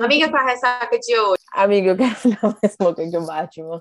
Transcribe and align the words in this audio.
Amiga, 0.00 0.28
com 0.28 0.36
a 0.36 0.44
ressaca 0.44 0.98
de 0.98 1.18
hoje. 1.18 1.42
Amiga, 1.52 1.90
eu 1.90 1.96
quero 1.96 2.14
ficar 2.16 2.48
mais 2.62 2.76
louca 2.80 3.08
que 3.08 3.16
o 3.16 3.26
Batman. 3.26 3.80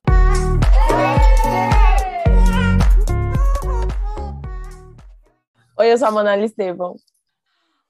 Oi, 5.80 5.92
eu 5.92 5.98
sou 5.98 6.08
a 6.08 6.12
Manali 6.12 6.46
Estevam. 6.46 6.96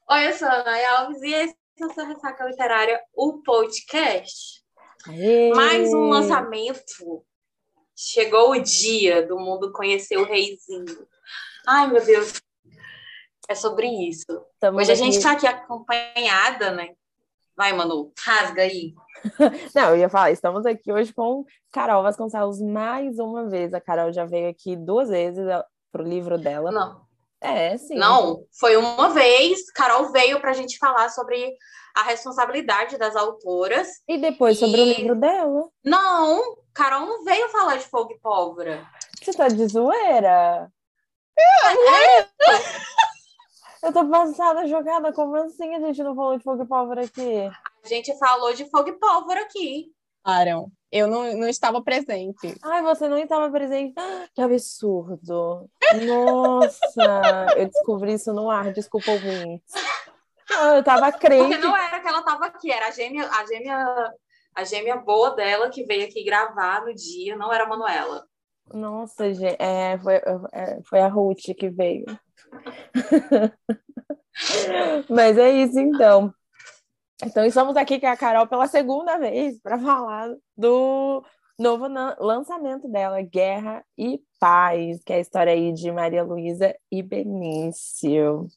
Oi, 0.09 0.27
eu 0.27 0.33
sou 0.33 0.47
a 0.47 0.53
Ana 0.53 0.99
Alves 0.99 1.21
e 1.21 1.33
esse 1.33 1.55
é 1.81 1.85
o 1.85 1.93
seu 1.93 2.05
Ressaca 2.05 2.45
Literária, 2.45 3.01
o 3.13 3.41
podcast. 3.43 4.63
Aê! 5.07 5.51
Mais 5.53 5.93
um 5.93 6.09
lançamento. 6.09 7.25
Chegou 7.95 8.51
o 8.51 8.59
dia 8.59 9.27
do 9.27 9.37
mundo 9.37 9.73
conhecer 9.73 10.17
o 10.17 10.25
reizinho. 10.25 11.07
Ai, 11.67 11.87
meu 11.87 12.03
Deus. 12.03 12.41
É 13.49 13.55
sobre 13.55 13.87
isso. 13.87 14.25
Hoje 14.73 14.91
a 14.91 14.95
gente 14.95 15.17
está 15.17 15.33
aqui 15.33 15.45
acompanhada, 15.45 16.71
né? 16.71 16.95
Vai, 17.55 17.71
Manu, 17.73 18.11
rasga 18.25 18.63
aí. 18.63 18.93
Não, 19.75 19.89
eu 19.91 19.97
ia 19.97 20.09
falar, 20.09 20.31
estamos 20.31 20.65
aqui 20.65 20.91
hoje 20.91 21.13
com 21.13 21.45
Carol 21.71 22.01
Vasconcelos 22.03 22.59
mais 22.61 23.19
uma 23.19 23.47
vez. 23.47 23.73
A 23.73 23.79
Carol 23.81 24.11
já 24.11 24.25
veio 24.25 24.49
aqui 24.49 24.75
duas 24.75 25.09
vezes 25.09 25.45
para 25.91 26.01
o 26.01 26.05
livro 26.07 26.37
dela. 26.37 26.71
Não, 26.71 27.01
É, 27.39 27.77
sim. 27.77 27.95
não, 27.95 28.43
foi 28.59 28.75
uma 28.75 29.09
vez. 29.09 29.71
Carol 29.71 30.11
veio 30.11 30.39
para 30.41 30.49
a 30.51 30.53
gente 30.53 30.77
falar 30.79 31.09
sobre 31.09 31.53
a 31.95 32.01
responsabilidade 32.03 32.97
das 32.97 33.15
autoras. 33.15 33.87
E 34.07 34.17
depois 34.17 34.57
sobre 34.57 34.81
o 34.81 34.85
E- 34.85 34.93
livro 34.95 35.15
dela. 35.15 35.69
Não, 35.85 36.41
Carol 36.73 37.05
não 37.05 37.23
veio 37.23 37.47
falar 37.49 37.77
de 37.77 37.85
fogo 37.85 38.11
e 38.13 38.19
pólvora. 38.19 38.83
Você 39.21 39.31
tá 39.31 39.47
de 39.47 39.67
zoeira? 39.67 40.71
Eu 43.83 43.91
tô 43.91 44.07
passada, 44.09 44.65
jogada. 44.65 45.11
Como 45.11 45.35
assim 45.35 45.75
a 45.75 45.79
gente 45.81 46.01
não 46.01 46.15
falou 46.15 46.37
de 46.37 46.43
fogo 46.43 46.63
e 46.63 46.67
pólvora 46.67 47.03
aqui? 47.03 47.51
A 47.83 47.87
gente 47.87 48.17
falou 48.17 48.53
de 48.53 48.69
fogo 48.69 48.89
e 48.89 48.93
pólvora 48.93 49.41
aqui. 49.41 49.91
Falaram. 50.23 50.71
Eu 50.89 51.07
não, 51.07 51.35
não 51.35 51.47
estava 51.49 51.81
presente. 51.83 52.55
Ai, 52.63 52.81
você 52.81 53.09
não 53.09 53.17
estava 53.17 53.51
presente. 53.51 53.93
Ah, 53.97 54.25
Que 54.33 54.41
absurdo. 54.41 55.69
Nossa, 56.05 57.51
eu 57.57 57.67
descobri 57.67 58.13
isso 58.13 58.31
no 58.31 58.49
ar. 58.49 58.71
Desculpa, 58.71 59.11
ouvintes. 59.11 59.73
Não, 60.49 60.75
eu 60.75 60.83
tava 60.83 61.11
Porque 61.11 61.27
crente. 61.27 61.57
não 61.57 61.75
era 61.75 61.99
que 61.99 62.07
ela 62.07 62.19
estava 62.19 62.45
aqui, 62.45 62.71
era 62.71 62.87
a 62.87 62.91
gêmea, 62.91 63.27
a 63.27 63.45
gêmea, 63.45 64.13
a 64.55 64.63
gêmea 64.63 64.95
boa 64.97 65.31
dela 65.31 65.69
que 65.69 65.83
veio 65.83 66.05
aqui 66.05 66.23
gravar 66.23 66.85
no 66.85 66.93
dia, 66.93 67.35
não 67.35 67.51
era 67.51 67.63
a 67.63 67.67
Manuela. 67.67 68.25
Nossa, 68.71 69.33
gente, 69.33 69.57
é, 69.59 69.97
foi, 69.97 70.15
é, 70.53 70.79
foi 70.83 70.99
a 70.99 71.07
Ruth 71.07 71.53
que 71.57 71.69
veio. 71.69 72.05
Mas 75.09 75.37
é 75.37 75.51
isso, 75.51 75.79
então. 75.79 76.33
Então, 77.23 77.45
estamos 77.45 77.77
aqui 77.77 77.99
com 77.99 78.07
a 78.07 78.17
Carol 78.17 78.47
pela 78.47 78.67
segunda 78.67 79.17
vez 79.17 79.59
para 79.61 79.79
falar 79.79 80.35
do 80.57 81.23
novo 81.57 81.87
lançamento 82.19 82.89
dela, 82.89 83.21
Guerra 83.21 83.85
e 83.97 84.21
Paz, 84.39 85.01
que 85.03 85.13
é 85.13 85.17
a 85.17 85.19
história 85.19 85.53
aí 85.53 85.71
de 85.71 85.91
Maria 85.91 86.23
Luísa 86.23 86.75
e 86.91 87.01
Benício. 87.01 88.47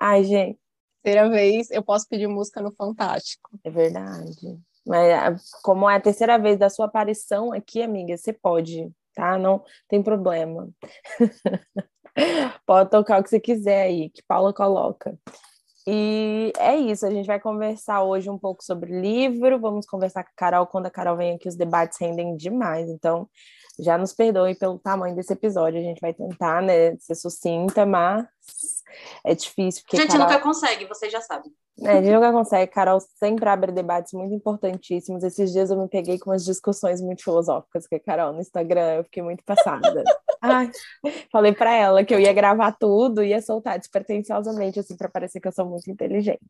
Ai, 0.00 0.24
gente, 0.24 0.58
Terceira 1.02 1.30
vez, 1.30 1.70
eu 1.70 1.82
posso 1.82 2.06
pedir 2.06 2.26
música 2.26 2.60
no 2.60 2.74
Fantástico. 2.74 3.50
é 3.64 3.70
verdade. 3.70 4.58
Mas 4.86 5.12
ah, 5.12 5.36
como 5.62 5.88
é 5.88 5.96
a 5.96 6.00
terceira 6.00 6.38
vez 6.38 6.58
da 6.58 6.68
sua 6.68 6.86
aparição 6.86 7.52
aqui, 7.52 7.82
amiga, 7.82 8.16
você 8.16 8.32
pode, 8.32 8.90
tá? 9.14 9.38
Não 9.38 9.62
tem 9.88 10.02
problema. 10.02 10.68
Pode 12.66 12.90
tocar 12.90 13.20
o 13.20 13.22
que 13.22 13.30
você 13.30 13.40
quiser 13.40 13.82
aí, 13.82 14.10
que 14.10 14.22
Paula 14.22 14.52
coloca. 14.52 15.18
E 15.86 16.52
é 16.58 16.76
isso, 16.76 17.06
a 17.06 17.10
gente 17.10 17.26
vai 17.26 17.40
conversar 17.40 18.02
hoje 18.02 18.28
um 18.28 18.38
pouco 18.38 18.62
sobre 18.62 19.00
livro, 19.00 19.58
vamos 19.58 19.86
conversar 19.86 20.22
com 20.22 20.30
a 20.30 20.36
Carol, 20.36 20.66
quando 20.66 20.84
a 20.84 20.90
Carol 20.90 21.16
vem 21.16 21.34
aqui, 21.34 21.48
os 21.48 21.56
debates 21.56 21.98
rendem 21.98 22.36
demais, 22.36 22.90
então 22.90 23.26
já 23.78 23.96
nos 23.96 24.12
perdoe 24.12 24.54
pelo 24.54 24.78
tamanho 24.78 25.16
desse 25.16 25.32
episódio, 25.32 25.80
a 25.80 25.82
gente 25.82 26.00
vai 26.00 26.12
tentar, 26.12 26.60
né, 26.60 26.94
ser 26.98 27.14
sucinta, 27.14 27.86
mas 27.86 28.26
é 29.24 29.34
difícil, 29.34 29.82
porque 29.82 29.96
a 29.96 30.00
gente 30.00 30.10
Carol... 30.10 30.26
nunca 30.26 30.40
consegue, 30.40 30.84
você 30.84 31.08
já 31.08 31.22
sabe. 31.22 31.48
É, 31.82 31.90
a 31.90 32.02
gente 32.02 32.12
nunca 32.12 32.32
consegue. 32.32 32.72
Carol 32.72 33.00
sempre 33.00 33.48
abre 33.48 33.70
debates 33.70 34.12
muito 34.12 34.34
importantíssimos. 34.34 35.22
Esses 35.22 35.52
dias 35.52 35.70
eu 35.70 35.80
me 35.80 35.88
peguei 35.88 36.18
com 36.18 36.30
umas 36.30 36.44
discussões 36.44 37.00
muito 37.00 37.22
filosóficas 37.22 37.86
com 37.86 37.94
a 37.94 38.00
Carol 38.00 38.32
no 38.32 38.40
Instagram. 38.40 38.96
Eu 38.96 39.04
fiquei 39.04 39.22
muito 39.22 39.44
passada. 39.44 40.02
Ai, 40.40 40.70
falei 41.30 41.52
pra 41.52 41.74
ela 41.74 42.04
que 42.04 42.14
eu 42.14 42.20
ia 42.20 42.32
gravar 42.32 42.72
tudo, 42.72 43.24
ia 43.24 43.42
soltar 43.42 43.78
despretensiosamente, 43.78 44.78
assim, 44.78 44.96
pra 44.96 45.08
parecer 45.08 45.40
que 45.40 45.48
eu 45.48 45.52
sou 45.52 45.66
muito 45.66 45.90
inteligente. 45.90 46.40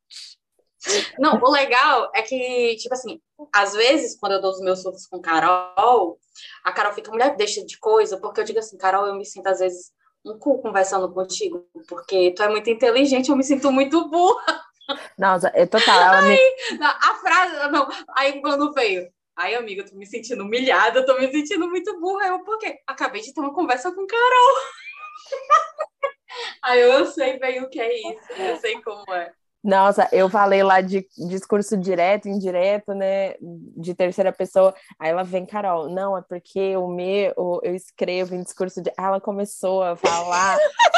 Não, 1.19 1.41
o 1.43 1.51
legal 1.51 2.11
é 2.15 2.23
que, 2.23 2.77
tipo 2.77 2.95
assim, 2.95 3.21
às 3.53 3.73
vezes, 3.73 4.19
quando 4.19 4.33
eu 4.33 4.41
dou 4.41 4.53
os 4.53 4.61
meus 4.61 4.81
surtos 4.81 5.07
com 5.07 5.21
Carol, 5.21 6.19
a 6.65 6.73
Carol 6.73 6.93
fica, 6.93 7.11
mulher, 7.11 7.37
deixa 7.37 7.65
de 7.65 7.79
coisa, 7.79 8.19
porque 8.19 8.41
eu 8.41 8.45
digo 8.45 8.59
assim, 8.59 8.77
Carol, 8.77 9.07
eu 9.07 9.17
me 9.17 9.25
sinto 9.25 9.47
às 9.49 9.59
vezes 9.59 9.91
um 10.25 10.39
cu 10.39 10.61
conversando 10.61 11.13
contigo, 11.13 11.67
porque 11.89 12.33
tu 12.33 12.43
é 12.43 12.49
muito 12.49 12.71
inteligente, 12.71 13.31
eu 13.31 13.37
me 13.37 13.43
sinto 13.43 13.73
muito 13.73 14.09
burra. 14.09 14.68
Nossa, 15.19 15.51
é 15.55 15.67
total. 15.67 16.01
Ela 16.01 16.23
me... 16.23 16.39
A 16.81 17.15
frase, 17.17 17.71
não, 17.71 17.89
aí 18.17 18.41
quando 18.41 18.73
veio, 18.73 19.09
ai 19.37 19.55
amiga, 19.55 19.83
eu 19.83 19.91
tô 19.91 19.97
me 19.97 20.07
sentindo 20.07 20.45
humilhada, 20.45 21.01
eu 21.01 21.07
tô 21.07 21.19
me 21.19 21.31
sentindo 21.31 21.69
muito 21.69 21.99
burra, 22.01 22.29
eu, 22.29 22.41
por 22.45 22.59
quê? 22.59 22.79
Acabei 22.87 23.21
de 23.21 23.33
ter 23.33 23.41
uma 23.41 23.55
conversa 23.55 23.93
com 23.93 24.07
Carol. 24.07 24.57
Aí 26.63 26.81
eu, 26.81 26.93
eu 26.93 27.07
sei 27.07 27.39
bem 27.39 27.63
o 27.63 27.71
que 27.71 27.81
é 27.81 28.13
isso, 28.13 28.33
eu 28.33 28.57
sei 28.59 28.81
como 28.83 29.03
é. 29.15 29.33
Nossa, 29.69 30.09
eu 30.13 30.31
falei 30.31 30.63
lá 30.63 30.81
de 30.81 31.07
discurso 31.29 31.77
direto, 31.77 32.27
indireto, 32.27 32.95
né? 32.95 33.35
De 33.77 33.95
terceira 33.95 34.33
pessoa. 34.33 34.75
Aí 34.99 35.11
ela 35.11 35.23
vem, 35.23 35.45
Carol, 35.45 35.91
não, 35.91 36.17
é 36.17 36.23
porque 36.23 36.75
o 36.75 36.89
meu, 36.89 37.61
eu 37.63 37.75
escrevo 37.75 38.35
em 38.35 38.43
discurso 38.43 38.81
de. 38.81 38.89
Aí 38.97 39.05
ela 39.05 39.21
começou 39.21 39.83
a 39.83 39.95
falar, 39.95 40.57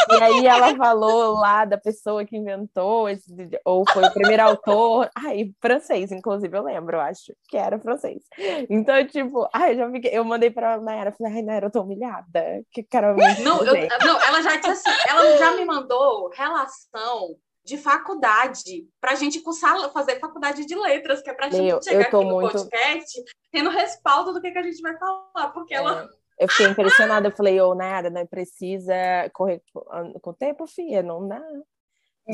e 0.08 0.22
aí 0.22 0.46
ela 0.46 0.76
falou 0.76 1.32
lá 1.34 1.64
da 1.64 1.76
pessoa 1.76 2.24
que 2.24 2.36
inventou, 2.36 3.08
esse, 3.08 3.26
ou 3.64 3.84
foi 3.92 4.04
o 4.04 4.12
primeiro 4.12 4.44
autor. 4.44 5.10
Ai, 5.16 5.50
francês, 5.60 6.12
inclusive, 6.12 6.56
eu 6.56 6.62
lembro, 6.62 6.96
eu 6.96 7.00
acho 7.00 7.32
que 7.48 7.56
era 7.56 7.76
francês. 7.80 8.22
Então, 8.70 9.04
tipo, 9.04 9.48
ai, 9.52 9.72
eu 9.72 9.76
já 9.78 9.90
fiquei, 9.90 10.16
eu 10.16 10.24
mandei 10.24 10.48
pra 10.48 10.80
Nayara, 10.80 11.10
falei, 11.10 11.32
ai, 11.32 11.42
Nayara, 11.42 11.66
eu 11.66 11.72
tô 11.72 11.82
humilhada. 11.82 12.62
Que 12.70 12.84
Carol 12.84 13.16
Não, 13.42 13.64
eu- 13.64 13.88
não, 14.06 14.22
ela 14.22 14.40
já 14.42 14.54
disse 14.54 14.70
assim, 14.70 14.90
ela 15.08 15.36
já 15.38 15.56
me 15.56 15.64
mandou 15.64 16.30
relação 16.32 17.34
de 17.64 17.76
faculdade 17.76 18.88
pra 19.00 19.14
gente 19.14 19.40
cursar, 19.40 19.76
fazer 19.92 20.18
faculdade 20.18 20.64
de 20.64 20.74
letras, 20.74 21.22
que 21.22 21.30
é 21.30 21.34
pra 21.34 21.50
gente 21.50 21.62
Meu, 21.62 21.82
chegar 21.82 22.02
aqui 22.06 22.12
no 22.16 22.24
muito- 22.24 22.52
podcast 22.52 23.22
tendo 23.52 23.70
respaldo 23.70 24.32
do 24.32 24.40
que, 24.40 24.50
que 24.50 24.58
a 24.58 24.62
gente 24.62 24.80
vai 24.80 24.96
falar, 24.98 25.48
porque 25.52 25.74
ela... 25.74 26.08
É, 26.38 26.44
eu 26.44 26.48
fiquei 26.48 26.66
impressionada, 26.68 27.28
eu 27.28 27.32
falei, 27.32 27.60
ô, 27.60 27.74
Nayara, 27.74 28.08
não 28.08 28.26
precisa 28.26 28.94
correr 29.34 29.62
com- 29.72 30.12
com 30.20 30.30
o 30.30 30.34
tempo, 30.34 30.66
filha, 30.66 31.02
não 31.02 31.26
dá. 31.28 31.42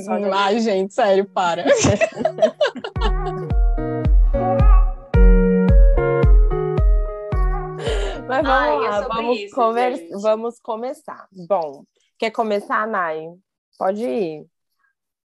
Só 0.05 0.13
Ai, 0.13 0.55
gente- 0.55 0.63
gente, 0.65 0.95
sério, 0.95 1.25
para. 1.27 1.65
Mas 8.29 8.43
vamos 8.43 8.51
Ai, 8.51 8.75
é 8.87 8.91
lá, 8.91 9.01
vamos, 9.09 9.39
isso, 9.39 9.55
conver- 9.55 9.97
gente. 9.97 10.21
vamos 10.21 10.61
começar. 10.61 11.29
Bom, 11.49 11.85
quer 12.19 12.31
começar, 12.31 12.87
Nay? 12.87 13.29
Pode 13.79 14.03
ir. 14.05 14.47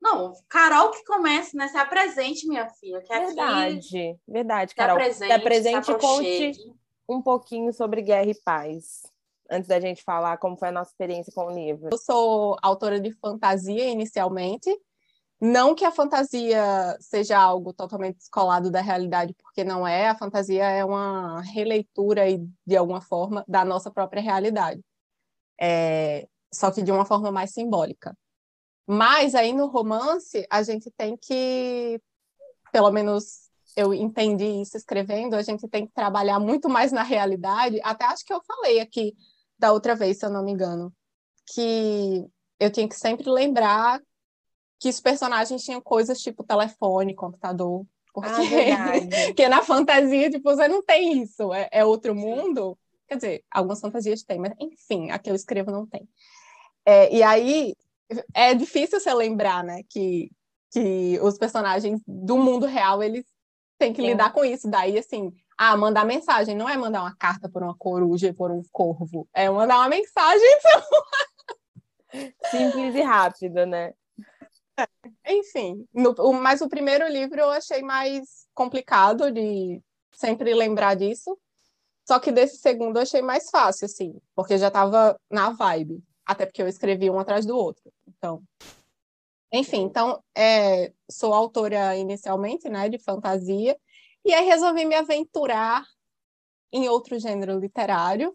Não, 0.00 0.32
Carol 0.48 0.90
que 0.90 1.04
comece, 1.04 1.56
né? 1.56 1.68
Se 1.68 1.76
apresente, 1.76 2.48
minha 2.48 2.68
filha, 2.70 3.02
que 3.02 3.12
aqui 3.12 3.26
Verdade, 3.26 4.18
verdade, 4.26 4.70
se 4.70 4.76
Carol. 4.76 4.96
apresente, 4.96 5.26
se 5.26 5.32
apresente 5.32 5.86
se 5.86 5.92
e 5.92 5.98
conte 5.98 6.74
um 7.08 7.20
pouquinho 7.20 7.72
sobre 7.72 8.02
Guerra 8.02 8.30
e 8.30 8.34
Paz. 8.42 9.02
Antes 9.50 9.68
da 9.68 9.80
gente 9.80 10.02
falar 10.02 10.38
como 10.38 10.56
foi 10.56 10.68
a 10.68 10.72
nossa 10.72 10.90
experiência 10.90 11.32
com 11.34 11.46
o 11.46 11.50
livro. 11.50 11.88
Eu 11.92 11.98
sou 11.98 12.56
autora 12.62 13.00
de 13.00 13.12
fantasia 13.12 13.84
inicialmente. 13.88 14.70
Não 15.40 15.74
que 15.74 15.84
a 15.84 15.90
fantasia 15.90 16.96
seja 17.00 17.38
algo 17.38 17.72
totalmente 17.72 18.18
descolado 18.18 18.70
da 18.70 18.80
realidade, 18.80 19.34
porque 19.42 19.64
não 19.64 19.86
é. 19.86 20.08
A 20.08 20.14
fantasia 20.14 20.64
é 20.64 20.84
uma 20.84 21.40
releitura, 21.40 22.24
de 22.66 22.76
alguma 22.76 23.00
forma, 23.00 23.44
da 23.48 23.64
nossa 23.64 23.90
própria 23.90 24.22
realidade. 24.22 24.80
É, 25.58 26.28
só 26.52 26.70
que 26.70 26.82
de 26.82 26.92
uma 26.92 27.04
forma 27.04 27.32
mais 27.32 27.52
simbólica. 27.52 28.14
Mas 28.92 29.36
aí 29.36 29.52
no 29.52 29.68
romance, 29.68 30.44
a 30.50 30.64
gente 30.64 30.90
tem 30.90 31.16
que, 31.16 32.02
pelo 32.72 32.90
menos 32.90 33.48
eu 33.76 33.94
entendi 33.94 34.60
isso 34.60 34.76
escrevendo, 34.76 35.34
a 35.34 35.42
gente 35.42 35.68
tem 35.68 35.86
que 35.86 35.92
trabalhar 35.92 36.40
muito 36.40 36.68
mais 36.68 36.90
na 36.90 37.04
realidade. 37.04 37.80
Até 37.84 38.06
acho 38.06 38.24
que 38.24 38.32
eu 38.32 38.42
falei 38.42 38.80
aqui 38.80 39.14
da 39.56 39.72
outra 39.72 39.94
vez, 39.94 40.18
se 40.18 40.26
eu 40.26 40.30
não 40.30 40.44
me 40.44 40.50
engano, 40.50 40.92
que 41.54 42.26
eu 42.58 42.68
tinha 42.68 42.88
que 42.88 42.96
sempre 42.96 43.30
lembrar 43.30 44.02
que 44.80 44.88
os 44.88 44.98
personagens 44.98 45.62
tinham 45.62 45.80
coisas 45.80 46.20
tipo 46.20 46.42
telefone, 46.42 47.14
computador. 47.14 47.86
Porque, 48.12 48.28
Ah, 48.28 49.26
porque 49.26 49.46
na 49.48 49.62
fantasia, 49.62 50.28
tipo, 50.30 50.50
você 50.50 50.66
não 50.66 50.82
tem 50.82 51.22
isso, 51.22 51.54
é, 51.54 51.68
é 51.70 51.84
outro 51.84 52.12
mundo. 52.12 52.76
Quer 53.06 53.14
dizer, 53.14 53.44
algumas 53.52 53.80
fantasias 53.80 54.24
têm, 54.24 54.40
mas 54.40 54.52
enfim, 54.58 55.12
a 55.12 55.18
que 55.20 55.30
eu 55.30 55.34
escrevo 55.36 55.70
não 55.70 55.86
tem. 55.86 56.08
É, 56.84 57.14
e 57.14 57.22
aí 57.22 57.76
é 58.34 58.54
difícil 58.54 59.00
você 59.00 59.12
lembrar, 59.12 59.64
né, 59.64 59.82
que, 59.88 60.30
que 60.72 61.18
os 61.22 61.38
personagens 61.38 62.00
do 62.06 62.36
mundo 62.36 62.66
real, 62.66 63.02
eles 63.02 63.24
tem 63.78 63.92
que 63.92 64.02
Sim. 64.02 64.08
lidar 64.08 64.32
com 64.32 64.44
isso. 64.44 64.68
Daí, 64.68 64.98
assim, 64.98 65.32
ah, 65.56 65.76
mandar 65.76 66.04
mensagem 66.04 66.54
não 66.54 66.68
é 66.68 66.76
mandar 66.76 67.00
uma 67.00 67.16
carta 67.16 67.48
por 67.48 67.62
uma 67.62 67.74
coruja 67.76 68.28
e 68.28 68.32
por 68.32 68.50
um 68.50 68.62
corvo, 68.70 69.28
é 69.32 69.48
mandar 69.48 69.78
uma 69.78 69.88
mensagem. 69.88 70.58
Simples 72.50 72.94
e 72.94 73.02
rápido, 73.02 73.64
né? 73.66 73.94
É, 74.78 75.34
enfim, 75.34 75.86
no, 75.92 76.14
o, 76.18 76.32
mas 76.32 76.60
o 76.60 76.68
primeiro 76.68 77.06
livro 77.08 77.40
eu 77.40 77.50
achei 77.50 77.82
mais 77.82 78.46
complicado 78.54 79.30
de 79.30 79.82
sempre 80.12 80.54
lembrar 80.54 80.94
disso. 80.94 81.38
Só 82.06 82.18
que 82.18 82.32
desse 82.32 82.56
segundo 82.56 82.96
eu 82.96 83.02
achei 83.02 83.22
mais 83.22 83.50
fácil, 83.50 83.86
assim, 83.86 84.20
porque 84.34 84.58
já 84.58 84.68
estava 84.68 85.18
na 85.30 85.50
vibe. 85.50 86.02
Até 86.26 86.44
porque 86.46 86.62
eu 86.62 86.68
escrevi 86.68 87.10
um 87.10 87.18
atrás 87.18 87.46
do 87.46 87.56
outro. 87.56 87.92
Então, 88.16 88.42
enfim, 89.52 89.82
então 89.82 90.22
é, 90.36 90.92
sou 91.10 91.34
autora 91.34 91.96
inicialmente, 91.96 92.68
né, 92.68 92.88
de 92.88 92.98
fantasia, 92.98 93.76
e 94.24 94.32
aí 94.32 94.46
resolvi 94.46 94.84
me 94.84 94.94
aventurar 94.94 95.84
em 96.72 96.88
outro 96.88 97.18
gênero 97.18 97.58
literário, 97.58 98.32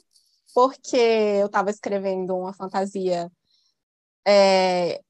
porque 0.54 0.98
eu 0.98 1.48
estava 1.48 1.70
escrevendo 1.70 2.36
uma 2.36 2.54
fantasia 2.54 3.32
é, 4.28 5.02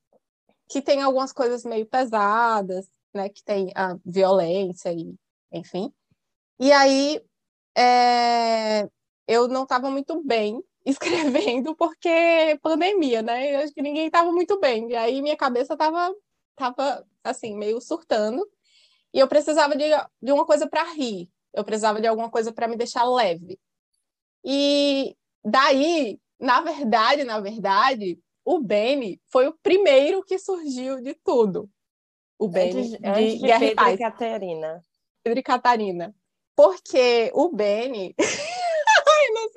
que 0.69 0.81
tem 0.81 1.01
algumas 1.01 1.31
coisas 1.31 1.63
meio 1.63 1.85
pesadas, 1.85 2.87
né, 3.13 3.29
que 3.29 3.43
tem 3.43 3.71
a 3.75 3.97
violência 4.05 4.91
e, 4.93 5.15
enfim. 5.51 5.91
E 6.59 6.71
aí 6.71 7.21
é, 7.77 8.87
eu 9.27 9.47
não 9.47 9.63
estava 9.63 9.89
muito 9.89 10.23
bem 10.23 10.63
escrevendo 11.45 11.75
porque 11.75 12.59
pandemia, 12.61 13.21
né? 13.21 13.55
Eu 13.55 13.59
acho 13.59 13.73
que 13.73 13.81
ninguém 13.81 14.05
estava 14.05 14.31
muito 14.31 14.59
bem. 14.59 14.91
E 14.91 14.95
aí 14.95 15.21
minha 15.21 15.35
cabeça 15.35 15.73
estava 15.73 16.13
tava 16.55 17.05
assim 17.23 17.57
meio 17.57 17.81
surtando 17.81 18.47
e 19.13 19.19
eu 19.19 19.27
precisava 19.27 19.75
de, 19.75 19.85
de 20.21 20.31
uma 20.31 20.45
coisa 20.45 20.67
para 20.67 20.83
rir. 20.93 21.29
Eu 21.53 21.63
precisava 21.63 21.99
de 21.99 22.07
alguma 22.07 22.29
coisa 22.29 22.51
para 22.51 22.67
me 22.67 22.75
deixar 22.75 23.05
leve. 23.05 23.59
E 24.43 25.15
daí, 25.43 26.19
na 26.39 26.61
verdade, 26.61 27.23
na 27.23 27.39
verdade, 27.39 28.19
o 28.43 28.59
Benny 28.59 29.19
foi 29.27 29.47
o 29.47 29.57
primeiro 29.63 30.23
que 30.23 30.37
surgiu 30.37 31.01
de 31.01 31.15
tudo. 31.15 31.69
O 32.37 32.47
Benny 32.47 32.79
antes, 32.79 32.89
de, 32.91 33.07
antes 33.07 33.39
de 33.39 33.47
Pedro 33.47 33.75
Paz. 33.75 33.95
e 33.95 33.97
Catarina. 33.97 34.81
Pedro 35.23 35.39
e 35.39 35.43
Catarina. 35.43 36.15
Porque 36.55 37.31
o 37.33 37.49
Benny 37.49 38.13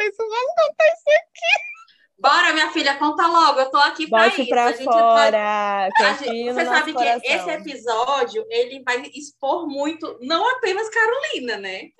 sei 0.00 0.12
se 0.12 0.28
vai 0.28 0.44
contar 0.56 0.86
isso 0.86 1.08
aqui. 1.08 1.78
Bora, 2.20 2.52
minha 2.52 2.70
filha, 2.72 2.96
conta 2.96 3.26
logo. 3.26 3.60
Eu 3.60 3.70
tô 3.70 3.78
aqui 3.78 4.08
para 4.08 4.26
isso. 4.28 4.48
Pra 4.48 4.64
a 4.64 4.72
gente 4.72 4.84
fora, 4.84 5.88
vai... 5.96 6.18
gente, 6.18 6.52
Você 6.52 6.64
sabe 6.64 6.92
coração. 6.92 7.20
que 7.20 7.28
esse 7.28 7.50
episódio 7.50 8.46
ele 8.48 8.82
vai 8.82 9.02
expor 9.14 9.68
muito, 9.68 10.18
não 10.20 10.48
apenas 10.56 10.88
Carolina, 10.88 11.56
né? 11.58 11.90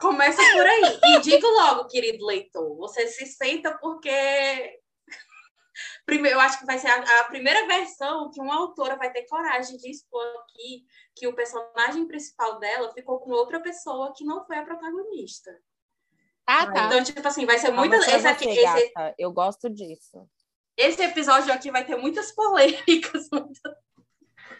Começa 0.00 0.42
por 0.52 0.66
aí. 0.66 0.98
E 1.04 1.20
digo 1.20 1.46
logo, 1.46 1.86
querido 1.86 2.24
leitor, 2.24 2.76
você 2.76 3.06
se 3.06 3.26
senta 3.26 3.76
porque 3.78 4.80
Primeiro, 6.04 6.38
eu 6.38 6.40
acho 6.40 6.58
que 6.58 6.66
vai 6.66 6.78
ser 6.78 6.88
a, 6.88 7.20
a, 7.20 7.24
primeira 7.24 7.66
versão 7.66 8.30
que 8.30 8.40
uma 8.40 8.56
autora 8.56 8.96
vai 8.96 9.12
ter 9.12 9.26
coragem 9.26 9.76
de 9.76 9.90
expor 9.90 10.26
aqui 10.40 10.84
que 11.14 11.26
o 11.26 11.34
personagem 11.34 12.06
principal 12.06 12.58
dela 12.58 12.92
ficou 12.92 13.20
com 13.20 13.30
outra 13.30 13.60
pessoa 13.60 14.12
que 14.12 14.24
não 14.24 14.44
foi 14.44 14.58
a 14.58 14.64
protagonista. 14.64 15.50
Ah, 16.46 16.66
tá. 16.66 16.86
Então, 16.86 17.04
tipo 17.04 17.26
assim, 17.26 17.46
vai 17.46 17.58
ser 17.58 17.70
muita. 17.70 17.96
Esse 17.96 18.26
aqui, 18.26 18.48
esse... 18.48 18.92
Eu 19.18 19.32
gosto 19.32 19.70
disso. 19.70 20.28
Esse 20.76 21.02
episódio 21.02 21.52
aqui 21.52 21.70
vai 21.70 21.84
ter 21.84 21.96
muitas 21.96 22.32
polêmicas. 22.32 23.28
Muita... 23.32 23.76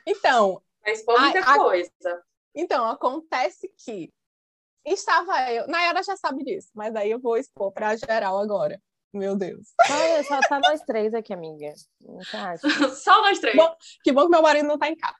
Então. 0.06 0.62
Vai 0.82 0.92
expor 0.92 1.20
muita 1.20 1.40
a, 1.40 1.56
coisa. 1.56 1.90
A... 2.04 2.22
Então, 2.54 2.86
acontece 2.86 3.72
que 3.76 4.12
estava 4.84 5.50
eu. 5.50 5.66
Nayara 5.66 6.02
já 6.02 6.16
sabe 6.16 6.44
disso, 6.44 6.68
mas 6.74 6.94
aí 6.94 7.10
eu 7.10 7.20
vou 7.20 7.36
expor 7.36 7.72
para 7.72 7.96
geral 7.96 8.38
agora. 8.38 8.80
Meu 9.12 9.36
Deus. 9.36 9.68
Olha, 9.90 10.22
só 10.24 10.40
tá 10.40 10.60
nós 10.60 10.80
três 10.82 11.14
aqui, 11.14 11.32
amiga. 11.32 11.72
só 12.94 13.22
nós 13.22 13.38
três. 13.38 13.56
Bom, 13.56 13.74
que 14.04 14.12
bom 14.12 14.24
que 14.24 14.30
meu 14.30 14.42
marido 14.42 14.68
não 14.68 14.78
tá 14.78 14.88
em 14.88 14.96
casa. 14.96 15.16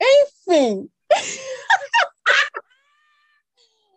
Enfim. 0.00 0.90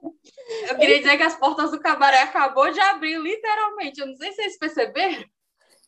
Eu 0.02 0.78
queria 0.78 1.00
dizer 1.00 1.18
que 1.18 1.24
as 1.24 1.36
portas 1.36 1.72
do 1.72 1.80
cabaré 1.80 2.22
acabou 2.22 2.72
de 2.72 2.80
abrir, 2.80 3.20
literalmente. 3.20 4.00
Eu 4.00 4.08
não 4.08 4.16
sei 4.16 4.32
se 4.32 4.38
vocês 4.38 4.58
perceberam. 4.58 5.24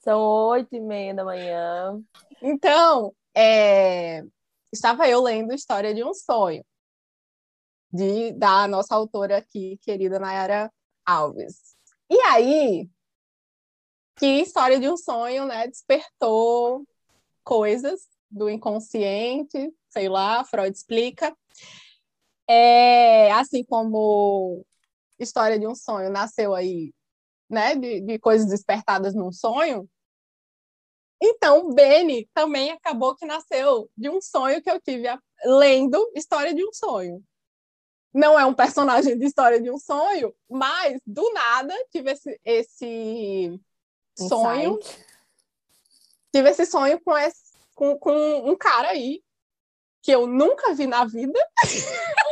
São 0.01 0.19
oito 0.49 0.75
e 0.75 0.79
meia 0.79 1.13
da 1.13 1.23
manhã. 1.23 2.01
Então, 2.41 3.13
é... 3.35 4.23
estava 4.71 5.07
eu 5.07 5.21
lendo 5.21 5.53
História 5.53 5.93
de 5.93 6.03
um 6.03 6.13
Sonho, 6.13 6.63
de, 7.91 8.33
da 8.33 8.67
nossa 8.67 8.95
autora 8.95 9.37
aqui, 9.37 9.77
querida 9.81 10.19
Nayara 10.19 10.71
Alves. 11.05 11.75
E 12.09 12.19
aí, 12.21 12.89
que 14.17 14.41
História 14.41 14.79
de 14.79 14.89
um 14.89 14.97
Sonho, 14.97 15.45
né, 15.45 15.67
despertou 15.67 16.85
coisas 17.43 18.07
do 18.29 18.49
inconsciente, 18.49 19.71
sei 19.89 20.09
lá, 20.09 20.43
Freud 20.43 20.75
explica. 20.75 21.35
É, 22.47 23.31
assim 23.31 23.63
como 23.63 24.65
História 25.19 25.57
de 25.59 25.67
um 25.67 25.75
Sonho 25.75 26.09
nasceu 26.09 26.53
aí, 26.53 26.93
né, 27.49 27.75
de, 27.75 28.01
de 28.01 28.19
coisas 28.19 28.47
despertadas 28.47 29.13
num 29.13 29.31
sonho, 29.31 29.89
então, 31.25 31.73
Benny 31.73 32.29
também 32.33 32.71
acabou 32.71 33.15
que 33.15 33.25
nasceu 33.25 33.89
de 33.95 34.09
um 34.09 34.19
sonho 34.19 34.61
que 34.61 34.69
eu 34.69 34.77
tive 34.81 35.07
a... 35.07 35.17
lendo 35.45 36.11
História 36.13 36.53
de 36.53 36.61
um 36.65 36.73
Sonho. 36.73 37.23
Não 38.13 38.37
é 38.37 38.45
um 38.45 38.53
personagem 38.53 39.17
de 39.17 39.25
História 39.25 39.61
de 39.61 39.71
um 39.71 39.79
Sonho, 39.79 40.35
mas 40.49 40.99
do 41.07 41.31
nada 41.31 41.73
tive 41.93 42.11
esse, 42.11 42.41
esse 42.43 43.57
sonho. 44.17 44.77
Tive 46.29 46.49
esse 46.49 46.65
sonho 46.65 46.99
com, 47.01 47.17
esse, 47.17 47.53
com, 47.73 47.97
com 47.97 48.49
um 48.49 48.57
cara 48.57 48.89
aí 48.89 49.23
que 50.01 50.11
eu 50.11 50.27
nunca 50.27 50.73
vi 50.73 50.87
na 50.87 51.05
vida. 51.05 51.39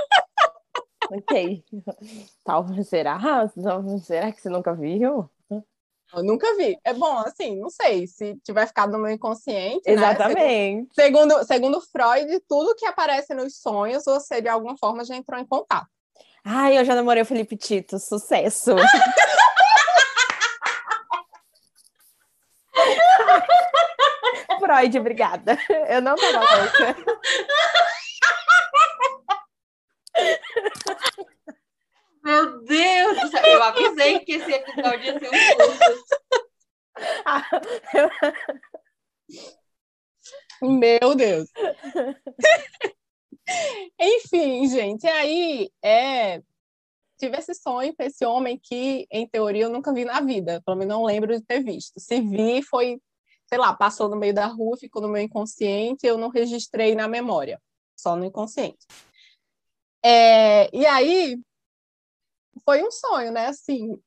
ok. 1.12 1.64
Tal, 2.44 2.66
será? 2.84 3.20
Será 4.04 4.32
que 4.32 4.42
você 4.42 4.50
nunca 4.50 4.74
viu? 4.74 5.30
Eu 6.14 6.24
nunca 6.24 6.56
vi. 6.58 6.78
É 6.84 6.94
bom, 6.94 7.20
assim, 7.20 7.58
não 7.58 7.70
sei 7.70 8.06
se 8.06 8.36
tiver 8.44 8.68
ficado 8.68 8.92
no 8.92 9.00
meu 9.00 9.12
inconsciente. 9.12 9.88
Né? 9.88 9.94
Exatamente. 9.94 10.82
Né? 10.82 10.88
Segundo, 10.94 11.44
segundo 11.46 11.80
Freud, 11.82 12.40
tudo 12.50 12.76
que 12.76 12.86
aparece 12.86 13.34
nos 13.34 13.58
sonhos, 13.58 14.04
você 14.04 14.42
de 14.42 14.50
alguma 14.50 14.78
forma 14.78 15.06
já 15.06 15.16
entrou 15.16 15.40
em 15.40 15.46
contato. 15.46 15.88
Ai, 16.44 16.78
eu 16.78 16.84
já 16.84 16.96
namorei 16.96 17.24
o 17.24 17.26
Felipe 17.26 17.56
Tito, 17.56 17.98
sucesso. 18.00 18.76
Freud, 24.60 25.00
obrigada. 25.00 25.58
Eu 25.88 26.02
não 26.02 26.16
tava 26.16 26.40
louca. 26.40 26.96
Meu 32.32 32.64
Deus 32.64 33.20
do 33.20 33.28
céu, 33.28 33.46
eu 33.46 33.62
avisei 33.62 34.20
que 34.20 34.32
esse 34.32 34.54
episódio 34.54 35.06
ia 35.06 35.20
ser 35.20 35.30
um 40.62 40.62
Meu 40.80 41.14
Deus. 41.14 41.50
Enfim, 44.00 44.66
gente, 44.70 45.06
aí 45.08 45.70
é, 45.84 46.42
tive 47.18 47.38
esse 47.38 47.54
sonho 47.54 47.94
com 47.94 48.04
esse 48.04 48.26
homem 48.26 48.58
que, 48.58 49.06
em 49.12 49.28
teoria, 49.28 49.64
eu 49.64 49.70
nunca 49.70 49.94
vi 49.94 50.06
na 50.06 50.22
vida, 50.22 50.62
pelo 50.66 50.78
menos 50.78 50.94
não 50.94 51.04
lembro 51.04 51.38
de 51.38 51.44
ter 51.44 51.62
visto. 51.62 52.00
Se 52.00 52.22
vi, 52.22 52.62
foi, 52.62 53.02
sei 53.46 53.58
lá, 53.58 53.74
passou 53.74 54.08
no 54.08 54.16
meio 54.16 54.34
da 54.34 54.46
rua, 54.46 54.78
ficou 54.78 55.02
no 55.02 55.10
meu 55.10 55.22
inconsciente, 55.22 56.08
eu 56.08 56.18
não 56.18 56.30
registrei 56.30 56.96
na 56.96 57.10
memória, 57.10 57.62
só 57.94 58.16
no 58.16 58.24
inconsciente. 58.24 58.88
É, 60.04 60.68
e 60.74 60.84
aí, 60.86 61.38
foi 62.66 62.84
um 62.84 62.92
sonho, 62.92 63.32
né? 63.32 63.48
Assim, 63.48 63.98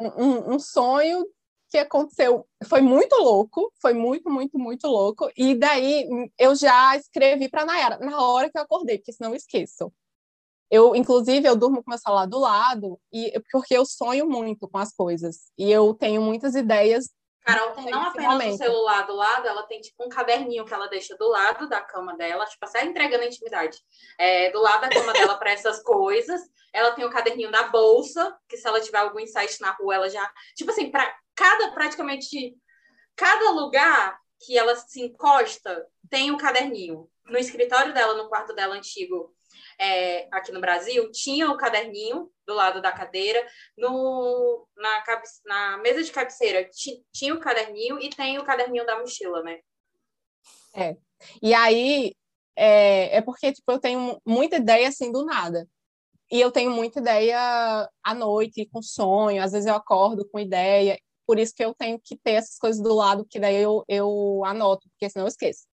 um, 0.00 0.54
um 0.54 0.58
sonho 0.58 1.26
que 1.70 1.78
aconteceu, 1.78 2.46
foi 2.66 2.80
muito 2.80 3.14
louco, 3.16 3.70
foi 3.80 3.92
muito, 3.92 4.30
muito, 4.30 4.58
muito 4.58 4.86
louco. 4.86 5.30
E 5.36 5.54
daí 5.54 6.06
eu 6.38 6.54
já 6.54 6.96
escrevi 6.96 7.48
para 7.48 7.64
Nayara 7.64 7.98
na 7.98 8.22
hora 8.22 8.50
que 8.50 8.58
eu 8.58 8.62
acordei, 8.62 8.98
porque 8.98 9.12
senão 9.12 9.30
eu 9.30 9.36
esqueço. 9.36 9.92
Eu, 10.70 10.94
inclusive, 10.94 11.48
eu 11.48 11.56
durmo 11.56 11.82
com 11.82 11.90
meu 11.90 11.98
celular 11.98 12.26
do 12.26 12.38
lado 12.38 13.00
e 13.12 13.40
porque 13.50 13.76
eu 13.76 13.86
sonho 13.86 14.28
muito 14.28 14.68
com 14.68 14.78
as 14.78 14.92
coisas 14.92 15.50
e 15.56 15.70
eu 15.70 15.94
tenho 15.94 16.20
muitas 16.20 16.54
ideias 16.54 17.10
Carol 17.48 17.72
tem 17.72 17.90
não 17.90 18.02
apenas 18.02 18.54
o 18.54 18.58
celular 18.58 19.06
do 19.06 19.14
lado, 19.14 19.48
ela 19.48 19.62
tem 19.62 19.80
tipo 19.80 20.04
um 20.04 20.08
caderninho 20.10 20.66
que 20.66 20.74
ela 20.74 20.86
deixa 20.86 21.16
do 21.16 21.28
lado 21.28 21.66
da 21.66 21.80
cama 21.80 22.14
dela, 22.14 22.44
tipo, 22.44 22.62
assim, 22.62 22.78
entregando 22.86 23.24
a 23.24 23.26
intimidade. 23.26 23.78
É, 24.18 24.50
do 24.50 24.60
lado 24.60 24.82
da 24.82 24.90
cama 24.90 25.12
dela 25.14 25.34
para 25.38 25.52
essas 25.52 25.82
coisas. 25.82 26.42
Ela 26.74 26.90
tem 26.92 27.06
o 27.06 27.10
caderninho 27.10 27.50
da 27.50 27.68
bolsa, 27.68 28.36
que 28.46 28.58
se 28.58 28.68
ela 28.68 28.80
tiver 28.82 28.98
algum 28.98 29.18
insight 29.18 29.58
na 29.62 29.70
rua, 29.72 29.94
ela 29.94 30.10
já. 30.10 30.30
Tipo 30.54 30.70
assim, 30.70 30.90
para 30.90 31.10
cada 31.34 31.70
praticamente 31.70 32.54
cada 33.16 33.50
lugar 33.50 34.20
que 34.44 34.56
ela 34.56 34.76
se 34.76 35.00
encosta, 35.00 35.86
tem 36.10 36.30
um 36.30 36.36
caderninho. 36.36 37.08
No 37.24 37.38
escritório 37.38 37.94
dela, 37.94 38.14
no 38.14 38.28
quarto 38.28 38.54
dela 38.54 38.76
antigo, 38.76 39.34
é, 39.78 40.28
aqui 40.30 40.52
no 40.52 40.60
Brasil, 40.60 41.10
tinha 41.10 41.50
o 41.50 41.56
caderninho 41.56 42.30
do 42.46 42.54
lado 42.54 42.80
da 42.80 42.92
cadeira, 42.92 43.46
no, 43.76 44.66
na, 44.76 45.04
na 45.46 45.78
mesa 45.78 46.02
de 46.02 46.10
cabeceira 46.10 46.68
tinha 47.12 47.34
o 47.34 47.40
caderninho 47.40 48.00
e 48.00 48.08
tem 48.10 48.38
o 48.38 48.44
caderninho 48.44 48.86
da 48.86 48.98
mochila, 48.98 49.42
né? 49.42 49.58
É. 50.74 50.96
E 51.42 51.52
aí 51.52 52.14
é, 52.56 53.18
é 53.18 53.20
porque 53.20 53.52
tipo, 53.52 53.70
eu 53.70 53.78
tenho 53.78 54.20
muita 54.26 54.56
ideia 54.56 54.88
assim 54.88 55.12
do 55.12 55.24
nada. 55.24 55.68
E 56.30 56.40
eu 56.40 56.50
tenho 56.50 56.70
muita 56.70 57.00
ideia 57.00 57.88
à 58.02 58.14
noite, 58.14 58.68
com 58.70 58.82
sonho, 58.82 59.42
às 59.42 59.52
vezes 59.52 59.66
eu 59.66 59.74
acordo 59.74 60.28
com 60.28 60.38
ideia, 60.38 60.98
por 61.26 61.38
isso 61.38 61.54
que 61.54 61.64
eu 61.64 61.74
tenho 61.74 61.98
que 61.98 62.16
ter 62.16 62.32
essas 62.32 62.58
coisas 62.58 62.82
do 62.82 62.94
lado, 62.94 63.24
porque 63.24 63.40
daí 63.40 63.56
eu, 63.56 63.84
eu 63.88 64.42
anoto, 64.44 64.88
porque 64.90 65.08
senão 65.08 65.24
eu 65.26 65.28
esqueço. 65.28 65.66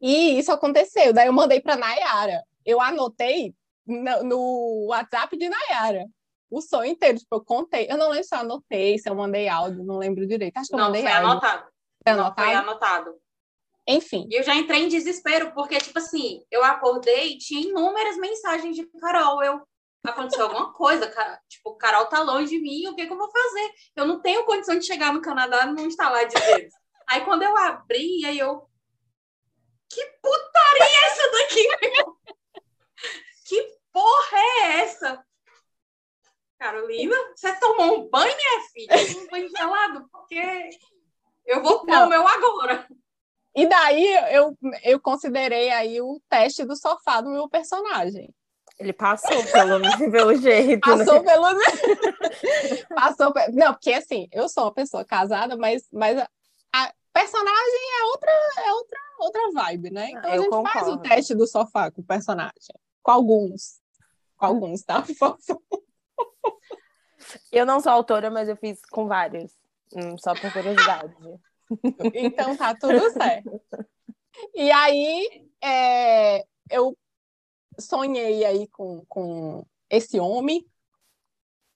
E 0.00 0.38
isso 0.38 0.50
aconteceu, 0.50 1.12
daí 1.12 1.28
eu 1.28 1.32
mandei 1.32 1.60
para 1.60 1.76
Nayara. 1.76 2.42
Eu 2.64 2.80
anotei 2.80 3.54
no, 3.86 4.22
no, 4.24 4.86
WhatsApp 4.88 5.36
de 5.36 5.48
Nayara 5.48 6.06
o 6.52 6.60
sonho 6.60 6.90
inteiro, 6.90 7.18
tipo, 7.18 7.34
eu 7.34 7.42
contei. 7.42 7.86
Eu 7.90 7.96
não 7.96 8.10
lembro 8.10 8.24
se 8.24 8.34
eu 8.34 8.40
anotei, 8.40 8.98
se 8.98 9.08
eu 9.08 9.14
mandei 9.14 9.48
áudio, 9.48 9.82
não 9.84 9.96
lembro 9.96 10.26
direito. 10.26 10.58
Acho 10.58 10.68
que 10.68 10.74
eu 10.74 10.78
não, 10.78 10.86
mandei 10.86 11.00
foi 11.00 11.10
áudio. 11.10 11.30
Anotado. 11.30 11.66
Foi 12.02 12.12
anotado. 12.12 12.36
Não, 12.36 12.44
foi 12.44 12.54
anotado. 12.54 13.22
Enfim. 13.88 14.28
E 14.30 14.38
eu 14.38 14.42
já 14.42 14.54
entrei 14.54 14.82
em 14.82 14.88
desespero, 14.88 15.52
porque, 15.54 15.78
tipo 15.78 15.98
assim, 15.98 16.44
eu 16.50 16.62
acordei 16.62 17.32
e 17.32 17.38
tinha 17.38 17.66
inúmeras 17.66 18.18
mensagens 18.18 18.76
de 18.76 18.86
Carol. 19.00 19.42
Eu, 19.42 19.62
aconteceu 20.04 20.44
alguma 20.44 20.74
coisa, 20.74 21.06
cara, 21.08 21.40
tipo, 21.48 21.74
Carol 21.76 22.04
tá 22.06 22.20
longe 22.22 22.50
de 22.50 22.60
mim, 22.60 22.86
o 22.88 22.94
que, 22.94 23.06
que 23.06 23.12
eu 23.12 23.18
vou 23.18 23.30
fazer? 23.30 23.72
Eu 23.96 24.06
não 24.06 24.20
tenho 24.20 24.44
condição 24.44 24.78
de 24.78 24.84
chegar 24.84 25.12
no 25.12 25.22
Canadá 25.22 25.64
e 25.64 25.72
não 25.72 25.86
instalar 25.86 26.28
de 26.28 26.38
vez. 26.38 26.72
Aí 27.08 27.22
quando 27.24 27.42
eu 27.42 27.56
abri, 27.56 28.24
aí 28.26 28.38
eu. 28.38 28.62
Que 29.90 30.04
putaria 30.22 30.84
é 30.84 31.06
essa 31.06 31.30
daqui? 31.30 31.68
Que 33.52 33.76
porra 33.92 34.38
é 34.38 34.80
essa? 34.80 35.22
Carolina, 36.58 37.14
você 37.36 37.54
tomou 37.56 37.98
um 37.98 38.08
banho, 38.08 38.34
minha 38.34 38.60
filha? 38.72 39.20
Um 39.20 39.26
banho 39.28 39.50
gelado? 39.50 40.08
Porque 40.10 40.70
eu 41.44 41.62
vou 41.62 41.80
tomar 41.80 42.06
o 42.06 42.08
meu 42.08 42.26
agora. 42.26 42.88
E 43.54 43.66
daí 43.66 44.06
eu, 44.34 44.56
eu 44.82 44.98
considerei 44.98 45.68
aí 45.70 46.00
o 46.00 46.18
teste 46.30 46.64
do 46.64 46.74
sofá 46.74 47.20
do 47.20 47.28
meu 47.28 47.46
personagem. 47.46 48.34
Ele 48.78 48.94
passou 48.94 49.44
pelo, 49.52 50.10
pelo 50.10 50.34
jeito. 50.40 50.80
Passou 50.80 51.22
né? 51.22 51.30
pelo. 51.30 51.46
passou. 52.96 53.34
Não, 53.52 53.74
porque 53.74 53.92
assim, 53.92 54.28
eu 54.32 54.48
sou 54.48 54.64
uma 54.64 54.72
pessoa 54.72 55.04
casada, 55.04 55.58
mas, 55.58 55.86
mas 55.92 56.18
a 56.74 56.92
personagem 57.12 58.00
é 58.00 58.04
outra, 58.04 58.30
é 58.64 58.72
outra, 58.72 58.98
outra 59.18 59.50
vibe, 59.52 59.90
né? 59.90 60.10
Então 60.10 60.30
eu 60.30 60.30
a 60.30 60.36
gente 60.38 60.50
concordo. 60.50 60.72
faz 60.72 60.88
o 60.88 60.96
teste 60.96 61.34
do 61.34 61.46
sofá 61.46 61.90
com 61.90 62.00
o 62.00 62.06
personagem. 62.06 62.74
Com 63.02 63.10
alguns. 63.10 63.80
Com 64.36 64.46
alguns, 64.46 64.82
tá? 64.82 65.04
Eu 67.50 67.64
não 67.64 67.80
sou 67.80 67.92
autora, 67.92 68.30
mas 68.30 68.48
eu 68.48 68.56
fiz 68.56 68.80
com 68.90 69.06
vários. 69.06 69.52
Hum, 69.94 70.18
só 70.18 70.34
por 70.34 70.52
curiosidade. 70.52 71.14
Então 72.14 72.56
tá 72.56 72.74
tudo 72.74 73.10
certo. 73.10 73.60
E 74.54 74.70
aí 74.70 75.48
é, 75.62 76.44
eu 76.70 76.96
sonhei 77.78 78.44
aí 78.44 78.66
com, 78.68 79.04
com 79.06 79.64
esse 79.88 80.18
homem 80.20 80.66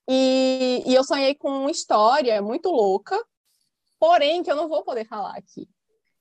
e, 0.09 0.83
e 0.87 0.95
eu 0.95 1.05
sonhei 1.05 1.35
com 1.35 1.49
uma 1.49 1.71
história 1.71 2.41
muito 2.41 2.71
louca, 2.71 3.19
porém 3.99 4.43
que 4.43 4.51
eu 4.51 4.57
não 4.57 4.69
vou 4.69 4.85
poder 4.85 5.07
falar 5.07 5.37
aqui. 5.37 5.69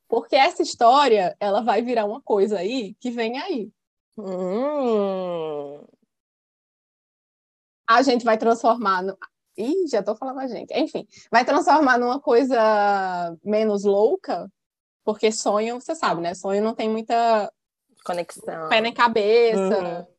Porque 0.08 0.36
essa 0.36 0.62
história, 0.62 1.36
ela 1.40 1.62
vai 1.62 1.82
virar 1.82 2.06
uma 2.06 2.22
coisa 2.22 2.60
aí 2.60 2.96
que 2.96 3.10
vem 3.10 3.40
aí. 3.40 3.72
Hum. 4.18 5.86
A 7.88 8.02
gente 8.02 8.26
vai 8.26 8.38
transformar 8.38 9.04
no... 9.04 9.18
Ih, 9.58 9.88
já 9.88 10.04
tô 10.04 10.16
falando 10.16 10.40
a 10.40 10.48
gente. 10.48 10.74
Enfim, 10.74 11.08
vai 11.32 11.46
transformar 11.46 11.98
numa 11.98 12.20
coisa 12.20 13.38
menos 13.44 13.84
louca, 13.84 14.52
porque 15.04 15.32
sonho, 15.32 15.80
você 15.80 15.96
sabe, 15.96 16.22
né? 16.22 16.34
Sonho 16.34 16.64
não 16.64 16.76
tem 16.76 16.90
muita 16.90 17.52
conexão, 18.04 18.70
pé 18.70 18.82
na 18.82 18.94
cabeça. 18.94 19.80
Uhum. 19.80 20.16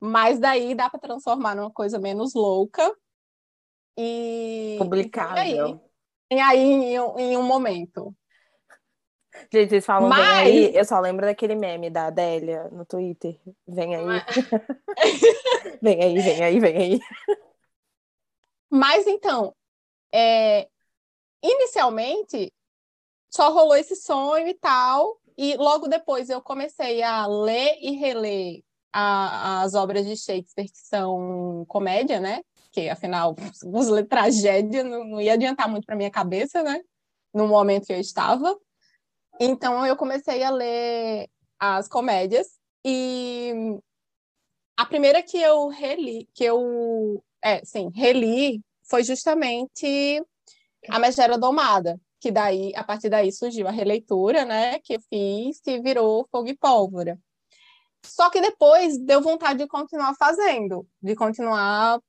Mas 0.00 0.38
daí 0.38 0.74
dá 0.74 0.88
para 0.88 1.00
transformar 1.00 1.54
numa 1.54 1.70
coisa 1.70 1.98
menos 1.98 2.32
louca 2.32 2.90
e 3.98 4.76
publicável. 4.78 5.80
E 6.30 6.38
aí, 6.38 6.58
em, 6.58 6.94
em 6.94 7.36
um 7.36 7.42
momento. 7.42 8.14
Gente, 9.52 9.70
vocês 9.70 9.86
falam 9.86 10.08
Mas... 10.08 10.20
aí, 10.20 10.74
eu 10.74 10.84
só 10.84 10.98
lembro 11.00 11.24
daquele 11.24 11.54
meme 11.54 11.90
da 11.90 12.06
Adélia 12.06 12.68
no 12.70 12.84
Twitter. 12.84 13.38
Vem 13.66 13.94
aí. 13.94 14.04
vem 15.80 16.02
aí, 16.02 16.18
vem 16.18 16.42
aí, 16.42 16.60
vem 16.60 16.76
aí. 16.76 17.00
Mas 18.70 19.06
então, 19.06 19.54
é, 20.12 20.68
inicialmente 21.42 22.52
só 23.30 23.52
rolou 23.52 23.76
esse 23.76 23.94
sonho 23.94 24.48
e 24.48 24.54
tal, 24.54 25.20
e 25.38 25.56
logo 25.56 25.88
depois 25.88 26.28
eu 26.28 26.40
comecei 26.42 27.02
a 27.02 27.26
ler 27.26 27.78
e 27.80 27.92
reler 27.92 28.62
a, 28.92 29.62
as 29.62 29.74
obras 29.74 30.04
de 30.04 30.16
Shakespeare 30.16 30.68
que 30.68 30.78
são 30.78 31.64
comédia, 31.68 32.20
né? 32.20 32.42
Que 32.72 32.88
afinal, 32.88 33.34
os 33.72 33.88
ler 33.88 34.06
tragédia 34.06 34.82
não, 34.84 35.04
não 35.04 35.20
ia 35.20 35.34
adiantar 35.34 35.68
muito 35.68 35.86
para 35.86 35.96
minha 35.96 36.10
cabeça, 36.10 36.62
né? 36.62 36.80
No 37.32 37.46
momento 37.46 37.86
que 37.86 37.92
eu 37.92 38.00
estava. 38.00 38.56
Então 39.40 39.86
eu 39.86 39.96
comecei 39.96 40.42
a 40.42 40.50
ler 40.50 41.26
as 41.58 41.88
comédias 41.88 42.46
e 42.84 43.52
a 44.76 44.84
primeira 44.84 45.22
que 45.22 45.38
eu 45.38 45.68
reli, 45.68 46.28
que 46.34 46.44
eu 46.44 47.24
é, 47.42 47.64
sim, 47.64 47.90
reli 47.94 48.60
foi 48.84 49.02
justamente 49.02 50.22
A 50.90 50.98
Megera 50.98 51.38
Domada, 51.38 51.98
que 52.20 52.30
daí, 52.30 52.72
a 52.76 52.84
partir 52.84 53.08
daí 53.08 53.32
surgiu 53.32 53.66
a 53.66 53.70
releitura, 53.70 54.44
né, 54.44 54.78
que 54.80 54.96
eu 54.96 55.00
fiz, 55.08 55.60
que 55.60 55.80
virou 55.80 56.28
Fogo 56.30 56.48
e 56.48 56.56
Pólvora. 56.56 57.18
Só 58.02 58.30
que 58.30 58.40
depois 58.40 58.98
deu 58.98 59.20
vontade 59.20 59.58
de 59.58 59.66
continuar 59.66 60.14
fazendo, 60.14 60.86
de 61.02 61.14
continuar 61.14 62.00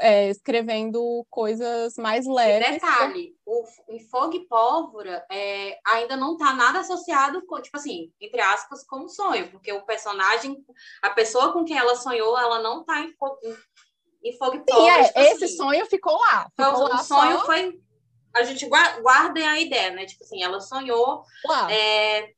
é, 0.00 0.30
escrevendo 0.30 1.24
coisas 1.30 1.94
mais 1.96 2.26
leves. 2.26 2.68
E 2.68 2.72
detalhe, 2.72 3.36
o, 3.46 3.64
o 3.88 4.00
Fogo 4.10 4.34
e 4.34 4.46
Pólvora 4.46 5.24
é, 5.30 5.78
ainda 5.86 6.16
não 6.16 6.32
está 6.32 6.52
nada 6.54 6.80
associado, 6.80 7.46
com, 7.46 7.60
tipo 7.60 7.76
assim, 7.76 8.12
entre 8.20 8.40
aspas, 8.40 8.84
como 8.84 9.08
sonho, 9.08 9.50
porque 9.50 9.72
o 9.72 9.86
personagem, 9.86 10.56
a 11.02 11.10
pessoa 11.10 11.52
com 11.52 11.64
quem 11.64 11.78
ela 11.78 11.94
sonhou, 11.94 12.36
ela 12.36 12.60
não 12.60 12.80
está 12.80 13.00
em, 13.00 13.14
em 14.24 14.36
Fogo 14.36 14.56
e 14.56 14.64
Pólvora. 14.64 14.92
Sim, 14.92 15.00
é, 15.00 15.04
tipo 15.04 15.20
esse 15.20 15.44
assim, 15.44 15.56
sonho 15.56 15.86
ficou 15.86 16.18
lá. 16.18 16.48
Ficou 16.50 16.66
então, 16.66 16.88
lá 16.88 16.94
o 16.96 17.04
sonho 17.04 17.38
só... 17.38 17.46
foi... 17.46 17.80
A 18.34 18.42
gente 18.42 18.66
guarda 18.66 19.40
a 19.40 19.58
ideia, 19.58 19.90
né? 19.90 20.04
Tipo 20.04 20.22
assim, 20.22 20.42
ela 20.42 20.60
sonhou, 20.60 21.24
é, 21.70 22.30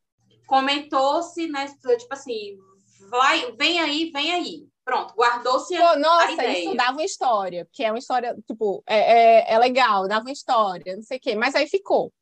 comentou-se, 0.46 1.48
né? 1.48 1.66
Tipo 1.66 2.14
assim, 2.14 2.56
vai, 3.08 3.52
vem 3.52 3.80
aí, 3.80 4.10
vem 4.10 4.32
aí. 4.32 4.68
Pronto, 4.84 5.14
guardou-se 5.14 5.74
a, 5.76 5.96
nossa, 5.96 6.26
a 6.26 6.32
ideia. 6.32 6.58
isso 6.64 6.74
dava 6.74 6.92
uma 6.92 7.04
história, 7.04 7.64
porque 7.64 7.84
é 7.84 7.92
uma 7.92 7.98
história, 7.98 8.36
tipo, 8.46 8.82
é, 8.86 8.98
é, 8.98 9.54
é 9.54 9.58
legal, 9.58 10.08
dava 10.08 10.22
uma 10.22 10.32
história, 10.32 10.96
não 10.96 11.02
sei 11.02 11.18
o 11.18 11.20
quê, 11.20 11.36
mas 11.36 11.54
aí 11.54 11.68
ficou. 11.68 12.12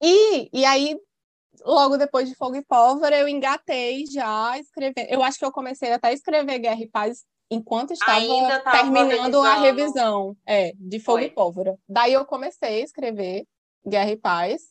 E, 0.00 0.50
e 0.52 0.64
aí, 0.64 0.96
logo 1.64 1.96
depois 1.96 2.28
de 2.28 2.34
Fogo 2.34 2.56
e 2.56 2.64
Pólvora, 2.64 3.16
eu 3.16 3.26
engatei 3.26 4.04
já 4.06 4.58
escrevendo. 4.58 5.08
Eu 5.08 5.22
acho 5.22 5.38
que 5.38 5.44
eu 5.44 5.52
comecei 5.52 5.92
até 5.92 6.08
a 6.08 6.12
escrever 6.12 6.58
Guerra 6.58 6.80
e 6.80 6.88
Paz 6.88 7.24
enquanto 7.50 7.92
estava 7.92 8.20
terminando 8.70 9.42
a 9.42 9.54
revisão 9.54 10.36
é, 10.46 10.72
de 10.76 10.98
Fogo 11.00 11.18
Foi. 11.18 11.26
e 11.26 11.30
Pólvora. 11.30 11.78
Daí 11.88 12.12
eu 12.12 12.24
comecei 12.24 12.80
a 12.80 12.84
escrever 12.84 13.46
Guerra 13.86 14.10
e 14.10 14.16
Paz. 14.16 14.62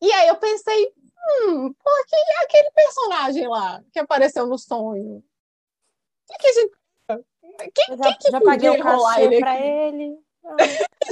E 0.00 0.12
aí 0.12 0.28
eu 0.28 0.36
pensei, 0.36 0.92
hum, 1.28 1.72
pô, 1.72 1.90
quem 2.08 2.20
é 2.20 2.44
aquele 2.44 2.70
personagem 2.70 3.48
lá 3.48 3.82
que 3.92 3.98
apareceu 3.98 4.46
no 4.46 4.58
sonho? 4.58 5.22
Que 6.26 6.38
que 6.38 6.46
a 6.46 6.52
gente... 6.52 6.78
Quem, 7.74 7.96
já, 7.96 8.16
que 8.16 8.30
já 8.30 8.40
paguei 8.40 8.70
o 8.70 8.82
cachê 8.82 9.22
ele 9.22 9.40
para 9.40 9.58
ele. 9.60 10.18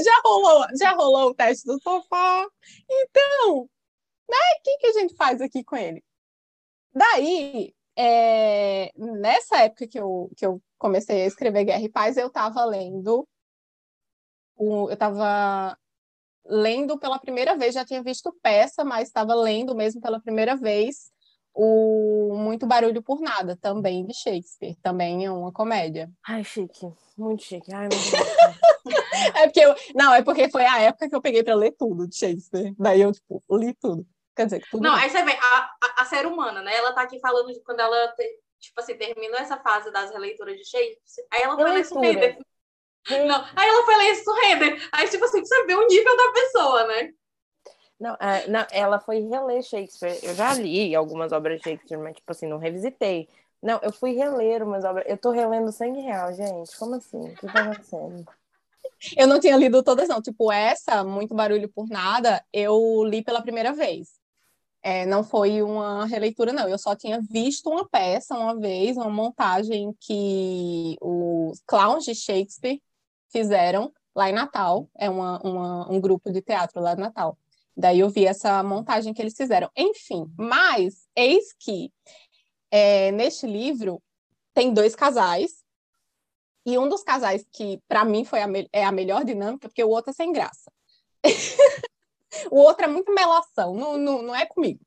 já 0.05 0.21
rolou, 0.25 0.67
já 0.79 0.93
rolou 0.93 1.31
o 1.31 1.35
teste 1.35 1.67
do 1.67 1.81
sofá. 1.81 2.47
Então, 2.89 3.69
né? 4.29 4.37
O 4.59 4.63
que, 4.63 4.77
que 4.79 4.87
a 4.89 4.93
gente 4.93 5.15
faz 5.15 5.41
aqui 5.41 5.65
com 5.65 5.77
ele? 5.77 6.05
Daí, 6.95 7.75
é, 7.97 8.93
nessa 8.97 9.63
época 9.63 9.87
que 9.87 9.99
eu, 9.99 10.31
que 10.37 10.47
eu 10.47 10.63
comecei 10.79 11.23
a 11.23 11.27
escrever 11.27 11.65
Guerra 11.65 11.83
e 11.83 11.89
Paz, 11.89 12.17
eu 12.17 12.29
estava 12.29 12.65
lendo, 12.65 13.27
eu 14.59 14.91
estava 14.91 15.77
lendo 16.49 16.99
pela 16.99 17.19
primeira 17.19 17.57
vez, 17.57 17.75
já 17.75 17.85
tinha 17.85 18.03
visto 18.03 18.35
peça, 18.43 18.85
mas 18.85 19.09
estava 19.09 19.35
lendo 19.35 19.75
mesmo 19.75 20.01
pela 20.01 20.21
primeira 20.21 20.57
vez 20.57 21.11
o 21.57 22.35
Muito 22.37 22.67
Barulho 22.67 23.03
por 23.03 23.21
Nada, 23.21 23.57
também 23.57 24.05
de 24.05 24.15
Shakespeare, 24.15 24.77
também 24.83 25.25
é 25.25 25.31
uma 25.31 25.51
comédia. 25.51 26.11
Ai, 26.29 26.45
chique, 26.45 26.87
muito 27.17 27.43
chique. 27.43 27.73
Ai, 27.73 27.89
É 29.35 29.47
porque 29.47 29.61
eu, 29.61 29.75
não, 29.95 30.15
é 30.15 30.23
porque 30.23 30.51
foi 30.51 30.65
a 30.65 30.81
época 30.81 31.09
que 31.09 31.17
eu 31.17 31.23
peguei 31.23 31.43
para 31.43 31.55
ler 31.55 31.73
tudo 31.73 32.07
de 32.07 32.17
Shakespeare. 32.17 32.75
Daí 32.79 33.01
eu, 33.01 33.11
tipo, 33.11 33.43
li 33.51 33.75
tudo. 33.75 34.07
Quer 34.37 34.45
dizer, 34.45 34.63
tudo. 34.71 34.83
Não, 34.83 34.95
aí 34.95 35.09
você 35.09 35.23
vê, 35.25 35.33
a, 35.33 35.71
a, 35.83 36.03
a 36.03 36.05
ser 36.05 36.27
humana, 36.27 36.61
né? 36.63 36.77
Ela 36.77 36.93
tá 36.93 37.01
aqui 37.01 37.19
falando 37.19 37.53
de 37.53 37.61
quando 37.63 37.81
ela, 37.81 38.09
te, 38.09 38.23
tipo 38.61 38.79
assim, 38.81 38.95
terminou 38.95 39.39
essa 39.39 39.57
fase 39.57 39.91
das 39.91 40.11
releituras 40.11 40.57
de 40.57 40.65
Shakespeare. 40.65 41.27
Aí 41.33 41.43
ela 41.43 41.57
foi 41.57 41.71
ler 41.73 41.85
Surrender. 41.85 42.39
Não, 43.11 43.45
aí 43.55 43.69
ela 43.69 43.85
foi 43.85 43.97
ler 43.97 44.15
Surrender. 44.17 44.89
Aí, 44.93 45.09
tipo 45.09 45.25
assim, 45.25 45.45
você 45.45 45.65
vê 45.67 45.75
o 45.75 45.87
nível 45.87 46.17
da 46.17 46.33
pessoa, 46.33 46.87
né? 46.89 47.13
Não, 47.99 48.15
é, 48.21 48.47
não, 48.49 48.67
ela 48.71 48.99
foi 48.99 49.21
reler 49.21 49.63
Shakespeare. 49.63 50.19
Eu 50.23 50.35
já 50.35 50.53
li 50.55 50.95
algumas 50.95 51.33
obras 51.33 51.59
de 51.59 51.65
Shakespeare, 51.65 51.99
mas, 51.99 52.17
tipo 52.17 52.31
assim, 52.31 52.47
não 52.47 52.59
revisitei. 52.59 53.29
Não, 53.63 53.81
eu 53.83 53.93
fui 53.93 54.13
reler 54.13 54.63
umas 54.63 54.85
obras. 54.85 55.07
Eu 55.09 55.17
tô 55.17 55.31
relendo 55.31 55.73
Sangue 55.73 56.01
Real, 56.01 56.33
gente. 56.33 56.77
Como 56.79 56.95
assim? 56.95 57.31
O 57.31 57.37
que 57.37 57.47
tá 57.47 57.63
acontecendo? 57.63 58.27
Eu 59.17 59.27
não 59.27 59.41
tinha 59.41 59.57
lido 59.57 59.83
todas, 59.83 60.09
não. 60.09 60.21
Tipo, 60.21 60.53
essa, 60.53 61.03
Muito 61.03 61.35
Barulho 61.35 61.69
por 61.69 61.89
Nada, 61.89 62.45
eu 62.53 63.03
li 63.05 63.23
pela 63.23 63.43
primeira 63.43 63.73
vez. 63.73 64.09
É, 64.83 65.05
não 65.07 65.25
foi 65.25 65.63
uma 65.63 66.07
releitura, 66.07 66.53
não. 66.53 66.69
Eu 66.69 66.79
só 66.79 66.95
tinha 66.95 67.21
visto 67.21 67.69
uma 67.71 67.89
peça 67.89 68.37
uma 68.37 68.55
vez, 68.55 68.97
uma 68.97 69.11
montagem 69.11 69.93
que 70.01 70.97
os 71.01 71.61
clowns 71.67 72.05
de 72.05 72.15
Shakespeare 72.15 72.81
fizeram 73.31 73.93
lá 74.15 74.29
em 74.31 74.33
Natal. 74.33 74.89
É 74.97 75.09
uma, 75.09 75.41
uma, 75.43 75.91
um 75.91 76.01
grupo 76.01 76.31
de 76.31 76.41
teatro 76.41 76.81
lá 76.81 76.95
em 76.95 76.97
Natal. 76.97 77.39
Daí 77.77 78.01
eu 78.01 78.09
vi 78.09 78.27
essa 78.27 78.63
montagem 78.63 79.13
que 79.13 79.21
eles 79.21 79.37
fizeram. 79.37 79.71
Enfim, 79.77 80.31
mas 80.37 81.07
eis 81.15 81.53
que 81.59 81.93
é, 82.71 83.13
neste 83.13 83.47
livro 83.47 84.03
tem 84.55 84.73
dois 84.73 84.97
casais 84.97 85.63
e 86.65 86.79
um 86.79 86.89
dos 86.89 87.03
casais 87.03 87.47
que 87.53 87.81
para 87.87 88.05
mim 88.05 88.25
foi 88.25 88.41
a 88.41 88.49
é 88.73 88.85
a 88.85 88.91
melhor 88.91 89.25
dinâmica 89.25 89.69
porque 89.69 89.85
o 89.85 89.91
outro 89.91 90.11
é 90.11 90.15
sem 90.15 90.33
graça. 90.33 90.73
o 92.51 92.57
outro 92.57 92.85
é 92.85 92.89
muito 92.89 93.13
melação, 93.15 93.75
não, 93.75 93.97
não, 93.97 94.23
não 94.23 94.35
é 94.35 94.47
comigo. 94.47 94.81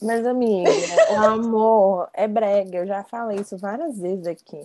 Mas, 0.00 0.26
amiga, 0.26 0.70
o 1.12 1.16
amor 1.16 2.10
é 2.12 2.28
brega. 2.28 2.78
Eu 2.78 2.86
já 2.86 3.02
falei 3.04 3.38
isso 3.38 3.56
várias 3.56 3.98
vezes 3.98 4.26
aqui. 4.26 4.60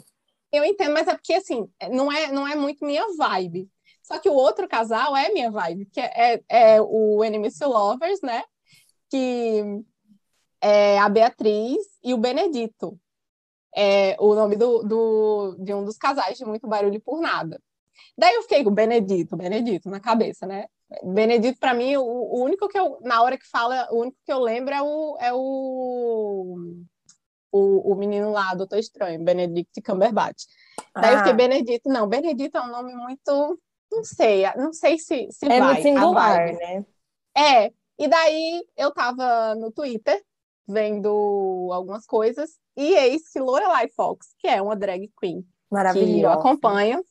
Eu 0.51 0.63
entendo, 0.63 0.93
mas 0.93 1.07
é 1.07 1.13
porque, 1.13 1.33
assim, 1.33 1.69
não 1.91 2.11
é, 2.11 2.31
não 2.31 2.47
é 2.47 2.55
muito 2.55 2.85
minha 2.85 3.05
vibe. 3.17 3.69
Só 4.01 4.17
que 4.17 4.29
o 4.29 4.33
outro 4.33 4.67
casal 4.67 5.15
é 5.15 5.29
minha 5.29 5.51
vibe, 5.51 5.85
que 5.85 5.99
é, 5.99 6.33
é, 6.49 6.75
é 6.75 6.81
o 6.81 7.23
Enemies 7.23 7.57
to 7.57 7.69
Lovers, 7.69 8.21
né? 8.21 8.43
Que 9.09 9.63
é 10.61 10.97
a 10.99 11.07
Beatriz 11.07 11.85
e 12.03 12.13
o 12.13 12.17
Benedito. 12.17 12.99
É 13.75 14.17
o 14.19 14.33
nome 14.33 14.55
do, 14.55 14.81
do, 14.83 15.55
de 15.59 15.73
um 15.73 15.85
dos 15.85 15.97
casais 15.97 16.37
de 16.37 16.45
Muito 16.45 16.67
Barulho 16.67 16.99
por 16.99 17.21
Nada. 17.21 17.61
Daí 18.17 18.33
eu 18.33 18.41
fiquei 18.41 18.63
com 18.63 18.71
Benedito, 18.71 19.37
Benedito 19.37 19.89
na 19.89 19.99
cabeça, 19.99 20.47
né? 20.47 20.65
Benedito, 21.03 21.59
para 21.59 21.73
mim, 21.73 21.95
o, 21.97 22.03
o, 22.03 22.43
único 22.43 22.67
que 22.67 22.77
eu, 22.77 22.99
na 23.01 23.21
hora 23.21 23.37
que 23.37 23.47
fala, 23.47 23.87
o 23.91 24.01
único 24.01 24.17
que 24.25 24.33
eu 24.33 24.39
lembro 24.39 24.73
é 24.73 24.81
o, 24.81 25.17
é 25.21 25.33
o, 25.33 26.57
o, 27.51 27.91
o 27.91 27.95
menino 27.95 28.31
lá, 28.31 28.53
Doutor 28.53 28.77
Estranho, 28.79 29.23
Benedict 29.23 29.81
Cumberbatch. 29.81 30.45
Daí 30.93 31.05
ah. 31.05 31.11
eu 31.13 31.17
fiquei. 31.19 31.33
Benedito, 31.33 31.89
não, 31.89 32.07
Benedito 32.07 32.57
é 32.57 32.61
um 32.61 32.71
nome 32.71 32.93
muito, 32.95 33.59
não 33.91 34.03
sei, 34.03 34.43
não 34.55 34.73
sei 34.73 34.97
se, 34.97 35.27
se 35.31 35.45
é 35.45 35.59
vai. 35.59 35.73
É 35.73 35.77
no 35.77 35.81
singular, 35.81 36.53
né? 36.53 36.85
É, 37.35 37.71
e 37.97 38.07
daí 38.07 38.63
eu 38.77 38.91
tava 38.91 39.55
no 39.55 39.71
Twitter, 39.71 40.21
vendo 40.67 41.69
algumas 41.71 42.05
coisas, 42.05 42.51
e 42.75 42.95
eis 42.95 43.29
que 43.29 43.39
Lorelai 43.39 43.89
Fox, 43.89 44.33
que 44.37 44.47
é 44.47 44.61
uma 44.61 44.75
drag 44.75 45.11
queen, 45.19 45.45
que 45.93 46.21
eu 46.21 46.31
acompanho, 46.31 47.03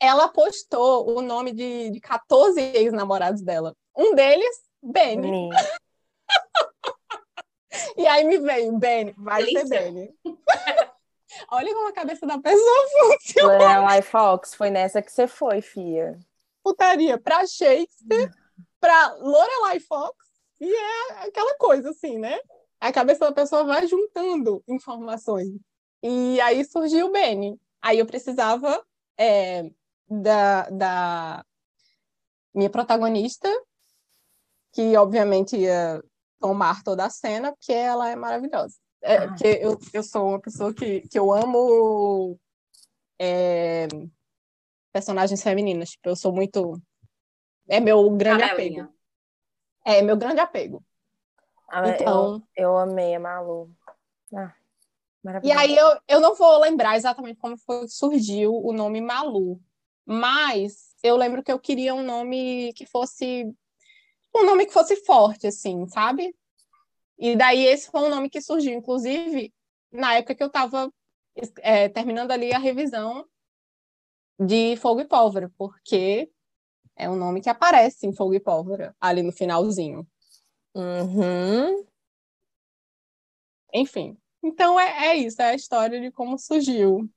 ela 0.00 0.28
postou 0.28 1.16
o 1.16 1.22
nome 1.22 1.52
de, 1.52 1.90
de 1.90 2.00
14 2.00 2.60
ex-namorados 2.60 3.42
dela. 3.42 3.74
Um 3.96 4.14
deles, 4.14 4.56
Benny. 4.82 5.48
e 7.96 8.06
aí 8.06 8.24
me 8.24 8.38
veio, 8.38 8.76
Benny, 8.78 9.14
vai 9.16 9.44
Delícia. 9.44 9.66
ser 9.66 9.92
Benny. 9.92 10.14
Olha 11.50 11.74
como 11.74 11.88
a 11.88 11.92
cabeça 11.92 12.26
da 12.26 12.38
pessoa 12.38 12.88
funciona. 13.18 13.58
Lorelai 13.58 14.02
Fox, 14.02 14.54
foi 14.54 14.70
nessa 14.70 15.02
que 15.02 15.10
você 15.12 15.26
foi, 15.26 15.60
fia. 15.60 16.18
Putaria 16.62 17.18
pra 17.18 17.46
Shakespeare, 17.46 18.30
pra 18.80 19.14
Lorelai 19.14 19.80
Fox, 19.80 20.16
e 20.60 20.72
é 20.72 21.26
aquela 21.26 21.54
coisa 21.56 21.90
assim, 21.90 22.18
né? 22.18 22.38
A 22.80 22.92
cabeça 22.92 23.20
da 23.20 23.32
pessoa 23.32 23.64
vai 23.64 23.86
juntando 23.86 24.62
informações. 24.68 25.48
E 26.02 26.40
aí 26.40 26.64
surgiu 26.64 27.06
o 27.06 27.12
Benny. 27.12 27.58
Aí 27.82 27.98
eu 27.98 28.06
precisava 28.06 28.82
é, 29.18 29.70
da, 30.08 30.68
da 30.70 31.44
minha 32.54 32.70
protagonista, 32.70 33.48
que 34.72 34.96
obviamente 34.96 35.56
ia 35.56 36.02
tomar 36.40 36.82
toda 36.82 37.04
a 37.04 37.10
cena, 37.10 37.52
porque 37.52 37.72
ela 37.72 38.08
é 38.10 38.16
maravilhosa. 38.16 38.76
É, 39.02 39.16
ah. 39.16 39.28
porque 39.28 39.46
eu, 39.60 39.78
eu 39.92 40.02
sou 40.02 40.28
uma 40.28 40.40
pessoa 40.40 40.72
que, 40.72 41.02
que 41.08 41.18
eu 41.18 41.32
amo 41.32 42.38
é, 43.18 43.86
personagens 44.92 45.42
femininas. 45.42 45.90
Tipo, 45.90 46.08
eu 46.08 46.16
sou 46.16 46.32
muito. 46.32 46.80
É 47.68 47.80
meu 47.80 48.10
grande 48.10 48.42
apego. 48.42 48.88
É 49.84 50.00
meu 50.02 50.16
grande 50.16 50.40
apego. 50.40 50.84
Ah, 51.68 51.88
então, 51.88 52.42
eu, 52.56 52.64
eu 52.64 52.78
amei 52.78 53.14
a 53.14 53.20
Malu. 53.20 53.70
Ah, 54.34 54.54
e 55.42 55.50
aí 55.50 55.74
eu, 55.74 55.98
eu 56.06 56.20
não 56.20 56.34
vou 56.34 56.58
lembrar 56.60 56.96
exatamente 56.96 57.38
como 57.38 57.56
foi, 57.56 57.88
surgiu 57.88 58.54
o 58.54 58.72
nome 58.72 59.00
Malu, 59.00 59.60
mas 60.04 60.94
eu 61.02 61.16
lembro 61.16 61.42
que 61.42 61.50
eu 61.50 61.58
queria 61.58 61.94
um 61.94 62.02
nome 62.02 62.72
que 62.74 62.84
fosse 62.84 63.50
um 64.42 64.46
nome 64.46 64.66
que 64.66 64.72
fosse 64.72 64.96
forte, 65.04 65.46
assim, 65.46 65.86
sabe? 65.88 66.34
E 67.18 67.36
daí 67.36 67.64
esse 67.64 67.90
foi 67.90 68.02
um 68.02 68.10
nome 68.10 68.28
que 68.28 68.40
surgiu, 68.40 68.74
inclusive, 68.74 69.52
na 69.92 70.14
época 70.14 70.34
que 70.34 70.42
eu 70.42 70.48
estava 70.48 70.92
é, 71.60 71.88
terminando 71.88 72.30
ali 72.30 72.52
a 72.52 72.58
revisão 72.58 73.26
de 74.38 74.76
Fogo 74.76 75.00
e 75.00 75.04
Pólvora, 75.04 75.50
porque 75.56 76.30
é 76.96 77.08
um 77.08 77.16
nome 77.16 77.40
que 77.40 77.48
aparece 77.48 78.06
em 78.06 78.12
Fogo 78.12 78.34
e 78.34 78.40
Pólvora, 78.40 78.94
ali 79.00 79.22
no 79.22 79.32
finalzinho. 79.32 80.06
Uhum. 80.74 81.86
Enfim, 83.72 84.16
então 84.42 84.78
é, 84.78 85.08
é 85.08 85.16
isso, 85.16 85.40
é 85.40 85.50
a 85.50 85.54
história 85.54 86.00
de 86.00 86.10
como 86.10 86.38
surgiu. 86.38 87.08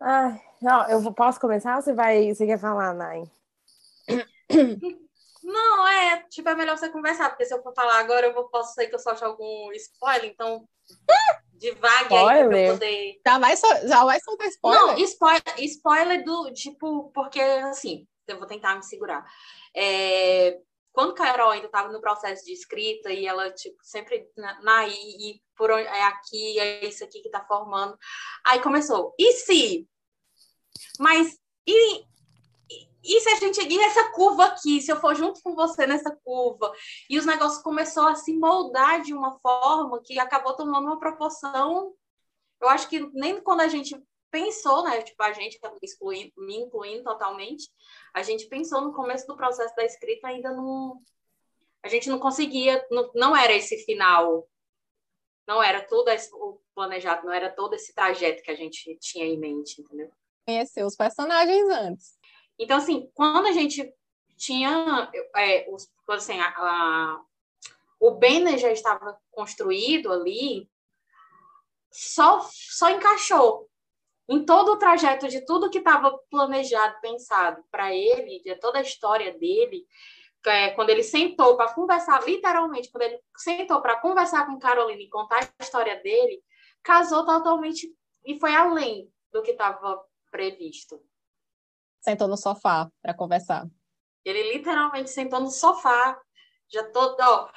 Ai, 0.00 0.40
não, 0.60 0.88
eu 0.88 1.12
posso 1.14 1.40
começar 1.40 1.76
ou 1.76 1.82
você 1.82 1.92
vai. 1.92 2.34
Você 2.34 2.44
quer 2.44 2.58
falar, 2.58 2.92
Nai? 2.92 3.22
Não, 5.42 5.88
é, 5.88 6.22
tipo, 6.28 6.48
é 6.48 6.54
melhor 6.54 6.76
você 6.76 6.88
conversar, 6.88 7.30
porque 7.30 7.44
se 7.44 7.54
eu 7.54 7.62
for 7.62 7.74
falar 7.74 7.98
agora, 7.98 8.26
eu 8.26 8.34
vou, 8.34 8.48
posso 8.48 8.74
ser 8.74 8.86
que 8.86 8.94
eu 8.94 8.98
solte 8.98 9.24
algum 9.24 9.72
spoiler, 9.72 10.30
então 10.30 10.68
devague 11.52 12.14
aí 12.14 12.48
pra 12.48 12.58
eu 12.58 12.72
poder. 12.72 13.20
Já 13.26 13.38
vai, 13.38 13.56
já 13.56 14.04
vai 14.04 14.20
soltar 14.20 14.48
spoiler? 14.48 14.80
Não, 14.80 14.98
spoiler, 14.98 15.42
spoiler 15.58 16.24
do, 16.24 16.52
tipo, 16.52 17.10
porque 17.12 17.40
assim, 17.40 18.06
eu 18.26 18.38
vou 18.38 18.46
tentar 18.46 18.76
me 18.76 18.82
segurar. 18.82 19.24
É, 19.74 20.58
quando 20.92 21.14
Carol 21.14 21.50
ainda 21.50 21.66
estava 21.66 21.90
no 21.90 22.00
processo 22.00 22.44
de 22.44 22.52
escrita 22.52 23.10
e 23.10 23.26
ela, 23.26 23.50
tipo, 23.50 23.76
sempre 23.82 24.28
na, 24.36 24.60
na 24.62 24.86
e, 24.86 24.92
e 24.92 25.42
por 25.56 25.70
é 25.70 26.02
aqui, 26.02 26.58
é 26.58 26.84
isso 26.86 27.02
aqui 27.02 27.20
que 27.20 27.28
está 27.28 27.44
formando. 27.44 27.96
Aí 28.44 28.60
começou, 28.60 29.14
e 29.18 29.32
se? 29.32 29.88
Mas, 30.98 31.38
e, 31.66 32.04
e 33.02 33.20
se 33.20 33.28
a 33.28 33.34
gente 33.36 33.56
seguir 33.56 33.80
essa 33.80 34.10
curva 34.10 34.44
aqui, 34.44 34.80
se 34.80 34.92
eu 34.92 34.96
for 34.96 35.14
junto 35.14 35.42
com 35.42 35.54
você 35.54 35.86
nessa 35.86 36.14
curva? 36.24 36.72
E 37.10 37.18
os 37.18 37.26
negócios 37.26 37.62
começou 37.62 38.06
a 38.06 38.14
se 38.14 38.32
moldar 38.36 39.02
de 39.02 39.12
uma 39.12 39.38
forma 39.40 40.00
que 40.02 40.18
acabou 40.18 40.54
tomando 40.54 40.86
uma 40.86 40.98
proporção. 40.98 41.94
Eu 42.60 42.68
acho 42.68 42.88
que 42.88 43.00
nem 43.12 43.40
quando 43.40 43.60
a 43.60 43.68
gente 43.68 44.00
pensou, 44.30 44.84
né? 44.84 45.02
Tipo, 45.02 45.22
a 45.22 45.32
gente, 45.32 45.60
excluindo, 45.82 46.32
me 46.38 46.56
incluindo 46.56 47.04
totalmente, 47.04 47.68
a 48.14 48.22
gente 48.22 48.46
pensou 48.46 48.80
no 48.80 48.94
começo 48.94 49.26
do 49.26 49.36
processo 49.36 49.74
da 49.76 49.84
escrita 49.84 50.28
ainda 50.28 50.50
não. 50.52 51.00
A 51.82 51.88
gente 51.88 52.08
não 52.08 52.18
conseguia, 52.18 52.84
não, 52.90 53.10
não 53.14 53.36
era 53.36 53.52
esse 53.52 53.78
final, 53.84 54.48
não 55.46 55.62
era 55.62 55.82
tudo 55.82 56.08
o 56.34 56.60
planejado, 56.74 57.26
não 57.26 57.32
era 57.32 57.50
todo 57.50 57.74
esse 57.74 57.92
trajeto 57.92 58.42
que 58.42 58.50
a 58.50 58.54
gente 58.54 58.96
tinha 59.00 59.26
em 59.26 59.38
mente, 59.38 59.82
entendeu? 59.82 60.10
Conhecer 60.46 60.84
os 60.84 60.96
personagens 60.96 61.68
antes. 61.68 62.21
Então, 62.58 62.76
assim, 62.78 63.10
quando 63.14 63.46
a 63.46 63.52
gente 63.52 63.92
tinha 64.36 65.10
é, 65.36 65.66
os, 65.70 65.90
assim, 66.08 66.38
a, 66.40 66.48
a, 66.48 67.20
o 68.00 68.12
Banner 68.12 68.58
já 68.58 68.70
estava 68.70 69.18
construído 69.30 70.12
ali, 70.12 70.68
só, 71.90 72.40
só 72.50 72.90
encaixou 72.90 73.68
em 74.28 74.44
todo 74.44 74.72
o 74.72 74.78
trajeto 74.78 75.28
de 75.28 75.44
tudo 75.44 75.70
que 75.70 75.78
estava 75.78 76.18
planejado, 76.30 77.00
pensado 77.00 77.62
para 77.70 77.94
ele, 77.94 78.40
de 78.42 78.54
toda 78.56 78.78
a 78.78 78.82
história 78.82 79.36
dele, 79.38 79.86
é, 80.46 80.70
quando 80.70 80.90
ele 80.90 81.02
sentou 81.02 81.56
para 81.56 81.72
conversar, 81.72 82.24
literalmente, 82.26 82.90
quando 82.90 83.02
ele 83.02 83.20
sentou 83.36 83.80
para 83.80 84.00
conversar 84.00 84.46
com 84.46 84.58
Carolina 84.58 85.00
e 85.00 85.08
contar 85.08 85.40
a 85.58 85.62
história 85.62 86.00
dele, 86.02 86.42
casou 86.82 87.24
totalmente 87.24 87.94
e 88.24 88.38
foi 88.38 88.54
além 88.54 89.12
do 89.30 89.42
que 89.42 89.52
estava 89.52 90.02
previsto. 90.30 91.00
Sentou 92.02 92.28
no 92.28 92.36
sofá 92.36 92.90
para 93.00 93.14
conversar. 93.14 93.66
Ele 94.24 94.52
literalmente 94.52 95.10
sentou 95.10 95.40
no 95.40 95.50
sofá. 95.50 96.18
Já 96.68 96.84
tô, 96.90 97.16
ó, 97.20 97.50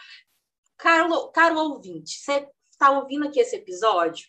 caro, 0.77 1.31
caro 1.31 1.57
ouvinte, 1.57 2.19
você 2.19 2.47
está 2.69 2.91
ouvindo 2.91 3.27
aqui 3.27 3.39
esse 3.39 3.55
episódio? 3.55 4.27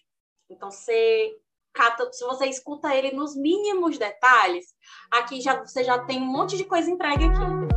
Então 0.48 0.70
você 0.70 1.34
cata, 1.72 2.10
se 2.12 2.24
você 2.24 2.46
escuta 2.46 2.94
ele 2.94 3.12
nos 3.12 3.36
mínimos 3.36 3.98
detalhes, 3.98 4.66
aqui 5.10 5.40
já 5.40 5.60
você 5.60 5.84
já 5.84 5.98
tem 6.04 6.22
um 6.22 6.26
monte 6.26 6.56
de 6.56 6.64
coisa 6.64 6.90
entregue 6.90 7.24
aqui. 7.24 7.76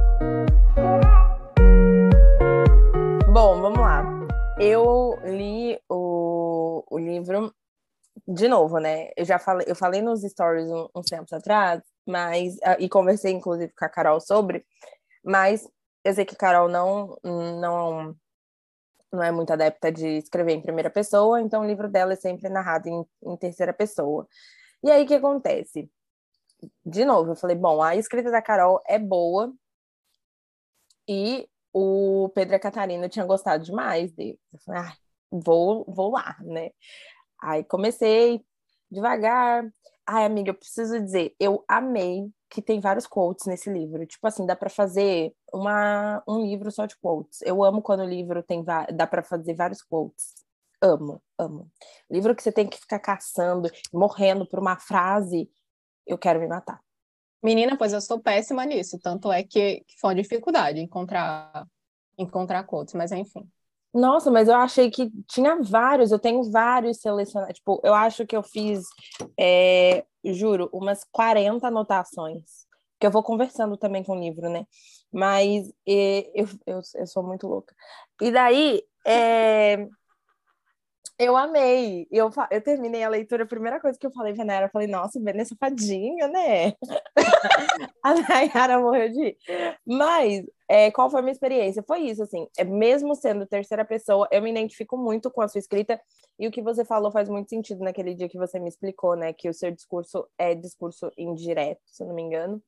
Bom, 3.31 3.61
vamos 3.61 3.79
lá. 3.79 4.03
Eu 4.59 5.19
li 5.25 5.79
o, 5.89 6.83
o 6.89 6.97
livro 6.97 7.53
de 8.29 8.47
novo, 8.47 8.79
né? 8.79 9.09
Eu 9.17 9.25
já 9.25 9.39
falei, 9.39 9.65
eu 9.67 9.75
falei 9.75 10.01
nos 10.01 10.21
stories 10.21 10.69
uns 10.69 10.89
um, 10.95 11.01
tempos 11.01 11.33
atrás, 11.33 11.81
mas 12.07 12.57
ah, 12.63 12.77
e 12.79 12.87
conversei 12.87 13.31
inclusive 13.33 13.73
com 13.73 13.85
a 13.85 13.89
Carol 13.89 14.19
sobre, 14.21 14.65
mas 15.23 15.67
eu 16.03 16.13
sei 16.13 16.25
que 16.25 16.35
a 16.35 16.37
Carol 16.37 16.69
não 16.69 17.17
não 17.23 18.15
não 19.11 19.23
é 19.23 19.31
muito 19.31 19.51
adepta 19.51 19.91
de 19.91 20.07
escrever 20.19 20.53
em 20.53 20.61
primeira 20.61 20.89
pessoa, 20.89 21.41
então 21.41 21.63
o 21.63 21.65
livro 21.67 21.89
dela 21.89 22.13
é 22.13 22.15
sempre 22.15 22.49
narrado 22.49 22.87
em, 22.89 23.05
em 23.23 23.37
terceira 23.37 23.73
pessoa. 23.73 24.27
E 24.83 24.91
aí 24.91 25.03
o 25.03 25.07
que 25.07 25.15
acontece? 25.15 25.91
De 26.85 27.05
novo, 27.05 27.31
eu 27.31 27.35
falei, 27.35 27.55
bom, 27.55 27.81
a 27.81 27.95
escrita 27.95 28.31
da 28.31 28.41
Carol 28.41 28.81
é 28.87 28.99
boa 28.99 29.53
e 31.07 31.47
o 31.73 32.29
Pedro 32.35 32.55
e 32.55 32.57
a 32.57 32.59
Catarina 32.59 33.09
tinham 33.09 33.27
gostado 33.27 33.63
demais 33.63 34.11
dele. 34.13 34.39
Eu 34.53 34.59
falei, 34.59 34.81
ah, 34.81 34.93
vou, 35.31 35.85
vou 35.87 36.11
lá, 36.11 36.35
né? 36.41 36.71
Aí 37.41 37.63
comecei 37.63 38.43
devagar. 38.91 39.63
Ai, 40.05 40.25
amiga, 40.25 40.51
eu 40.51 40.55
preciso 40.55 40.99
dizer, 40.99 41.35
eu 41.39 41.63
amei 41.67 42.31
que 42.49 42.61
tem 42.61 42.79
vários 42.79 43.05
quotes 43.05 43.45
nesse 43.45 43.71
livro. 43.71 44.05
Tipo 44.05 44.27
assim, 44.27 44.45
dá 44.45 44.55
para 44.55 44.69
fazer 44.69 45.33
uma, 45.53 46.23
um 46.27 46.41
livro 46.41 46.71
só 46.71 46.85
de 46.85 46.97
quotes. 46.97 47.41
Eu 47.43 47.63
amo 47.63 47.81
quando 47.81 48.01
o 48.01 48.09
livro 48.09 48.41
tem 48.41 48.63
dá 48.63 49.05
para 49.07 49.21
fazer 49.21 49.53
vários 49.53 49.81
quotes. 49.83 50.33
Amo, 50.81 51.21
amo. 51.37 51.69
Livro 52.09 52.35
que 52.35 52.41
você 52.41 52.51
tem 52.51 52.67
que 52.67 52.77
ficar 52.79 52.99
caçando, 52.99 53.69
morrendo 53.93 54.47
por 54.47 54.59
uma 54.59 54.77
frase, 54.79 55.49
eu 56.07 56.17
quero 56.17 56.39
me 56.39 56.47
matar. 56.47 56.81
Menina, 57.43 57.77
pois 57.77 57.93
eu 57.93 58.01
sou 58.01 58.19
péssima 58.19 58.65
nisso. 58.65 58.97
Tanto 58.99 59.31
é 59.31 59.43
que, 59.43 59.81
que 59.81 59.99
foi 59.99 60.09
uma 60.09 60.21
dificuldade 60.21 60.79
encontrar 60.79 61.67
encontrar 62.17 62.63
quotes, 62.65 62.93
mas 62.93 63.11
enfim. 63.11 63.49
Nossa, 63.93 64.29
mas 64.29 64.47
eu 64.47 64.55
achei 64.55 64.91
que 64.91 65.09
tinha 65.27 65.57
vários, 65.61 66.11
eu 66.11 66.19
tenho 66.19 66.43
vários 66.51 66.99
selecionados. 66.99 67.55
Tipo, 67.55 67.81
eu 67.83 67.93
acho 67.93 68.25
que 68.25 68.35
eu 68.35 68.43
fiz, 68.43 68.85
é, 69.39 70.05
juro, 70.23 70.69
umas 70.71 71.03
40 71.11 71.67
anotações. 71.67 72.67
Que 72.99 73.07
eu 73.07 73.11
vou 73.11 73.23
conversando 73.23 73.77
também 73.77 74.03
com 74.03 74.17
o 74.17 74.19
livro, 74.19 74.49
né? 74.49 74.65
Mas 75.11 75.71
e, 75.87 76.29
eu, 76.35 76.45
eu, 76.67 76.81
eu 76.95 77.07
sou 77.07 77.23
muito 77.23 77.47
louca. 77.47 77.73
E 78.21 78.31
daí, 78.31 78.83
é, 79.07 79.87
eu 81.17 81.35
amei. 81.35 82.07
Eu, 82.11 82.29
eu 82.51 82.61
terminei 82.61 83.03
a 83.03 83.09
leitura, 83.09 83.43
a 83.43 83.47
primeira 83.47 83.79
coisa 83.79 83.97
que 83.99 84.07
eu 84.07 84.11
falei 84.11 84.33
pra 84.33 84.45
Nayara, 84.45 84.67
eu 84.67 84.71
falei, 84.71 84.87
nossa, 84.87 85.19
Benê 85.19 85.43
safadinha, 85.45 86.27
né? 86.27 86.73
a 88.03 88.13
Nayara 88.15 88.79
morreu 88.79 89.09
de 89.11 89.37
Mas 89.85 90.45
é, 90.71 90.91
qual 90.91 91.09
foi 91.09 91.19
a 91.19 91.23
minha 91.23 91.31
experiência? 91.31 91.81
Foi 91.81 92.01
isso, 92.01 92.21
assim, 92.21 92.47
é, 92.55 92.63
mesmo 92.63 93.15
sendo 93.15 93.43
terceira 93.47 93.83
pessoa, 93.83 94.27
eu 94.31 94.39
me 94.39 94.51
identifico 94.51 94.95
muito 94.95 95.31
com 95.31 95.41
a 95.41 95.47
sua 95.47 95.57
escrita 95.57 95.99
e 96.37 96.47
o 96.47 96.51
que 96.51 96.61
você 96.61 96.85
falou 96.85 97.11
faz 97.11 97.27
muito 97.27 97.49
sentido 97.49 97.83
naquele 97.83 98.13
dia 98.13 98.29
que 98.29 98.37
você 98.37 98.59
me 98.59 98.69
explicou, 98.69 99.15
né, 99.15 99.33
que 99.33 99.49
o 99.49 99.53
seu 99.53 99.71
discurso 99.71 100.27
é 100.37 100.53
discurso 100.53 101.11
indireto, 101.17 101.81
se 101.87 102.03
eu 102.03 102.07
não 102.07 102.13
me 102.13 102.21
engano. 102.21 102.61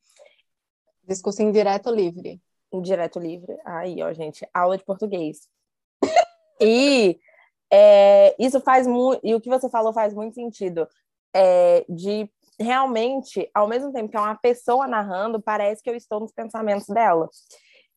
Discurso 1.07 1.43
indireto 1.43 1.91
livre. 1.91 2.41
Indireto 2.73 3.19
livre. 3.19 3.55
Aí, 3.63 4.01
ó, 4.01 4.11
gente, 4.13 4.47
aula 4.51 4.79
de 4.79 4.83
português. 4.83 5.47
e 6.59 7.19
é, 7.71 8.35
isso 8.39 8.59
faz 8.61 8.87
muito, 8.87 9.21
e 9.23 9.35
o 9.35 9.39
que 9.39 9.49
você 9.49 9.69
falou 9.69 9.93
faz 9.93 10.11
muito 10.11 10.33
sentido, 10.33 10.87
é, 11.35 11.85
de 11.87 12.27
realmente, 12.59 13.47
ao 13.53 13.67
mesmo 13.67 13.93
tempo 13.93 14.09
que 14.09 14.17
é 14.17 14.19
uma 14.19 14.35
pessoa 14.35 14.87
narrando, 14.87 15.39
parece 15.39 15.83
que 15.83 15.89
eu 15.89 15.95
estou 15.95 16.19
nos 16.19 16.31
pensamentos 16.31 16.87
dela. 16.87 17.29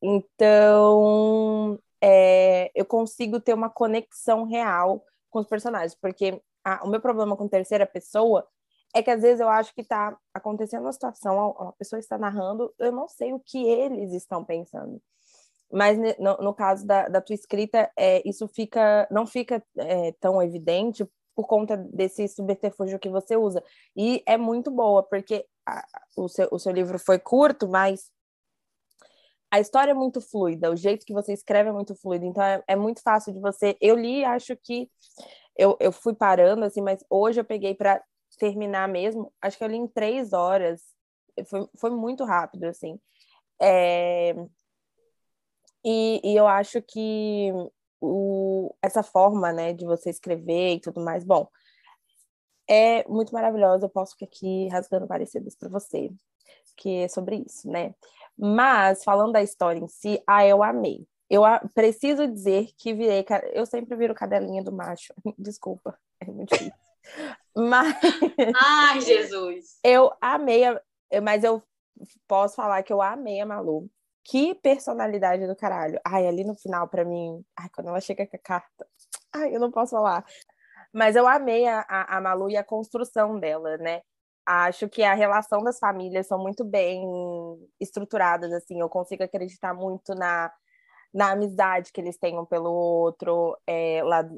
Então, 0.02 1.78
é, 2.00 2.70
eu 2.74 2.84
consigo 2.84 3.40
ter 3.40 3.54
uma 3.54 3.70
conexão 3.70 4.44
real 4.44 5.04
com 5.30 5.40
os 5.40 5.46
personagens, 5.46 5.94
porque 5.94 6.40
a, 6.64 6.84
o 6.84 6.88
meu 6.88 7.00
problema 7.00 7.36
com 7.36 7.48
terceira 7.48 7.86
pessoa 7.86 8.46
é 8.94 9.02
que 9.02 9.10
às 9.10 9.22
vezes 9.22 9.40
eu 9.40 9.48
acho 9.48 9.74
que 9.74 9.80
está 9.80 10.16
acontecendo 10.32 10.82
uma 10.82 10.92
situação, 10.92 11.50
uma 11.58 11.72
pessoa 11.72 11.98
está 11.98 12.16
narrando, 12.16 12.72
eu 12.78 12.92
não 12.92 13.08
sei 13.08 13.32
o 13.32 13.40
que 13.40 13.58
eles 13.66 14.12
estão 14.12 14.44
pensando. 14.44 15.02
Mas 15.72 15.98
no, 16.18 16.36
no 16.36 16.54
caso 16.54 16.86
da, 16.86 17.08
da, 17.08 17.20
tua 17.20 17.34
escrita, 17.34 17.90
é, 17.98 18.22
isso 18.28 18.46
fica, 18.46 19.08
não 19.10 19.26
fica 19.26 19.60
é, 19.76 20.12
tão 20.20 20.40
evidente 20.40 21.04
por 21.34 21.46
conta 21.46 21.76
desse 21.76 22.28
subterfúgio 22.28 22.98
que 22.98 23.08
você 23.08 23.36
usa. 23.36 23.62
E 23.96 24.22
é 24.24 24.36
muito 24.36 24.70
boa, 24.70 25.02
porque 25.02 25.44
a, 25.66 25.84
o, 26.16 26.28
seu, 26.28 26.48
o 26.52 26.58
seu 26.60 26.70
livro 26.70 26.98
foi 26.98 27.18
curto, 27.18 27.66
mas 27.68 28.12
a 29.54 29.60
história 29.60 29.92
é 29.92 29.94
muito 29.94 30.20
fluida, 30.20 30.68
o 30.68 30.74
jeito 30.74 31.06
que 31.06 31.12
você 31.12 31.32
escreve 31.32 31.68
é 31.68 31.72
muito 31.72 31.94
fluido, 31.94 32.24
então 32.24 32.42
é, 32.42 32.60
é 32.66 32.74
muito 32.74 33.00
fácil 33.00 33.32
de 33.32 33.38
você. 33.38 33.76
Eu 33.80 33.94
li, 33.94 34.24
acho 34.24 34.56
que 34.56 34.90
eu, 35.56 35.76
eu 35.78 35.92
fui 35.92 36.12
parando, 36.12 36.64
assim, 36.64 36.80
mas 36.82 37.04
hoje 37.08 37.40
eu 37.40 37.44
peguei 37.44 37.72
para 37.72 38.02
terminar 38.36 38.88
mesmo, 38.88 39.32
acho 39.40 39.56
que 39.56 39.62
eu 39.62 39.68
li 39.68 39.76
em 39.76 39.86
três 39.86 40.32
horas, 40.32 40.82
foi, 41.46 41.68
foi 41.78 41.90
muito 41.90 42.24
rápido, 42.24 42.64
assim. 42.64 42.98
É... 43.62 44.34
E, 45.84 46.20
e 46.24 46.34
eu 46.36 46.48
acho 46.48 46.82
que 46.82 47.52
o, 48.00 48.74
essa 48.82 49.04
forma, 49.04 49.52
né, 49.52 49.72
de 49.72 49.84
você 49.84 50.10
escrever 50.10 50.74
e 50.74 50.80
tudo 50.80 51.00
mais, 51.00 51.22
bom, 51.22 51.46
é 52.68 53.06
muito 53.06 53.32
maravilhosa. 53.32 53.86
Eu 53.86 53.90
posso 53.90 54.14
ficar 54.14 54.26
aqui 54.26 54.66
rasgando 54.66 55.06
parecidas 55.06 55.54
para 55.54 55.68
você, 55.68 56.10
que 56.76 57.04
é 57.04 57.08
sobre 57.08 57.44
isso, 57.46 57.70
né? 57.70 57.94
Mas, 58.36 59.04
falando 59.04 59.32
da 59.32 59.42
história 59.42 59.78
em 59.78 59.88
si, 59.88 60.22
ah, 60.26 60.44
eu 60.46 60.62
amei. 60.62 61.06
Eu 61.28 61.44
a... 61.44 61.60
preciso 61.74 62.26
dizer 62.26 62.68
que 62.76 62.92
virei. 62.92 63.24
Eu 63.52 63.66
sempre 63.66 63.96
viro 63.96 64.14
cadelinha 64.14 64.62
do 64.62 64.72
macho. 64.72 65.12
Desculpa, 65.38 65.98
é 66.20 66.26
muito 66.26 66.50
difícil. 66.50 66.72
Mas. 67.56 67.94
Ai, 68.56 69.00
Jesus! 69.00 69.78
Eu 69.82 70.12
amei, 70.20 70.64
a... 70.64 70.80
mas 71.22 71.44
eu 71.44 71.62
posso 72.26 72.56
falar 72.56 72.82
que 72.82 72.92
eu 72.92 73.00
amei 73.00 73.40
a 73.40 73.46
Malu. 73.46 73.88
Que 74.24 74.54
personalidade 74.54 75.46
do 75.46 75.54
caralho. 75.54 76.00
Ai, 76.04 76.26
ali 76.26 76.44
no 76.44 76.54
final, 76.54 76.88
para 76.88 77.04
mim. 77.04 77.44
Ai, 77.56 77.68
quando 77.74 77.88
ela 77.88 78.00
chega 78.00 78.26
com 78.26 78.36
a 78.36 78.40
carta. 78.40 78.86
Ai, 79.32 79.54
eu 79.54 79.60
não 79.60 79.70
posso 79.70 79.90
falar. 79.90 80.24
Mas 80.92 81.16
eu 81.16 81.26
amei 81.26 81.66
a, 81.66 81.80
a, 81.80 82.16
a 82.16 82.20
Malu 82.20 82.48
e 82.48 82.56
a 82.56 82.64
construção 82.64 83.38
dela, 83.38 83.76
né? 83.76 84.02
Acho 84.46 84.88
que 84.88 85.02
a 85.02 85.14
relação 85.14 85.62
das 85.62 85.78
famílias 85.78 86.26
são 86.26 86.38
muito 86.38 86.64
bem 86.64 87.02
estruturadas, 87.80 88.52
assim, 88.52 88.80
eu 88.80 88.88
consigo 88.88 89.22
acreditar 89.22 89.72
muito 89.74 90.14
na, 90.14 90.52
na 91.12 91.30
amizade 91.30 91.92
que 91.92 92.00
eles 92.00 92.18
têm 92.18 92.38
um 92.38 92.44
pelo 92.44 92.70
outro, 92.70 93.56
é, 93.66 94.02
lá, 94.02 94.28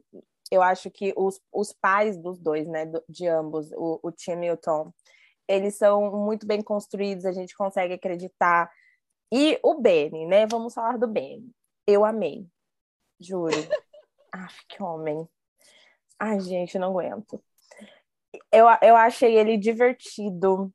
eu 0.51 0.63
acho 0.63 0.91
que 0.91 1.13
os, 1.17 1.41
os 1.53 1.73
pais 1.73 2.17
dos 2.17 2.39
dois, 2.39 2.69
né, 2.69 2.85
de 3.09 3.27
ambos, 3.27 3.71
o, 3.73 3.99
o 4.03 4.13
Tim 4.13 4.45
e 4.45 4.51
o 4.51 4.57
Tom, 4.57 4.93
eles 5.49 5.77
são 5.77 6.11
muito 6.13 6.47
bem 6.47 6.63
construídos, 6.63 7.25
a 7.25 7.33
gente 7.33 7.57
consegue 7.57 7.95
acreditar, 7.95 8.71
e 9.33 9.59
o 9.63 9.75
Benny, 9.81 10.27
né, 10.27 10.47
vamos 10.47 10.75
falar 10.75 10.99
do 10.99 11.09
Benny, 11.09 11.51
eu 11.87 12.05
amei, 12.05 12.47
juro, 13.19 13.51
ai, 14.33 14.49
que 14.69 14.83
homem, 14.83 15.29
ai, 16.19 16.39
gente, 16.41 16.79
não 16.79 16.91
aguento, 16.91 17.43
eu, 18.53 18.67
eu 18.83 18.97
achei 18.97 19.37
ele 19.37 19.57
divertido. 19.57 20.73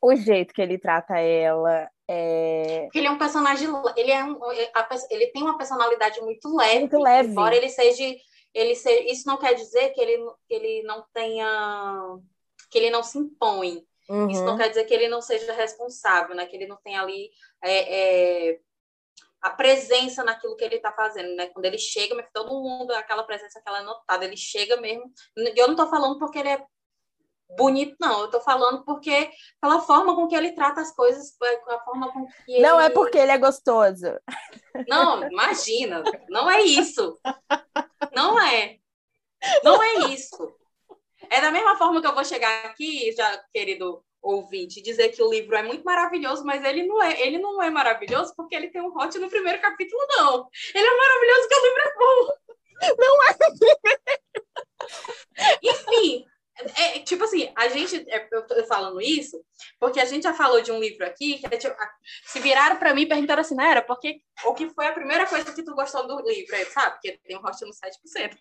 O 0.00 0.14
jeito 0.16 0.52
que 0.52 0.60
ele 0.60 0.78
trata 0.78 1.18
ela. 1.18 1.88
É... 2.08 2.88
Ele 2.92 3.06
é 3.06 3.10
um 3.10 3.18
personagem. 3.18 3.68
Ele, 3.96 4.10
é 4.10 4.24
um, 4.24 4.38
ele 5.10 5.26
tem 5.28 5.42
uma 5.42 5.56
personalidade 5.56 6.20
muito 6.20 6.54
leve. 6.54 6.80
Muito 6.80 6.98
leve. 6.98 7.28
Embora 7.30 7.54
ele 7.54 7.68
seja. 7.68 8.02
Ele 8.54 8.74
seja 8.74 9.10
isso 9.10 9.26
não 9.26 9.38
quer 9.38 9.54
dizer 9.54 9.90
que 9.90 10.00
ele, 10.00 10.18
que 10.46 10.54
ele 10.54 10.82
não 10.82 11.04
tenha. 11.14 12.18
que 12.70 12.78
ele 12.78 12.90
não 12.90 13.02
se 13.02 13.18
impõe. 13.18 13.84
Uhum. 14.08 14.28
Isso 14.28 14.44
não 14.44 14.58
quer 14.58 14.68
dizer 14.68 14.84
que 14.84 14.92
ele 14.92 15.08
não 15.08 15.22
seja 15.22 15.52
responsável, 15.52 16.34
né? 16.34 16.46
Que 16.46 16.56
ele 16.56 16.66
não 16.66 16.76
tenha 16.82 17.00
ali 17.00 17.30
é, 17.62 18.50
é, 18.50 18.58
a 19.42 19.50
presença 19.50 20.22
naquilo 20.22 20.56
que 20.56 20.64
ele 20.64 20.76
está 20.76 20.92
fazendo, 20.92 21.34
né? 21.34 21.46
Quando 21.46 21.64
ele 21.64 21.78
chega, 21.78 22.14
todo 22.32 22.62
mundo, 22.62 22.92
aquela 22.92 23.24
presença, 23.24 23.58
aquela 23.58 23.82
notada, 23.82 24.24
ele 24.24 24.36
chega 24.36 24.80
mesmo. 24.80 25.12
Eu 25.56 25.66
não 25.66 25.74
estou 25.74 25.88
falando 25.88 26.18
porque 26.18 26.38
ele 26.38 26.48
é 26.48 26.64
bonito, 27.56 27.96
não. 28.00 28.20
Eu 28.20 28.26
estou 28.26 28.40
falando 28.40 28.84
porque 28.84 29.30
pela 29.60 29.80
forma 29.80 30.14
com 30.14 30.28
que 30.28 30.36
ele 30.36 30.52
trata 30.52 30.80
as 30.80 30.94
coisas, 30.94 31.36
a 31.68 31.80
forma 31.80 32.12
com 32.12 32.26
que 32.46 32.60
Não 32.60 32.80
é 32.80 32.88
porque 32.88 33.18
ele 33.18 33.32
é 33.32 33.38
gostoso. 33.38 34.06
Não, 34.88 35.28
imagina. 35.28 36.04
Não 36.28 36.48
é 36.48 36.62
isso. 36.62 37.18
Não 38.14 38.40
é. 38.40 38.78
Não 39.64 39.82
é 39.82 40.12
isso. 40.12 40.54
É 41.28 41.40
da 41.40 41.50
mesma 41.50 41.76
forma 41.76 42.00
que 42.00 42.06
eu 42.06 42.14
vou 42.14 42.24
chegar 42.24 42.66
aqui, 42.66 43.12
já, 43.12 43.38
querido 43.52 44.04
ouvinte, 44.22 44.80
dizer 44.80 45.08
que 45.08 45.22
o 45.22 45.30
livro 45.30 45.56
é 45.56 45.62
muito 45.62 45.84
maravilhoso, 45.84 46.44
mas 46.44 46.64
ele 46.64 46.84
não 46.84 47.02
é, 47.02 47.20
ele 47.20 47.38
não 47.38 47.60
é 47.62 47.68
maravilhoso 47.68 48.32
porque 48.36 48.54
ele 48.54 48.70
tem 48.70 48.80
um 48.80 48.96
hot 48.96 49.18
no 49.18 49.28
primeiro 49.28 49.60
capítulo, 49.60 50.00
não. 50.10 50.48
Ele 50.74 50.86
é 50.86 50.96
maravilhoso 50.96 51.40
porque 51.48 51.54
o 51.54 51.64
livro 51.66 51.82
é 51.82 51.94
bom. 51.94 52.42
Não 52.98 53.16
é 53.22 53.36
Enfim, 55.62 56.26
é, 56.76 56.98
tipo 57.00 57.24
assim, 57.24 57.52
a 57.56 57.68
gente, 57.68 58.04
é, 58.08 58.28
eu 58.30 58.46
tô 58.46 58.64
falando 58.64 59.00
isso, 59.00 59.42
porque 59.78 60.00
a 60.00 60.04
gente 60.04 60.24
já 60.24 60.34
falou 60.34 60.60
de 60.60 60.70
um 60.70 60.78
livro 60.78 61.04
aqui, 61.04 61.38
que 61.38 61.46
é, 61.46 61.58
tipo, 61.58 61.74
se 62.24 62.40
viraram 62.40 62.76
para 62.76 62.94
mim 62.94 63.02
e 63.02 63.08
perguntaram 63.08 63.40
assim, 63.40 63.54
Nera, 63.54 63.82
porque, 63.82 64.20
o 64.44 64.54
que 64.54 64.68
foi 64.70 64.86
a 64.86 64.92
primeira 64.92 65.26
coisa 65.26 65.52
que 65.52 65.62
tu 65.62 65.74
gostou 65.74 66.06
do 66.06 66.20
livro? 66.28 66.54
Aí, 66.54 66.64
sabe, 66.66 66.92
porque 66.92 67.18
tem 67.24 67.36
um 67.36 67.40
hot 67.40 67.56
no 67.64 67.72
7%. 67.72 68.36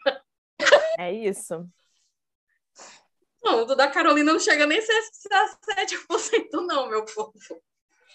É 0.99 1.11
isso. 1.11 1.65
Não, 3.43 3.63
o 3.63 3.75
da 3.75 3.87
Carolina 3.87 4.33
não 4.33 4.39
chega 4.39 4.65
nem 4.65 4.79
a 4.79 4.81
ser 4.81 5.01
7%, 6.11 6.65
não, 6.65 6.89
meu 6.89 7.05
povo. 7.05 7.33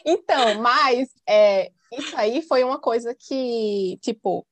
Então, 0.05 0.61
mas 0.61 1.09
é, 1.29 1.71
isso 1.93 2.17
aí 2.17 2.43
foi 2.43 2.63
uma 2.63 2.79
coisa 2.79 3.15
que, 3.15 3.99
tipo, 4.01 4.47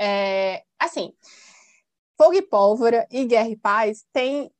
é, 0.00 0.62
assim, 0.78 1.12
Fogo 2.16 2.34
e 2.34 2.42
Pólvora 2.42 3.06
e 3.10 3.24
Guerra 3.24 3.50
e 3.50 3.56
Paz 3.56 4.04
tem 4.12 4.50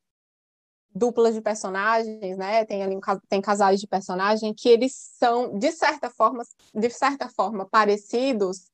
duplas 0.95 1.35
de 1.35 1.41
personagens, 1.41 2.37
né? 2.37 2.65
Tem 2.65 2.83
ali 2.83 2.97
um, 2.97 3.01
tem 3.29 3.41
casais 3.41 3.81
de 3.81 3.87
personagem 3.87 4.55
que 4.55 4.69
eles 4.69 4.95
são 5.19 5.59
de 5.59 5.71
certa 5.73 6.11
forma, 6.11 6.43
de 6.75 6.91
certa 6.91 7.29
forma 7.29 7.67
parecidos 7.69 8.71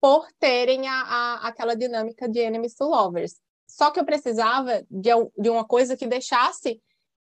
por 0.00 0.26
terem 0.38 0.86
a, 0.86 1.02
a, 1.02 1.48
aquela 1.48 1.74
dinâmica 1.74 2.28
de 2.28 2.38
enemies 2.38 2.74
to 2.74 2.84
lovers. 2.84 3.40
Só 3.66 3.90
que 3.90 3.98
eu 3.98 4.04
precisava 4.04 4.84
de, 4.90 5.10
de 5.36 5.50
uma 5.50 5.64
coisa 5.64 5.96
que 5.96 6.06
deixasse 6.06 6.80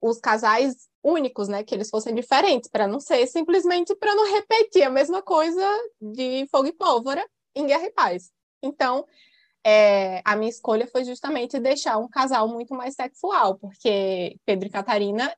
os 0.01 0.19
casais 0.19 0.89
únicos, 1.03 1.49
né? 1.49 1.63
Que 1.63 1.75
eles 1.75 1.91
fossem 1.91 2.15
diferentes, 2.15 2.71
para 2.71 2.87
não 2.87 3.01
ser 3.01 3.27
simplesmente 3.27 3.95
para 3.95 4.15
não 4.15 4.33
repetir 4.33 4.83
a 4.83 4.91
mesma 4.91 5.23
coisa 5.23 5.67
de 6.01 6.47
Fogo 6.51 6.69
e 6.69 6.73
Pólvora 6.73 7.25
em 7.55 7.67
Guerra 7.67 7.87
e 7.87 7.93
Paz. 7.93 8.31
Então, 8.63 9.07
é, 9.65 10.23
a 10.25 10.37
minha 10.37 10.51
escolha 10.51 10.87
foi 10.87 11.05
justamente 11.05 11.59
deixar 11.59 11.99
um 11.99 12.09
casal 12.09 12.49
muito 12.49 12.75
mais 12.75 12.95
sexual, 12.95 13.59
porque 13.59 14.39
Pedro 14.45 14.69
e 14.69 14.71
Catarina, 14.71 15.35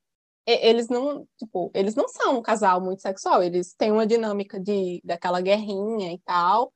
eles 0.47 0.89
não, 0.89 1.27
tipo, 1.39 1.71
eles 1.75 1.95
não 1.95 2.09
são 2.09 2.39
um 2.39 2.43
casal 2.43 2.81
muito 2.81 3.03
sexual, 3.03 3.43
eles 3.43 3.75
têm 3.75 3.93
uma 3.93 4.07
dinâmica 4.07 4.61
de 4.61 5.01
daquela 5.05 5.41
guerrinha 5.41 6.13
e 6.13 6.19
tal, 6.21 6.73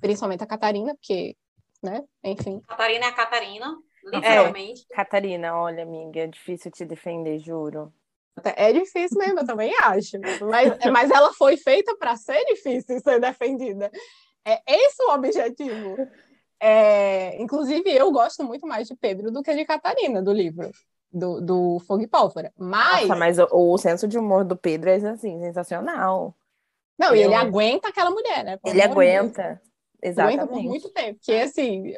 principalmente 0.00 0.42
a 0.42 0.46
Catarina, 0.46 0.94
porque, 0.94 1.36
né, 1.82 2.04
enfim. 2.24 2.60
Catarina 2.66 3.06
é 3.06 3.08
a 3.08 3.12
Catarina, 3.12 3.76
literalmente. 4.04 4.86
É, 4.90 4.94
Catarina, 4.94 5.56
olha, 5.56 5.82
amiga, 5.82 6.20
é 6.20 6.26
difícil 6.26 6.70
te 6.70 6.84
defender, 6.84 7.38
juro. 7.38 7.92
É 8.56 8.72
difícil 8.72 9.18
mesmo, 9.18 9.40
eu 9.40 9.46
também 9.46 9.72
acho. 9.82 10.18
Mas, 10.48 10.78
mas 10.92 11.10
ela 11.10 11.32
foi 11.32 11.56
feita 11.56 11.96
para 11.96 12.16
ser 12.16 12.44
difícil 12.44 13.00
ser 13.00 13.20
defendida. 13.20 13.90
É 14.44 14.60
esse 14.66 15.02
o 15.02 15.12
objetivo. 15.12 15.96
É, 16.60 17.40
inclusive, 17.40 17.90
eu 17.90 18.10
gosto 18.10 18.42
muito 18.44 18.66
mais 18.66 18.88
de 18.88 18.96
Pedro 18.96 19.30
do 19.30 19.42
que 19.42 19.54
de 19.54 19.64
Catarina, 19.64 20.22
do 20.22 20.32
livro, 20.32 20.70
do, 21.12 21.40
do 21.40 21.78
Fogo 21.86 22.02
e 22.02 22.06
Pólvora. 22.06 22.52
Mas... 22.56 23.02
Nossa, 23.02 23.16
mas 23.16 23.38
o, 23.38 23.48
o, 23.50 23.78
senso 23.78 24.08
de 24.08 24.18
humor 24.18 24.44
do 24.44 24.56
Pedro 24.56 24.90
é, 24.90 24.96
assim, 24.96 25.38
sensacional. 25.40 26.34
Não, 26.98 27.14
e 27.14 27.22
ele 27.22 27.34
aguenta 27.34 27.88
aquela 27.88 28.10
mulher, 28.10 28.44
né? 28.44 28.58
Ele 28.64 28.82
aguenta. 28.82 29.60
Exatamente. 30.02 30.40
Aguenta 30.40 30.52
por 30.52 30.62
muito 30.62 30.90
tempo. 30.90 31.18
Porque, 31.18 31.32
assim, 31.32 31.94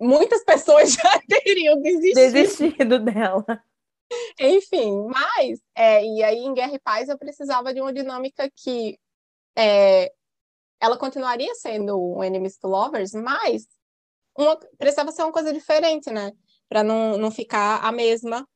muitas 0.00 0.44
pessoas 0.44 0.92
já 0.94 1.20
teriam 1.28 1.80
desistido. 1.80 2.14
Desistido 2.14 2.98
dela. 2.98 3.44
Enfim, 4.40 5.06
mas, 5.06 5.60
é, 5.74 6.04
e 6.04 6.22
aí 6.22 6.38
em 6.38 6.52
Guerra 6.52 6.74
e 6.74 6.80
Paz 6.80 7.08
eu 7.08 7.16
precisava 7.16 7.72
de 7.72 7.80
uma 7.80 7.92
dinâmica 7.92 8.50
que 8.56 8.98
é, 9.56 10.12
ela 10.80 10.96
continuaria 10.96 11.54
sendo 11.54 11.96
um 11.96 12.24
Enemies 12.24 12.58
to 12.58 12.66
Lovers, 12.66 13.12
mas 13.12 13.68
uma, 14.36 14.56
precisava 14.78 15.12
ser 15.12 15.22
uma 15.22 15.32
coisa 15.32 15.52
diferente, 15.52 16.10
né? 16.10 16.32
Para 16.68 16.82
não, 16.82 17.16
não 17.18 17.30
ficar 17.30 17.84
a 17.84 17.92
mesma. 17.92 18.46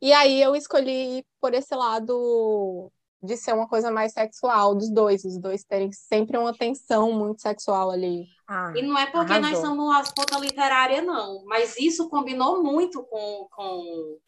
E 0.00 0.12
aí 0.12 0.42
eu 0.42 0.56
escolhi 0.56 1.24
por 1.40 1.54
esse 1.54 1.74
lado 1.74 2.90
de 3.26 3.36
ser 3.36 3.52
uma 3.52 3.68
coisa 3.68 3.90
mais 3.90 4.12
sexual 4.12 4.74
dos 4.74 4.90
dois, 4.90 5.24
os 5.24 5.38
dois 5.38 5.64
terem 5.64 5.92
sempre 5.92 6.38
uma 6.38 6.56
tensão 6.56 7.12
muito 7.12 7.42
sexual 7.42 7.90
ali. 7.90 8.26
Ah, 8.48 8.72
e 8.74 8.82
não 8.82 8.96
é 8.96 9.06
porque 9.06 9.32
arrasou. 9.32 9.50
nós 9.50 9.58
somos 9.58 9.96
as 9.96 10.12
ponta 10.12 10.38
literária, 10.38 11.02
não, 11.02 11.44
mas 11.44 11.76
isso 11.76 12.08
combinou 12.08 12.62
muito 12.62 13.02
com, 13.04 13.48
com, 13.50 14.18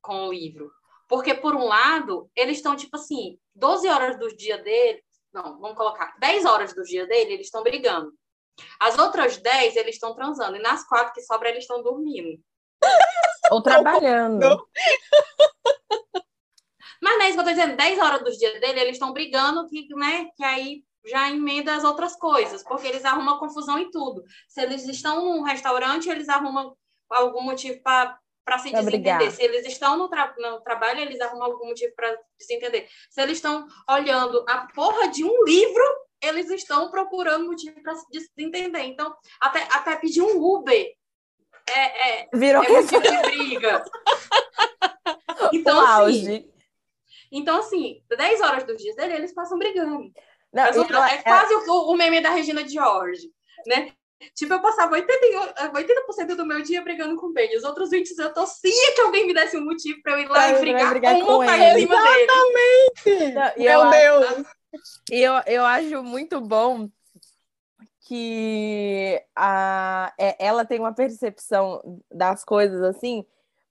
com 0.00 0.28
o 0.28 0.32
livro. 0.32 0.70
Porque, 1.06 1.34
por 1.34 1.54
um 1.54 1.64
lado, 1.64 2.30
eles 2.34 2.58
estão, 2.58 2.74
tipo 2.74 2.96
assim, 2.96 3.38
12 3.54 3.88
horas 3.88 4.18
do 4.18 4.28
dia 4.34 4.58
dele, 4.58 5.02
não, 5.32 5.58
vamos 5.60 5.76
colocar, 5.76 6.14
10 6.18 6.44
horas 6.44 6.74
do 6.74 6.82
dia 6.82 7.06
dele, 7.06 7.34
eles 7.34 7.46
estão 7.46 7.62
brigando. 7.62 8.12
As 8.80 8.98
outras 8.98 9.36
10, 9.38 9.76
eles 9.76 9.94
estão 9.94 10.14
transando. 10.14 10.56
E 10.56 10.60
nas 10.60 10.86
quatro 10.86 11.12
que 11.12 11.22
sobram, 11.22 11.50
eles 11.50 11.64
estão 11.64 11.82
dormindo. 11.82 12.40
Ou 13.50 13.62
trabalhando. 13.62 14.66
Mas 17.02 17.18
não 17.18 17.22
é 17.22 17.28
isso 17.28 17.34
que 17.34 17.40
eu 17.40 17.44
tô 17.44 17.50
dizendo. 17.50 17.76
10 17.76 17.98
horas 17.98 18.24
dos 18.24 18.36
dias 18.36 18.60
dele, 18.60 18.80
eles 18.80 18.92
estão 18.94 19.12
brigando, 19.12 19.66
que, 19.68 19.88
né, 19.94 20.28
que 20.36 20.44
aí 20.44 20.82
já 21.06 21.30
emenda 21.30 21.74
as 21.74 21.84
outras 21.84 22.16
coisas, 22.16 22.62
porque 22.62 22.86
eles 22.86 23.04
arrumam 23.04 23.38
confusão 23.38 23.78
em 23.78 23.90
tudo. 23.90 24.22
Se 24.48 24.60
eles 24.60 24.86
estão 24.86 25.24
num 25.24 25.42
restaurante, 25.42 26.08
eles 26.08 26.28
arrumam 26.28 26.76
algum 27.10 27.42
motivo 27.42 27.80
para 27.82 28.18
para 28.44 28.58
se 28.60 28.72
desentender. 28.72 29.30
Se 29.30 29.42
eles 29.42 29.66
estão 29.66 29.98
no, 29.98 30.08
tra 30.08 30.34
no, 30.38 30.62
trabalho, 30.62 31.00
eles 31.00 31.20
arrumam 31.20 31.52
algum 31.52 31.66
motivo 31.66 31.94
para 31.94 32.18
desentender. 32.38 32.88
Se 33.10 33.20
eles 33.20 33.36
estão 33.36 33.66
olhando 33.86 34.42
a 34.48 34.66
porra 34.74 35.08
de 35.08 35.22
um 35.22 35.44
livro, 35.44 35.84
eles 36.22 36.50
estão 36.50 36.90
procurando 36.90 37.44
motivo 37.44 37.78
para 37.82 37.94
se 37.94 38.06
desentender. 38.10 38.86
Então, 38.86 39.14
até, 39.38 39.68
até 39.70 39.96
pedir 39.96 40.22
um 40.22 40.42
Uber 40.42 40.90
é, 41.68 42.20
é, 42.22 42.28
Virou 42.32 42.64
é 42.64 42.68
motivo 42.68 43.02
de 43.02 43.18
briga. 43.18 43.84
Então, 45.52 45.78
assim, 45.86 46.50
então, 47.30 47.58
assim, 47.58 48.02
10 48.08 48.40
horas 48.40 48.64
dos 48.64 48.76
dias 48.76 48.96
dele, 48.96 49.14
eles 49.14 49.34
passam 49.34 49.58
brigando. 49.58 50.10
Não, 50.52 50.64
é, 50.64 51.14
é 51.14 51.22
quase 51.22 51.54
o, 51.54 51.92
o 51.92 51.96
meme 51.96 52.20
da 52.20 52.30
Regina 52.30 52.66
George, 52.66 53.30
né? 53.66 53.92
Tipo, 54.34 54.54
eu 54.54 54.60
passava 54.62 54.96
80%, 54.96 55.74
80 55.74 56.36
do 56.36 56.46
meu 56.46 56.60
dia 56.62 56.82
brigando 56.82 57.14
com 57.16 57.26
o 57.26 57.32
Ben. 57.32 57.56
Os 57.56 57.62
outros 57.62 57.90
20 57.90 58.10
eu 58.18 58.32
torcia 58.32 58.94
que 58.94 59.00
alguém 59.00 59.26
me 59.26 59.34
desse 59.34 59.56
um 59.56 59.64
motivo 59.64 60.02
para 60.02 60.14
eu 60.14 60.18
ir 60.20 60.28
lá 60.28 60.48
pra 60.48 60.58
e 60.58 60.60
brigar, 60.60 60.90
brigar 60.90 61.14
com, 61.20 61.24
com 61.24 61.44
ele. 61.44 61.84
Exatamente! 61.84 63.34
Não, 63.34 63.52
meu 63.56 63.72
eu, 63.72 63.90
Deus! 63.90 64.46
E 65.10 65.22
eu, 65.22 65.34
eu 65.46 65.64
acho 65.64 66.02
muito 66.02 66.40
bom 66.40 66.88
que 68.08 69.22
a, 69.36 70.12
é, 70.18 70.46
ela 70.46 70.64
tem 70.64 70.80
uma 70.80 70.94
percepção 70.94 72.02
das 72.10 72.44
coisas 72.44 72.82
assim, 72.82 73.24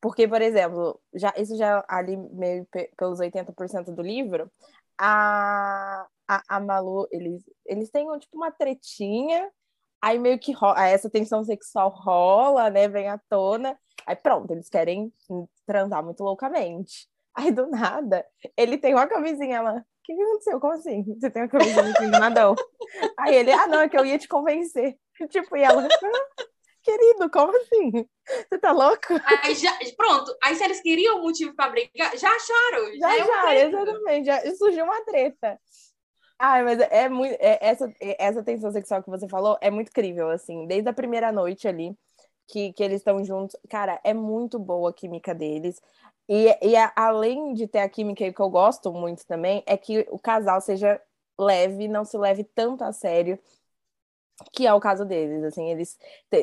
porque, 0.08 0.28
por 0.28 0.42
exemplo, 0.42 1.00
já, 1.14 1.34
isso 1.38 1.58
já 1.58 1.84
ali 1.88 2.16
meio 2.16 2.66
pelos 2.98 3.20
80% 3.20 3.94
do 3.94 4.02
livro, 4.02 4.50
a, 4.98 6.08
a, 6.26 6.44
a 6.48 6.60
Malu, 6.62 7.08
eles, 7.12 7.44
eles 7.66 7.90
têm 7.90 8.08
tipo 8.20 8.38
uma 8.38 8.50
tretinha, 8.50 9.52
aí 10.02 10.18
meio 10.18 10.40
que 10.40 10.54
rola, 10.54 10.88
essa 10.88 11.10
tensão 11.10 11.44
sexual 11.44 11.90
rola, 11.90 12.70
né, 12.70 12.88
vem 12.88 13.10
à 13.10 13.18
tona, 13.30 13.78
aí 14.06 14.16
pronto, 14.16 14.52
eles 14.52 14.70
querem 14.70 15.12
transar 15.66 16.02
muito 16.04 16.24
loucamente. 16.24 17.10
Aí 17.36 17.52
do 17.52 17.68
nada, 17.68 18.26
ele 18.56 18.78
tem 18.78 18.94
uma 18.94 19.08
camisinha 19.08 19.62
lá 19.62 19.86
que, 20.08 20.16
que 20.16 20.22
aconteceu? 20.22 20.60
Como 20.60 20.74
assim? 20.74 21.04
Você 21.20 21.30
tem 21.30 21.44
uma 21.44 21.50
camisa 21.50 21.84
de 21.84 22.08
nadão? 22.08 22.56
Aí 23.20 23.36
ele, 23.36 23.52
ah, 23.52 23.68
não, 23.68 23.82
é 23.82 23.90
que 23.90 23.98
eu 23.98 24.06
ia 24.06 24.18
te 24.18 24.28
convencer. 24.28 24.98
Tipo, 25.30 25.58
e 25.58 25.64
ela, 25.64 25.86
ah, 25.86 26.44
querido, 26.82 27.30
como 27.30 27.52
assim? 27.58 28.08
Tá 28.68 28.74
louco? 28.74 29.14
Aí 29.44 29.56
já, 29.56 29.72
pronto, 29.96 30.36
aí 30.44 30.54
se 30.54 30.62
eles 30.62 30.82
queriam 30.82 31.22
motivo 31.22 31.56
para 31.56 31.70
brigar, 31.70 32.18
já 32.18 32.28
acharam. 32.28 32.98
Já, 33.00 33.18
já, 33.18 33.26
já 33.26 33.56
exatamente, 33.56 34.26
já 34.26 34.56
surgiu 34.58 34.84
uma 34.84 35.06
treta. 35.06 35.58
Ai, 36.38 36.64
mas 36.64 36.80
é 36.82 37.08
muito. 37.08 37.34
É, 37.40 37.60
essa, 37.62 37.90
essa 38.02 38.44
tensão 38.44 38.70
sexual 38.70 39.02
que 39.02 39.10
você 39.10 39.26
falou 39.30 39.58
é 39.62 39.72
muito 39.72 39.88
incrível, 39.88 40.30
assim, 40.30 40.68
desde 40.68 40.90
a 40.90 40.94
primeira 40.94 41.32
noite 41.32 41.66
ali. 41.66 41.96
Que, 42.46 42.74
que 42.74 42.84
eles 42.84 42.98
estão 42.98 43.24
juntos. 43.24 43.56
Cara, 43.70 44.02
é 44.04 44.14
muito 44.14 44.60
boa 44.60 44.90
a 44.90 44.94
química 44.94 45.34
deles. 45.34 45.82
E, 46.28 46.58
e 46.62 46.76
a, 46.76 46.92
além 46.94 47.54
de 47.54 47.68
ter 47.68 47.80
a 47.80 47.90
química 47.90 48.32
que 48.32 48.42
eu 48.42 48.50
gosto 48.50 48.92
muito 48.92 49.26
também, 49.26 49.64
é 49.66 49.78
que 49.78 50.06
o 50.12 50.20
casal 50.20 50.60
seja 50.60 51.02
leve, 51.40 51.88
não 51.88 52.04
se 52.04 52.18
leve 52.18 52.44
tanto 52.44 52.84
a 52.84 52.92
sério, 52.92 53.40
que 54.54 54.68
é 54.68 54.74
o 54.74 54.80
caso 54.80 55.04
deles, 55.04 55.44
assim, 55.44 55.70
eles 55.70 55.98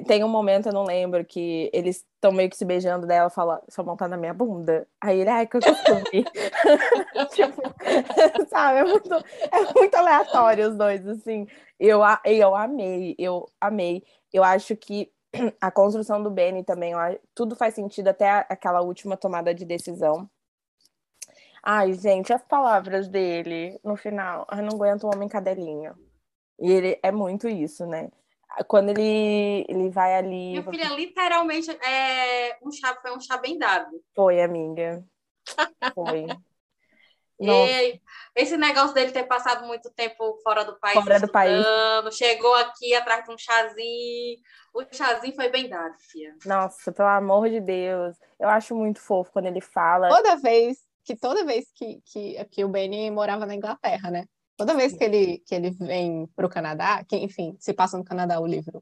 tem 0.07 0.24
um 0.24 0.28
momento, 0.28 0.66
eu 0.66 0.72
não 0.72 0.85
lembro, 0.85 1.24
que 1.24 1.70
eles 1.72 2.04
estão 2.14 2.33
meio 2.33 2.50
que 2.50 2.57
se 2.57 2.64
beijando 2.64 3.07
dela, 3.07 3.30
fala, 3.30 3.62
sua 3.68 3.85
mão 3.85 3.96
tá 3.96 4.09
na 4.09 4.16
minha 4.16 4.35
bunda. 4.35 4.87
Aí 5.00 5.20
ele, 5.20 5.30
ai, 5.30 5.46
que 5.46 5.57
eu 5.57 5.61
costume. 5.61 6.02
tipo, 7.30 7.62
sabe, 8.50 8.80
é 8.80 8.85
muito, 8.85 9.14
é 9.14 9.72
muito 9.74 9.94
aleatório 9.94 10.70
os 10.70 10.76
dois, 10.76 11.07
assim. 11.07 11.46
Eu, 11.78 12.00
eu 12.24 12.54
amei, 12.57 13.14
eu 13.18 13.46
amei. 13.61 14.02
Eu 14.33 14.42
acho 14.42 14.76
que 14.76 15.12
a 15.61 15.70
construção 15.70 16.22
do 16.22 16.30
Benny 16.30 16.64
também, 16.64 16.94
tudo 17.35 17.57
faz 17.57 17.74
sentido 17.74 18.09
até 18.09 18.46
aquela 18.48 18.80
última 18.83 19.16
tomada 19.16 19.54
de 19.54 19.64
decisão. 19.64 20.28
Ai, 21.62 21.94
gente, 21.94 22.33
as 22.33 22.42
palavras 22.42 23.09
dele 23.09 23.78
no 23.83 23.96
final. 23.96 24.46
Eu 24.50 24.59
não 24.59 24.74
aguento 24.74 25.04
o 25.04 25.11
homem 25.14 25.28
cadelinha. 25.28 25.94
E 26.60 26.70
ele 26.70 26.98
é 27.02 27.10
muito 27.10 27.48
isso, 27.48 27.86
né? 27.86 28.10
Quando 28.68 28.90
ele, 28.90 29.64
ele 29.68 29.90
vai 29.90 30.14
ali. 30.14 30.50
Minha 30.50 30.62
filha, 30.62 30.88
literalmente, 30.94 31.70
é, 31.70 32.56
um 32.62 32.70
chá, 32.70 32.96
foi 33.02 33.12
um 33.16 33.20
chá 33.20 33.36
bem 33.36 33.58
dado. 33.58 33.90
Foi, 34.14 34.40
amiga. 34.40 35.04
Foi. 35.94 36.26
E 37.40 38.00
esse 38.36 38.56
negócio 38.56 38.94
dele 38.94 39.10
ter 39.10 39.24
passado 39.24 39.66
muito 39.66 39.90
tempo 39.90 40.38
fora 40.42 40.64
do 40.64 40.78
país. 40.78 40.94
Fora 40.94 41.18
do 41.18 41.28
país. 41.28 41.66
Chegou 42.12 42.54
aqui 42.54 42.94
atrás 42.94 43.24
de 43.24 43.32
um 43.32 43.36
chazinho. 43.36 44.38
O 44.72 44.84
chazinho 44.92 45.34
foi 45.34 45.48
bem 45.48 45.68
dado, 45.68 45.94
filha. 45.98 46.34
Nossa, 46.46 46.92
pelo 46.92 47.08
amor 47.08 47.50
de 47.50 47.60
Deus. 47.60 48.16
Eu 48.38 48.48
acho 48.48 48.74
muito 48.74 49.00
fofo 49.00 49.32
quando 49.32 49.46
ele 49.46 49.60
fala. 49.60 50.08
Toda 50.08 50.36
vez 50.36 50.78
que 51.04 51.14
toda 51.14 51.44
vez 51.44 51.66
que, 51.74 52.00
que, 52.06 52.44
que 52.46 52.64
o 52.64 52.68
Benny 52.68 53.10
morava 53.10 53.44
na 53.44 53.54
Inglaterra, 53.54 54.10
né? 54.10 54.24
Toda 54.56 54.74
vez 54.74 54.96
que 54.96 55.02
ele, 55.02 55.38
que 55.46 55.54
ele 55.54 55.70
vem 55.70 56.26
para 56.36 56.46
o 56.46 56.48
Canadá, 56.48 57.04
que, 57.04 57.16
enfim, 57.16 57.56
se 57.58 57.72
passa 57.72 57.98
no 57.98 58.04
Canadá 58.04 58.40
o 58.40 58.46
livro, 58.46 58.80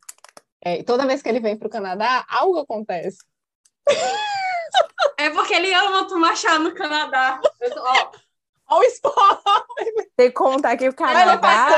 é, 0.61 0.83
toda 0.83 1.07
vez 1.07 1.23
que 1.23 1.29
ele 1.29 1.41
vem 1.41 1.57
para 1.57 1.67
o 1.67 1.71
Canadá, 1.71 2.25
algo 2.29 2.59
acontece. 2.59 3.19
É 5.19 5.31
porque 5.31 5.55
ele 5.55 5.73
ama 5.75 6.07
tomar 6.07 6.37
chá 6.37 6.59
no 6.59 6.75
Canadá. 6.75 7.41
Eu, 7.61 7.71
ó, 7.77 8.11
Olha 8.73 8.81
o 8.81 8.85
spoiler! 8.85 10.11
Tem 10.17 10.29
que 10.29 10.35
contar 10.35 10.79
que 10.79 10.89
o 10.89 10.95
Canadá. 10.95 11.69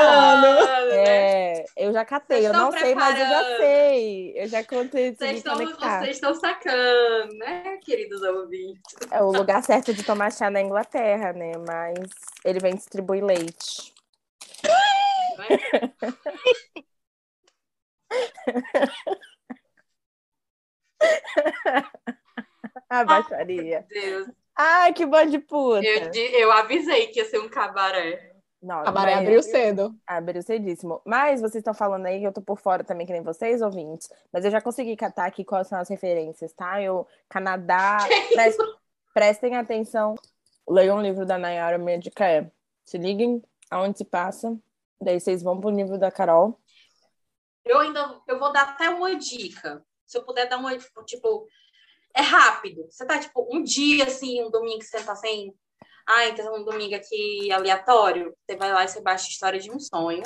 É, 0.93 1.65
eu 1.75 1.91
já 1.91 2.05
catei, 2.05 2.43
Vocês 2.43 2.53
eu 2.53 2.53
não 2.53 2.71
sei, 2.71 2.95
mas 2.95 3.19
eu 3.19 3.25
já 3.25 3.57
sei. 3.57 4.33
Eu 4.35 4.47
já 4.47 4.63
contei 4.63 5.13
vocês 5.13 5.37
estão, 5.37 5.57
vocês 5.57 6.11
estão 6.11 6.33
sacando, 6.35 7.37
né, 7.37 7.77
queridos 7.83 8.21
ouvintes? 8.21 8.95
É 9.11 9.21
o 9.21 9.29
lugar 9.29 9.61
certo 9.61 9.93
de 9.93 10.03
tomar 10.03 10.31
chá 10.31 10.49
na 10.49 10.61
Inglaterra, 10.61 11.33
né? 11.33 11.51
Mas 11.67 11.99
ele 12.45 12.59
vem 12.59 12.75
distribuir 12.75 13.25
leite. 13.25 13.93
A 22.89 23.03
baixaria. 23.03 23.85
Meu 23.91 24.01
Deus. 24.01 24.44
Ai, 24.55 24.93
que 24.93 25.05
bom 25.05 25.25
de 25.25 25.39
puta. 25.39 25.85
Eu, 25.85 26.11
eu 26.13 26.51
avisei 26.51 27.07
que 27.07 27.19
ia 27.19 27.25
ser 27.25 27.39
um 27.39 27.49
cabaré. 27.49 28.35
Não, 28.61 28.83
cabaré 28.83 29.13
abriu 29.13 29.43
cedo. 29.43 29.95
Abriu 30.07 30.41
cedíssimo. 30.41 31.01
Mas 31.05 31.39
vocês 31.39 31.61
estão 31.61 31.73
falando 31.73 32.07
aí, 32.07 32.23
eu 32.23 32.33
tô 32.33 32.41
por 32.41 32.59
fora 32.59 32.83
também, 32.83 33.05
que 33.05 33.13
nem 33.13 33.21
vocês, 33.21 33.61
ouvintes. 33.61 34.09
Mas 34.33 34.43
eu 34.43 34.49
já 34.49 34.59
consegui 34.59 34.95
catar 34.95 35.25
aqui 35.25 35.43
quais 35.43 35.67
são 35.67 35.77
as 35.77 35.89
referências, 35.89 36.51
tá? 36.53 36.81
Eu, 36.81 37.05
Canadá, 37.29 37.97
prestem 39.13 39.55
atenção. 39.55 40.15
Leiam 40.67 40.97
um 40.97 41.01
livro 41.01 41.25
da 41.25 41.37
Nayara 41.37 41.77
Médica, 41.77 42.25
é. 42.25 42.49
Se 42.83 42.97
liguem 42.97 43.43
aonde 43.69 43.99
se 43.99 44.05
passa. 44.05 44.57
Daí 44.99 45.19
vocês 45.19 45.43
vão 45.43 45.59
pro 45.59 45.69
livro 45.69 45.99
da 45.99 46.09
Carol. 46.09 46.59
Eu 47.63 47.79
ainda, 47.79 48.19
eu 48.27 48.39
vou 48.39 48.51
dar 48.51 48.69
até 48.69 48.89
uma 48.89 49.15
dica. 49.15 49.85
Se 50.05 50.17
eu 50.17 50.23
puder 50.23 50.47
dar 50.47 50.57
uma, 50.57 50.75
tipo, 51.05 51.47
é 52.15 52.21
rápido. 52.21 52.87
Você 52.89 53.05
tá, 53.05 53.19
tipo, 53.19 53.47
um 53.51 53.61
dia, 53.61 54.05
assim, 54.05 54.43
um 54.43 54.49
domingo 54.49 54.79
que 54.79 54.85
você 54.85 55.03
tá 55.03 55.15
sem. 55.15 55.53
Ah, 56.07 56.27
então 56.27 56.55
um 56.55 56.63
domingo 56.63 56.95
aqui 56.95 57.51
aleatório. 57.51 58.33
Você 58.45 58.55
vai 58.55 58.71
lá 58.71 58.83
e 58.83 58.87
você 58.87 59.01
baixa 59.01 59.25
a 59.25 59.29
história 59.29 59.59
de 59.59 59.69
um 59.71 59.79
sonho. 59.79 60.23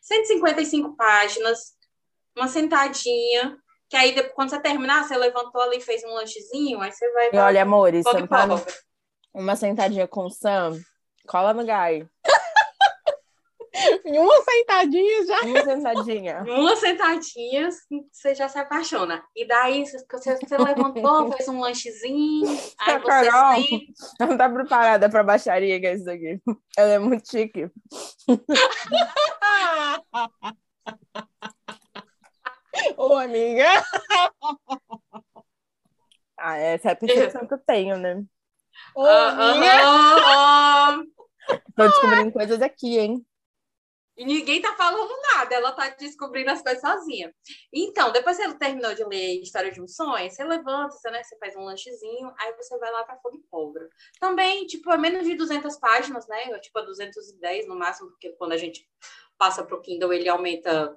155 0.00 0.96
páginas, 0.96 1.76
uma 2.36 2.48
sentadinha. 2.48 3.58
Que 3.88 3.96
aí, 3.96 4.14
depois, 4.14 4.34
quando 4.34 4.50
você 4.50 4.60
terminar, 4.60 5.04
você 5.04 5.16
levantou 5.16 5.60
ali, 5.62 5.80
fez 5.80 6.02
um 6.04 6.14
lanchezinho, 6.14 6.80
aí 6.80 6.92
você 6.92 7.10
vai. 7.12 7.30
E 7.32 7.38
olha, 7.38 7.62
amor, 7.62 7.94
isso 7.94 8.10
tá 8.28 8.46
uma 9.32 9.54
sentadinha 9.54 10.08
com 10.08 10.24
o 10.24 10.30
Sam, 10.30 10.80
cola 11.28 11.52
no 11.52 11.64
gai. 11.64 12.08
Em 14.04 14.18
uma 14.18 14.42
sentadinha 14.42 15.26
já. 15.26 15.40
Uma 15.42 15.64
sentadinha. 15.64 16.42
uma 16.42 16.76
sentadinha, 16.76 17.68
você 18.10 18.34
já 18.34 18.48
se 18.48 18.58
apaixona. 18.58 19.22
E 19.34 19.46
daí 19.46 19.86
você, 19.86 20.04
você 20.08 20.58
levantou, 20.58 21.30
fez 21.32 21.48
um 21.48 21.60
lanchezinho. 21.60 22.48
Aí 22.80 22.94
a 22.94 23.00
Carol 23.00 23.62
não 24.20 24.36
tá 24.36 24.48
preparada 24.48 25.08
pra 25.08 25.22
baixaria 25.22 25.78
que 25.80 25.86
é 25.86 25.94
isso 25.94 26.10
aqui. 26.10 26.40
Ela 26.76 26.94
é 26.94 26.98
muito 26.98 27.30
chique. 27.30 27.70
Ô, 32.96 33.14
amiga. 33.14 33.66
Ah, 36.38 36.58
essa 36.58 36.90
é 36.90 36.92
a 36.92 36.96
percepção 36.96 37.46
que 37.46 37.54
eu 37.54 37.58
tenho, 37.58 37.96
né? 37.96 38.22
Ô, 38.94 39.06
amiga. 39.06 41.02
Tô 41.74 41.88
descobrindo 41.88 42.32
coisas 42.32 42.60
aqui, 42.60 42.98
hein? 42.98 43.26
E 44.16 44.24
ninguém 44.24 44.62
tá 44.62 44.74
falando 44.74 45.12
nada, 45.34 45.54
ela 45.54 45.72
tá 45.72 45.90
descobrindo 45.90 46.50
as 46.50 46.62
coisas 46.62 46.80
sozinha. 46.80 47.34
Então, 47.72 48.10
depois 48.12 48.36
que 48.36 48.44
você 48.44 48.58
terminou 48.58 48.94
de 48.94 49.04
ler 49.04 49.42
História 49.42 49.70
de 49.70 49.80
um 49.80 49.86
Sonho, 49.86 50.30
você 50.30 50.42
levanta, 50.42 50.92
você, 50.92 51.10
né, 51.10 51.22
você 51.22 51.36
faz 51.38 51.54
um 51.54 51.64
lanchezinho, 51.64 52.32
aí 52.38 52.54
você 52.56 52.78
vai 52.78 52.90
lá 52.90 53.04
para 53.04 53.18
Fogo 53.18 53.36
e 53.36 53.50
Pólvora. 53.50 53.88
Também, 54.18 54.66
tipo, 54.66 54.90
é 54.90 54.96
menos 54.96 55.26
de 55.26 55.34
200 55.34 55.76
páginas, 55.76 56.26
né? 56.26 56.58
Tipo, 56.60 56.78
a 56.78 56.82
210 56.82 57.68
no 57.68 57.76
máximo, 57.76 58.08
porque 58.10 58.30
quando 58.32 58.52
a 58.52 58.56
gente 58.56 58.88
passa 59.36 59.62
pro 59.62 59.82
Kindle, 59.82 60.12
ele 60.12 60.28
aumenta 60.28 60.96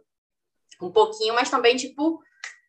um 0.82 0.92
pouquinho, 0.92 1.34
mas 1.34 1.50
também, 1.50 1.76
tipo, 1.76 2.22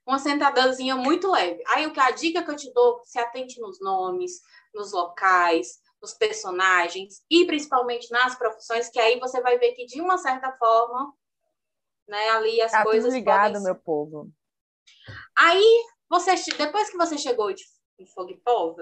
uma 0.05 0.19
sentadazinha 0.19 0.97
muito 0.97 1.31
leve. 1.31 1.63
Aí, 1.69 1.85
a 1.97 2.11
dica 2.11 2.43
que 2.43 2.51
eu 2.51 2.57
te 2.57 2.73
dou, 2.73 3.01
se 3.05 3.19
atente 3.19 3.61
nos 3.61 3.81
nomes, 3.81 4.41
nos 4.75 4.93
locais, 4.93 5.79
nos 6.01 6.15
personagens 6.15 7.23
e 7.31 7.45
principalmente 7.47 8.11
nas 8.11 8.37
profissões, 8.37 8.89
que 8.89 8.99
aí 8.99 9.19
você 9.19 9.41
vai 9.41 9.59
ver 9.59 9.73
que 9.73 9.85
de 9.87 10.01
uma 10.01 10.17
certa 10.19 10.53
forma, 10.53 11.13
né, 12.09 12.31
ali 12.31 12.61
as 12.61 12.73
tá 12.73 12.83
coisas 12.83 13.13
ligado, 13.13 13.53
podem... 13.53 13.63
meu 13.63 13.75
povo. 13.75 14.31
Aí 15.37 15.85
você 16.09 16.35
depois 16.57 16.91
que 16.91 16.97
você 16.97 17.17
chegou 17.17 17.53
de 17.53 17.65
Fogo 18.15 18.31
e 18.31 18.37
Polvo, 18.39 18.81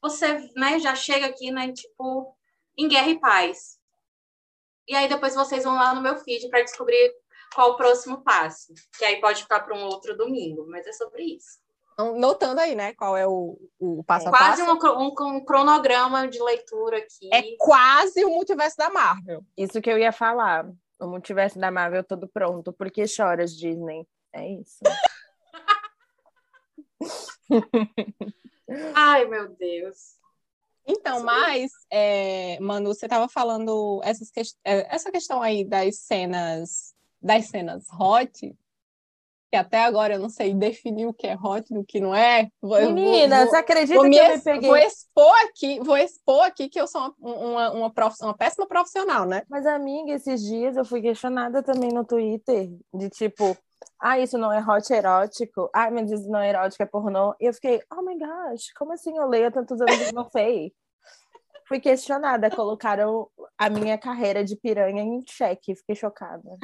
você, 0.00 0.50
né, 0.56 0.78
já 0.78 0.94
chega 0.94 1.26
aqui, 1.26 1.50
né, 1.50 1.72
tipo, 1.72 2.36
em 2.76 2.88
Guerra 2.88 3.08
e 3.08 3.20
Paz. 3.20 3.78
E 4.88 4.94
aí 4.96 5.08
depois 5.08 5.34
vocês 5.34 5.64
vão 5.64 5.74
lá 5.74 5.94
no 5.94 6.00
meu 6.00 6.16
feed 6.16 6.48
para 6.48 6.62
descobrir 6.62 7.14
qual 7.54 7.72
o 7.72 7.76
próximo 7.76 8.22
passo, 8.24 8.72
que 8.98 9.04
aí 9.04 9.20
pode 9.20 9.42
ficar 9.42 9.60
para 9.60 9.76
um 9.76 9.84
outro 9.84 10.16
domingo, 10.16 10.66
mas 10.68 10.86
é 10.86 10.92
sobre 10.92 11.22
isso. 11.22 11.61
Então, 12.02 12.18
notando 12.18 12.60
aí, 12.60 12.74
né, 12.74 12.92
qual 12.94 13.16
é 13.16 13.26
o, 13.26 13.56
o 13.78 14.02
passo 14.02 14.28
a 14.28 14.30
quase 14.30 14.64
passo. 14.64 14.86
Um, 14.86 15.04
um, 15.04 15.36
um, 15.36 15.44
cronograma 15.44 16.26
de 16.26 16.42
leitura 16.42 16.98
aqui. 16.98 17.32
É 17.32 17.56
quase 17.58 18.24
o 18.24 18.30
multiverso 18.30 18.76
da 18.76 18.90
Marvel. 18.90 19.44
Isso 19.56 19.80
que 19.80 19.90
eu 19.90 19.98
ia 19.98 20.10
falar. 20.10 20.68
O 20.98 21.06
multiverso 21.06 21.58
da 21.58 21.70
Marvel 21.70 22.02
todo 22.02 22.28
pronto. 22.28 22.72
Por 22.72 22.90
que 22.90 23.06
choras, 23.06 23.56
Disney? 23.56 24.06
É 24.32 24.48
isso. 24.48 24.80
Ai, 28.94 29.26
meu 29.26 29.48
Deus. 29.48 30.20
Então, 30.84 31.22
mas, 31.22 31.70
é, 31.90 32.58
Manu, 32.60 32.92
você 32.92 33.06
estava 33.06 33.28
falando 33.28 34.00
essas 34.02 34.30
que... 34.30 34.40
É, 34.64 34.92
essa 34.94 35.12
questão 35.12 35.40
aí 35.40 35.64
das 35.64 35.98
cenas, 35.98 36.92
das 37.20 37.46
cenas 37.46 37.86
hot, 37.98 38.52
que 39.52 39.56
até 39.56 39.84
agora 39.84 40.14
eu 40.14 40.18
não 40.18 40.30
sei 40.30 40.54
definir 40.54 41.06
o 41.06 41.12
que 41.12 41.26
é 41.26 41.36
hot 41.36 41.66
e 41.70 41.76
o 41.76 41.84
que 41.84 42.00
não 42.00 42.14
é. 42.14 42.48
Menina, 42.62 43.40
vou, 43.40 43.48
você 43.48 43.56
acredita 43.56 44.00
vou 44.00 44.10
que 44.10 44.16
eu 44.16 44.28
me 44.30 44.40
peguei? 44.40 44.68
Vou 44.70 44.78
expor 44.78 45.34
aqui, 45.44 45.78
vou 45.80 45.96
expor 45.98 46.44
aqui 46.44 46.70
que 46.70 46.80
eu 46.80 46.86
sou 46.86 47.14
uma, 47.20 47.36
uma, 47.36 47.70
uma, 47.72 47.92
prof, 47.92 48.16
uma 48.22 48.34
péssima 48.34 48.66
profissional, 48.66 49.26
né? 49.26 49.42
Mas, 49.50 49.66
amiga, 49.66 50.10
esses 50.12 50.40
dias 50.42 50.74
eu 50.74 50.86
fui 50.86 51.02
questionada 51.02 51.62
também 51.62 51.90
no 51.92 52.02
Twitter, 52.02 52.70
de 52.94 53.10
tipo, 53.10 53.54
ah, 54.00 54.18
isso 54.18 54.38
não 54.38 54.50
é 54.50 54.58
hot 54.58 54.90
erótico, 54.90 55.68
ah, 55.74 55.90
mas 55.90 56.10
isso 56.10 56.30
não 56.30 56.40
é 56.40 56.48
erótico, 56.48 56.82
é 56.82 56.86
pornô. 56.86 57.34
E 57.38 57.44
eu 57.44 57.52
fiquei, 57.52 57.82
oh 57.92 58.00
my 58.00 58.18
gosh, 58.18 58.72
como 58.74 58.94
assim 58.94 59.14
eu 59.18 59.28
leio 59.28 59.48
há 59.48 59.50
tantos 59.50 59.78
anos 59.82 60.08
e 60.08 60.14
não 60.14 60.24
sei? 60.30 60.72
Fui 61.68 61.78
questionada, 61.78 62.50
colocaram 62.50 63.28
a 63.58 63.68
minha 63.68 63.98
carreira 63.98 64.42
de 64.42 64.56
piranha 64.56 65.02
em 65.02 65.22
xeque, 65.28 65.76
fiquei 65.76 65.94
chocada. 65.94 66.56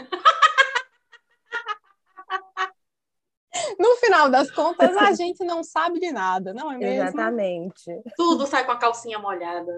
No 3.78 3.96
final 3.96 4.28
das 4.28 4.50
contas, 4.50 4.96
a 4.96 5.12
gente 5.14 5.44
não 5.44 5.62
sabe 5.62 6.00
de 6.00 6.10
nada, 6.10 6.52
não 6.52 6.70
é 6.72 6.76
mesmo? 6.78 7.08
Exatamente. 7.08 8.02
Tudo 8.16 8.46
sai 8.46 8.66
com 8.66 8.72
a 8.72 8.76
calcinha 8.76 9.18
molhada. 9.18 9.72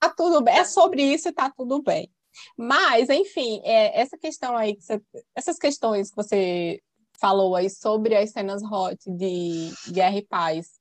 Tá 0.00 0.12
tudo 0.14 0.42
bem, 0.42 0.58
é 0.58 0.64
sobre 0.64 1.02
isso 1.02 1.28
e 1.28 1.32
tá 1.32 1.50
tudo 1.56 1.82
bem. 1.82 2.10
Mas, 2.56 3.08
enfim, 3.08 3.60
é, 3.64 4.00
essa 4.00 4.18
questão 4.18 4.56
aí, 4.56 4.74
que 4.74 4.82
você, 4.82 5.00
essas 5.34 5.56
questões 5.56 6.10
que 6.10 6.16
você 6.16 6.82
falou 7.18 7.54
aí 7.54 7.70
sobre 7.70 8.16
as 8.16 8.30
cenas 8.30 8.62
hot 8.62 8.98
de 9.06 9.72
Guerra 9.88 10.18
e 10.18 10.22
Paz, 10.22 10.72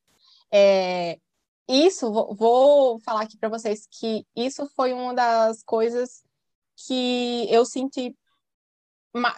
é, 0.51 1.19
isso, 1.67 2.11
vou, 2.11 2.35
vou 2.35 2.99
falar 2.99 3.21
aqui 3.21 3.37
para 3.37 3.49
vocês 3.49 3.87
que 3.89 4.25
isso 4.35 4.67
foi 4.75 4.93
uma 4.93 5.13
das 5.13 5.63
coisas 5.63 6.23
que 6.75 7.47
eu 7.49 7.65
senti 7.65 8.15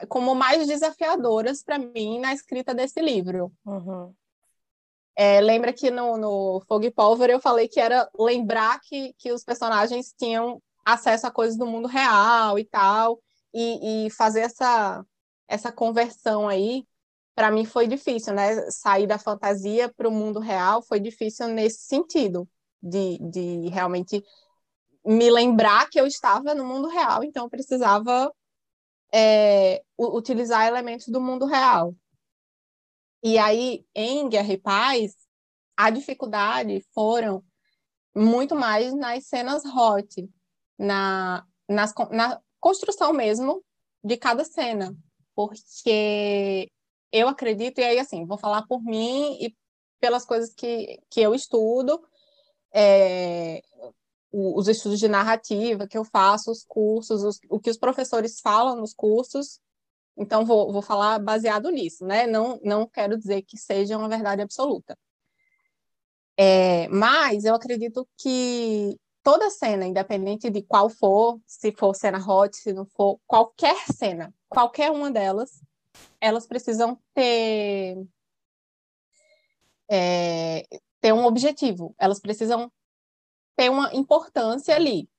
como 0.07 0.33
mais 0.33 0.67
desafiadoras 0.67 1.63
para 1.63 1.77
mim 1.77 2.19
na 2.19 2.33
escrita 2.33 2.73
desse 2.73 3.01
livro. 3.01 3.51
Uhum. 3.65 4.13
É, 5.15 5.39
lembra 5.39 5.71
que 5.71 5.89
no, 5.89 6.17
no 6.17 6.61
Fogo 6.67 6.85
e 6.85 6.91
Pólvora 6.91 7.31
eu 7.31 7.39
falei 7.39 7.67
que 7.67 7.79
era 7.79 8.09
lembrar 8.17 8.79
que, 8.81 9.13
que 9.17 9.31
os 9.31 9.43
personagens 9.43 10.13
tinham 10.17 10.61
acesso 10.85 11.25
a 11.25 11.31
coisas 11.31 11.57
do 11.57 11.65
mundo 11.65 11.87
real 11.87 12.59
e 12.59 12.65
tal, 12.65 13.19
e, 13.53 14.05
e 14.05 14.09
fazer 14.11 14.41
essa, 14.41 15.03
essa 15.47 15.71
conversão 15.71 16.47
aí, 16.47 16.85
para 17.33 17.49
mim 17.49 17.65
foi 17.65 17.87
difícil, 17.87 18.33
né? 18.33 18.69
Sair 18.69 19.07
da 19.07 19.17
fantasia 19.17 19.91
para 19.95 20.07
o 20.07 20.11
mundo 20.11 20.39
real 20.39 20.81
foi 20.81 20.99
difícil 20.99 21.47
nesse 21.47 21.85
sentido, 21.85 22.47
de, 22.81 23.17
de 23.19 23.69
realmente 23.69 24.23
me 25.05 25.29
lembrar 25.31 25.89
que 25.89 25.99
eu 25.99 26.05
estava 26.05 26.53
no 26.53 26.65
mundo 26.65 26.87
real, 26.87 27.23
então 27.23 27.45
eu 27.45 27.49
precisava 27.49 28.31
é, 29.17 29.81
utilizar 29.97 30.67
elementos 30.67 31.07
do 31.07 31.21
mundo 31.21 31.45
real. 31.45 31.95
E 33.23 33.37
aí, 33.37 33.85
em 33.95 34.27
Guerra 34.27 34.51
e 34.51 34.57
Paz, 34.57 35.15
a 35.77 35.89
dificuldade 35.89 36.85
foram 36.93 37.41
muito 38.13 38.57
mais 38.57 38.93
nas 38.93 39.25
cenas 39.25 39.63
hot, 39.65 40.29
na, 40.77 41.45
nas, 41.67 41.93
na 42.11 42.41
construção 42.59 43.13
mesmo 43.13 43.63
de 44.03 44.17
cada 44.17 44.43
cena, 44.43 44.93
porque 45.33 46.69
eu 47.09 47.29
acredito, 47.29 47.79
e 47.79 47.85
aí 47.85 47.99
assim, 47.99 48.25
vou 48.25 48.37
falar 48.37 48.67
por 48.67 48.83
mim 48.83 49.37
e 49.41 49.55
pelas 49.99 50.25
coisas 50.25 50.53
que, 50.53 51.01
que 51.09 51.21
eu 51.21 51.33
estudo, 51.33 52.05
é, 52.73 53.61
os 54.37 54.67
estudos 54.67 54.99
de 54.99 55.07
narrativa 55.07 55.87
que 55.87 55.97
eu 55.97 56.03
faço, 56.03 56.51
os 56.51 56.65
cursos, 56.65 57.23
os, 57.23 57.39
o 57.49 57.59
que 57.59 57.69
os 57.69 57.77
professores 57.77 58.41
falam 58.41 58.75
nos 58.75 58.93
cursos, 58.93 59.61
então, 60.17 60.45
vou, 60.45 60.71
vou 60.71 60.81
falar 60.81 61.19
baseado 61.19 61.69
nisso, 61.69 62.05
né? 62.05 62.25
Não, 62.25 62.59
não 62.63 62.87
quero 62.87 63.17
dizer 63.17 63.41
que 63.41 63.57
seja 63.57 63.97
uma 63.97 64.07
verdade 64.07 64.41
absoluta. 64.41 64.97
É, 66.37 66.87
mas 66.89 67.43
eu 67.45 67.53
acredito 67.55 68.07
que 68.17 68.97
toda 69.23 69.49
cena, 69.49 69.85
independente 69.85 70.49
de 70.49 70.61
qual 70.61 70.89
for, 70.89 71.39
se 71.45 71.71
for 71.71 71.93
cena 71.95 72.19
hot, 72.19 72.55
se 72.55 72.71
não 72.73 72.85
for, 72.85 73.19
qualquer 73.27 73.77
cena, 73.93 74.33
qualquer 74.47 74.91
uma 74.91 75.11
delas, 75.11 75.61
elas 76.19 76.45
precisam 76.45 76.99
ter, 77.13 77.97
é, 79.89 80.65
ter 81.01 81.13
um 81.13 81.25
objetivo, 81.25 81.93
elas 81.97 82.19
precisam 82.19 82.71
ter 83.55 83.69
uma 83.69 83.93
importância 83.93 84.75
ali. 84.75 85.09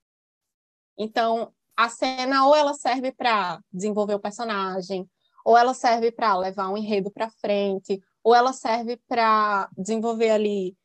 Então, 0.99 1.53
a 1.77 1.89
cena 1.89 2.47
ou 2.47 2.55
ela 2.55 2.75
serve 2.75 3.13
para 3.13 3.61
desenvolver 3.73 4.15
o 4.15 4.21
personagem, 4.21 5.09
ou 5.45 5.57
ela 5.57 5.75
serve 5.75 6.11
para 6.11 6.37
levar 6.37 6.69
um 6.69 6.77
enredo 6.77 7.11
para 7.11 7.31
frente, 7.31 8.03
ou 8.23 8.35
ela 8.35 8.53
serve 8.53 8.97
para 9.07 9.69
desenvolver 9.77 10.31
ali 10.31 10.77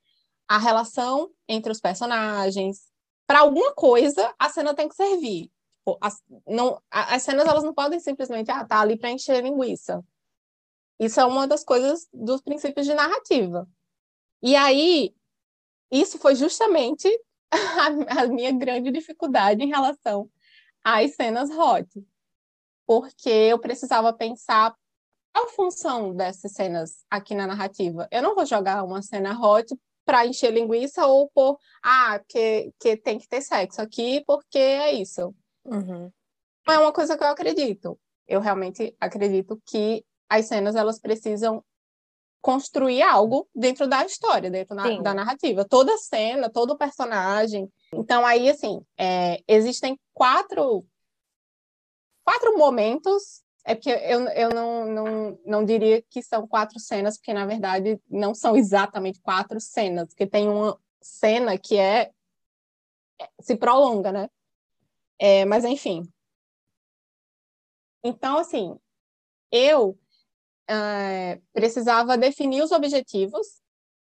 a 0.47 0.58
relação 0.58 1.32
entre 1.47 1.72
os 1.72 1.80
personagens. 1.80 2.91
Para 3.26 3.39
alguma 3.39 3.74
coisa, 3.74 4.34
a 4.38 4.49
cena 4.49 4.76
tem 4.76 4.89
que 4.89 4.95
servir. 4.95 5.49
Tipo, 5.80 5.97
as, 5.99 6.22
não, 6.45 6.82
as 6.89 7.24
cenas 7.24 7.47
elas 7.47 7.64
não 7.64 7.74
podem 7.74 7.99
simplesmente 7.99 8.52
ah, 8.52 8.64
tá 8.66 8.80
ali 8.82 8.97
para 8.97 9.10
encher 9.12 9.43
linguiça. 9.43 10.04
Isso 10.99 11.20
é 11.20 11.26
uma 11.26 11.47
das 11.47 11.64
coisas 11.64 12.08
dos 12.14 12.41
princípios 12.41 12.86
de 12.86 12.93
narrativa. 12.93 13.68
E 14.43 14.56
aí, 14.56 15.16
isso 15.91 16.20
foi 16.20 16.36
justamente 16.36 17.10
a, 17.52 18.22
a 18.24 18.28
minha 18.28 18.52
grande 18.52 18.91
dificuldade 18.91 19.64
em 19.64 19.70
relação 19.70 20.30
as 20.84 21.16
cenas 21.16 21.49
hot, 21.49 21.88
porque 22.86 23.30
eu 23.30 23.60
precisava 23.60 24.12
pensar 24.12 24.76
qual 25.34 25.45
a 25.45 25.49
função 25.49 26.14
dessas 26.14 26.52
cenas 26.54 27.06
aqui 27.10 27.34
na 27.36 27.47
narrativa. 27.47 28.08
Eu 28.12 28.22
não 28.22 28.36
vou 28.36 28.45
jogar 28.45 28.84
uma 28.84 29.02
cena 29.02 29.39
hot 29.39 29.74
para 30.04 30.26
encher 30.26 30.52
linguiça 30.52 31.06
ou 31.06 31.30
por 31.30 31.58
ah, 31.84 32.20
que, 32.28 32.72
que 32.80 32.97
tem 32.97 33.18
que 33.18 33.28
ter 33.28 33.41
sexo 33.41 33.82
aqui 33.82 34.24
porque 34.26 34.58
é 34.58 34.91
isso. 34.91 35.34
Uhum. 35.64 36.12
É 36.68 36.78
uma 36.78 36.91
coisa 36.91 37.18
que 37.18 37.24
eu 37.24 37.28
acredito. 37.28 37.97
Eu 38.28 38.41
realmente 38.41 38.95
acredito 38.99 39.62
que 39.66 40.04
as 40.28 40.45
cenas 40.45 40.76
elas 40.76 40.99
precisam 40.99 41.64
construir 42.42 43.04
algo 43.04 43.48
dentro 43.54 43.88
da 43.88 44.04
história, 44.04 44.50
dentro 44.50 44.76
na, 44.76 45.02
da 45.02 45.14
narrativa. 45.14 45.64
Toda 45.64 45.98
cena, 45.98 46.50
todo 46.50 46.78
personagem. 46.78 47.72
Então, 47.94 48.26
aí, 48.26 48.50
assim, 48.50 48.82
é, 48.98 49.42
existem 49.48 49.98
quatro, 50.14 50.86
quatro 52.24 52.58
momentos. 52.58 53.44
É 53.64 53.76
porque 53.76 53.92
eu, 53.92 54.28
eu 54.30 54.50
não, 54.50 54.86
não, 54.86 55.39
não 55.46 55.66
diria 55.66 56.02
que 56.10 56.24
são 56.24 56.48
quatro 56.48 56.80
cenas, 56.80 57.18
porque, 57.18 57.34
na 57.34 57.46
verdade, 57.46 58.02
não 58.10 58.34
são 58.34 58.56
exatamente 58.58 59.22
quatro 59.22 59.62
cenas, 59.62 60.08
porque 60.08 60.26
tem 60.26 60.50
uma 60.50 60.78
cena 61.00 61.58
que 61.60 61.78
é, 61.78 62.12
é 63.22 63.30
se 63.39 63.56
prolonga, 63.56 64.12
né? 64.12 64.30
É, 65.20 65.46
mas, 65.46 65.64
enfim. 65.64 66.02
Então, 68.04 68.39
assim, 68.39 68.76
eu 69.52 69.96
uh, 70.72 71.42
precisava 71.54 72.18
definir 72.18 72.64
os 72.64 72.72
objetivos 72.72 73.48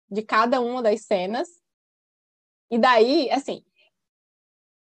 de 0.09 0.21
cada 0.21 0.61
uma 0.61 0.81
das 0.81 1.01
cenas. 1.01 1.47
E 2.71 2.77
daí, 2.77 3.29
assim, 3.31 3.63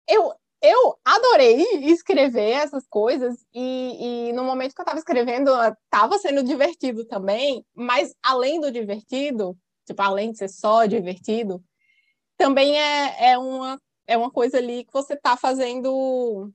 eu, 0.09 0.33
eu 0.61 0.99
adorei 1.05 1.63
escrever 1.91 2.51
essas 2.51 2.87
coisas 2.87 3.45
e, 3.53 4.29
e 4.29 4.33
no 4.33 4.45
momento 4.45 4.75
que 4.75 4.81
eu 4.81 4.85
estava 4.85 4.99
escrevendo, 4.99 5.51
estava 5.85 6.19
sendo 6.19 6.43
divertido 6.43 7.05
também, 7.05 7.65
mas 7.75 8.15
além 8.23 8.61
do 8.61 8.71
divertido, 8.71 9.59
tipo, 9.85 10.01
além 10.01 10.31
de 10.31 10.39
ser 10.39 10.49
só 10.49 10.87
divertido, 10.87 11.63
também 12.37 12.79
é, 12.81 13.33
é, 13.33 13.39
uma, 13.39 13.81
é 14.07 14.17
uma 14.17 14.31
coisa 14.31 14.59
ali 14.59 14.85
que 14.85 14.93
você 14.93 15.15
está 15.15 15.37
fazendo, 15.37 16.53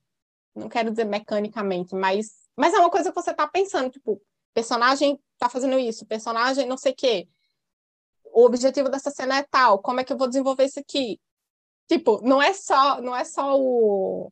não 0.55 0.69
quero 0.69 0.91
dizer 0.91 1.05
mecanicamente, 1.05 1.93
mas, 1.93 2.31
mas 2.55 2.73
é 2.73 2.79
uma 2.79 2.89
coisa 2.89 3.09
que 3.11 3.21
você 3.21 3.31
está 3.31 3.47
pensando, 3.47 3.89
tipo, 3.89 4.21
personagem 4.57 5.19
tá 5.37 5.47
fazendo 5.47 5.77
isso, 5.77 6.03
personagem 6.07 6.65
não 6.65 6.77
sei 6.77 6.91
o 6.91 6.95
quê. 6.95 7.27
O 8.33 8.43
objetivo 8.43 8.89
dessa 8.89 9.11
cena 9.11 9.37
é 9.37 9.43
tal, 9.43 9.77
como 9.77 9.99
é 9.99 10.03
que 10.03 10.11
eu 10.11 10.17
vou 10.17 10.27
desenvolver 10.27 10.65
isso 10.65 10.79
aqui? 10.79 11.21
Tipo, 11.87 12.19
não 12.23 12.41
é 12.41 12.53
só, 12.53 12.99
não 12.99 13.15
é 13.15 13.23
só 13.23 13.55
o 13.55 14.31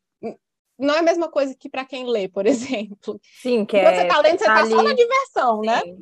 não 0.78 0.96
é 0.96 1.00
a 1.00 1.04
mesma 1.04 1.30
coisa 1.30 1.56
que 1.56 1.70
para 1.70 1.86
quem 1.86 2.08
lê, 2.08 2.28
por 2.28 2.46
exemplo. 2.48 3.22
Sim, 3.40 3.66
que 3.66 3.80
quando 3.80 3.94
é, 3.94 4.02
você 4.02 4.08
tá 4.08 4.20
lendo, 4.20 4.40
você 4.40 4.46
tá, 4.46 4.56
tá 4.56 4.66
só 4.66 4.82
na 4.82 4.94
diversão, 4.94 5.62
né? 5.62 5.82
Sim. 5.82 5.92
né? 5.94 5.98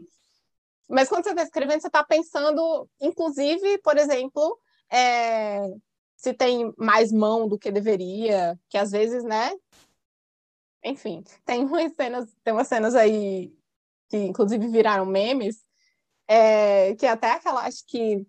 Mas 0.90 1.10
quando 1.10 1.26
você 1.26 1.36
tá 1.36 1.44
escrevendo, 1.44 1.82
você 1.82 1.90
tá 1.90 2.04
pensando, 2.04 2.90
inclusive, 3.02 3.78
por 3.80 3.98
exemplo, 3.98 4.58
é, 4.90 5.62
se 6.16 6.34
tem 6.34 6.74
mais 6.78 7.12
mão 7.12 7.48
do 7.48 7.60
que 7.60 7.72
deveria, 7.72 8.58
que 8.70 8.78
às 8.78 8.92
vezes, 8.92 9.24
né? 9.24 9.52
Enfim, 10.82 11.24
tem 11.46 11.66
umas 11.66 11.94
cenas, 11.94 12.34
tem 12.44 12.54
umas 12.54 12.68
cenas 12.68 12.96
aí 12.96 13.54
que 14.14 14.18
inclusive 14.18 14.68
viraram 14.68 15.08
memes, 15.08 15.58
é, 16.28 16.94
que 16.96 17.06
até 17.08 17.32
aquela, 17.32 17.66
acho 17.66 17.84
que 17.88 18.24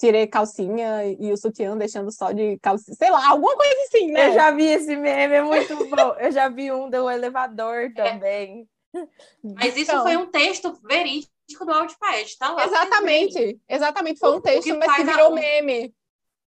tirei 0.00 0.26
calcinha 0.26 1.04
e 1.06 1.30
o 1.30 1.36
sutiã 1.36 1.76
deixando 1.76 2.10
só 2.10 2.32
de 2.32 2.58
calcinha, 2.58 2.96
sei 2.96 3.08
lá, 3.08 3.28
alguma 3.28 3.54
coisa 3.54 3.82
assim, 3.86 4.10
né? 4.10 4.30
Eu 4.30 4.34
já 4.34 4.50
vi 4.50 4.64
esse 4.64 4.96
meme, 4.96 5.34
é 5.34 5.42
muito 5.42 5.76
bom. 5.88 6.14
Eu 6.18 6.32
já 6.32 6.48
vi 6.48 6.72
um 6.72 6.90
do 6.90 7.08
elevador 7.08 7.84
é. 7.84 7.90
também. 7.90 8.68
É. 8.92 9.06
Mas 9.44 9.76
isso 9.76 9.92
então, 9.92 10.02
foi 10.02 10.16
um 10.16 10.26
texto 10.26 10.72
verídico 10.82 11.64
do 11.64 11.70
Outpad, 11.70 12.36
tá 12.36 12.50
lá. 12.50 12.64
Exatamente, 12.64 13.60
exatamente, 13.68 14.18
foi 14.18 14.36
um 14.36 14.40
texto, 14.40 14.64
que 14.64 14.72
mas 14.72 14.96
que 14.96 15.04
virou 15.04 15.26
a... 15.26 15.30
meme. 15.30 15.94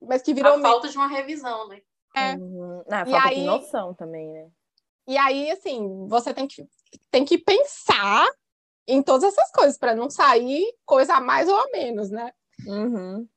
Mas 0.02 0.22
que 0.24 0.34
virou 0.34 0.54
a 0.54 0.58
meme. 0.58 0.70
falta 0.70 0.90
de 0.90 0.98
uma 0.98 1.08
revisão, 1.08 1.68
né? 1.68 1.82
É. 2.16 2.34
Uhum. 2.34 2.84
Não, 2.88 3.06
falta 3.06 3.28
aí... 3.28 3.36
de 3.36 3.46
noção 3.46 3.94
também, 3.94 4.28
né? 4.32 4.50
E 5.08 5.18
aí, 5.18 5.52
assim, 5.52 6.08
você 6.08 6.34
tem 6.34 6.48
que, 6.48 6.66
tem 7.12 7.26
que 7.26 7.38
pensar 7.38 8.28
em 8.88 9.02
todas 9.02 9.34
essas 9.34 9.52
coisas 9.52 9.78
para 9.78 9.96
não 9.96 10.10
sair 10.10 10.66
coisa 10.86 11.16
a 11.16 11.22
mais 11.22 11.48
ou 11.48 11.56
a 11.56 11.68
menos, 11.72 12.10
né? 12.10 12.32
Uhum. 12.66 13.28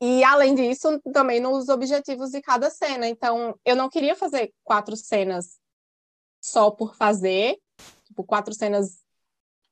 E 0.00 0.22
além 0.24 0.54
disso, 0.54 1.00
também 1.12 1.40
nos 1.40 1.68
objetivos 1.68 2.30
de 2.30 2.42
cada 2.42 2.68
cena. 2.68 3.08
Então, 3.08 3.58
eu 3.64 3.76
não 3.76 3.88
queria 3.88 4.16
fazer 4.16 4.52
quatro 4.62 4.96
cenas 4.96 5.58
só 6.42 6.70
por 6.70 6.94
fazer, 6.94 7.58
tipo, 8.04 8.22
quatro 8.24 8.52
cenas 8.52 9.02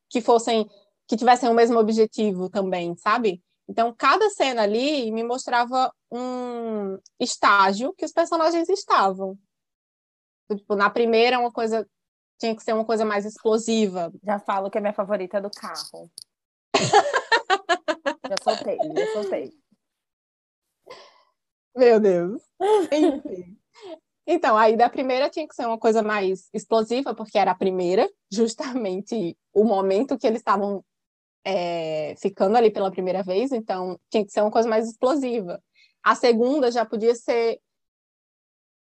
que 0.08 0.20
fossem 0.20 0.68
que 1.06 1.16
tivessem 1.16 1.48
o 1.50 1.54
mesmo 1.54 1.78
objetivo 1.78 2.48
também, 2.48 2.96
sabe? 2.96 3.42
Então, 3.68 3.94
cada 3.94 4.30
cena 4.30 4.62
ali 4.62 5.10
me 5.10 5.22
mostrava 5.22 5.92
um 6.10 6.98
estágio 7.20 7.92
que 7.92 8.04
os 8.04 8.12
personagens 8.12 8.68
estavam. 8.68 9.38
Tipo, 10.50 10.74
na 10.74 10.88
primeira, 10.88 11.38
uma 11.38 11.52
coisa 11.52 11.86
tinha 12.42 12.56
que 12.56 12.62
ser 12.64 12.72
uma 12.72 12.84
coisa 12.84 13.04
mais 13.04 13.24
explosiva. 13.24 14.12
Já 14.24 14.40
falo 14.40 14.68
que 14.68 14.76
a 14.76 14.80
minha 14.80 14.92
favorita 14.92 15.38
é 15.38 15.40
do 15.40 15.50
carro. 15.50 16.10
já 18.28 18.36
soltei, 18.42 18.76
já 18.76 19.12
soltei. 19.12 19.52
Meu 21.76 22.00
Deus. 22.00 22.42
Enfim. 22.90 23.56
Então, 24.26 24.56
aí 24.56 24.76
da 24.76 24.90
primeira 24.90 25.30
tinha 25.30 25.46
que 25.46 25.54
ser 25.54 25.66
uma 25.66 25.78
coisa 25.78 26.02
mais 26.02 26.48
explosiva, 26.52 27.14
porque 27.14 27.38
era 27.38 27.52
a 27.52 27.56
primeira, 27.56 28.10
justamente 28.30 29.36
o 29.52 29.62
momento 29.62 30.18
que 30.18 30.26
eles 30.26 30.40
estavam 30.40 30.84
é, 31.44 32.16
ficando 32.18 32.56
ali 32.56 32.72
pela 32.72 32.90
primeira 32.90 33.22
vez, 33.22 33.52
então 33.52 33.98
tinha 34.10 34.24
que 34.24 34.32
ser 34.32 34.40
uma 34.40 34.50
coisa 34.50 34.68
mais 34.68 34.88
explosiva. 34.88 35.62
A 36.02 36.16
segunda 36.16 36.72
já 36.72 36.84
podia 36.84 37.14
ser. 37.14 37.60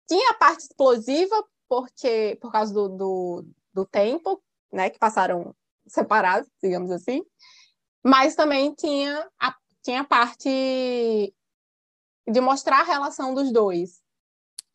Tinha 0.07 0.31
a 0.31 0.35
parte 0.35 0.63
explosiva, 0.63 1.41
porque 1.75 2.37
por 2.41 2.51
causa 2.51 2.73
do, 2.73 2.87
do, 2.87 3.45
do 3.73 3.85
tempo, 3.85 4.41
né, 4.71 4.89
que 4.89 4.97
passaram 4.97 5.53
separados, 5.85 6.49
digamos 6.63 6.89
assim, 6.89 7.21
mas 8.03 8.35
também 8.35 8.73
tinha 8.73 9.29
a, 9.39 9.53
tinha 9.83 10.01
a 10.01 10.05
parte 10.05 10.49
de 12.27 12.41
mostrar 12.41 12.79
a 12.79 12.83
relação 12.83 13.33
dos 13.33 13.51
dois, 13.51 14.01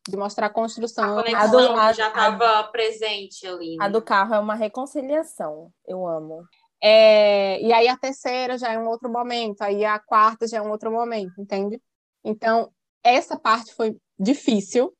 de 0.07 0.15
mostrar 0.15 0.47
a 0.47 0.53
construção. 0.53 1.17
A 1.17 1.23
conexão 1.23 1.41
a 1.41 1.47
do, 1.47 1.79
a, 1.79 1.93
já 1.93 2.07
estava 2.07 2.63
presente 2.65 3.47
ali. 3.47 3.77
Né? 3.77 3.85
A 3.85 3.89
do 3.89 4.01
carro 4.01 4.35
é 4.35 4.39
uma 4.39 4.55
reconciliação, 4.55 5.71
eu 5.87 6.07
amo. 6.07 6.43
É, 6.83 7.61
e 7.61 7.73
aí 7.73 7.87
a 7.87 7.97
terceira 7.97 8.57
já 8.57 8.71
é 8.71 8.79
um 8.79 8.87
outro 8.87 9.09
momento, 9.09 9.61
aí 9.61 9.83
a 9.83 9.99
quarta 9.99 10.47
já 10.47 10.57
é 10.57 10.61
um 10.61 10.71
outro 10.71 10.91
momento, 10.91 11.33
entende? 11.39 11.81
Então, 12.23 12.71
essa 13.03 13.37
parte 13.37 13.73
foi 13.73 13.97
difícil, 14.19 14.95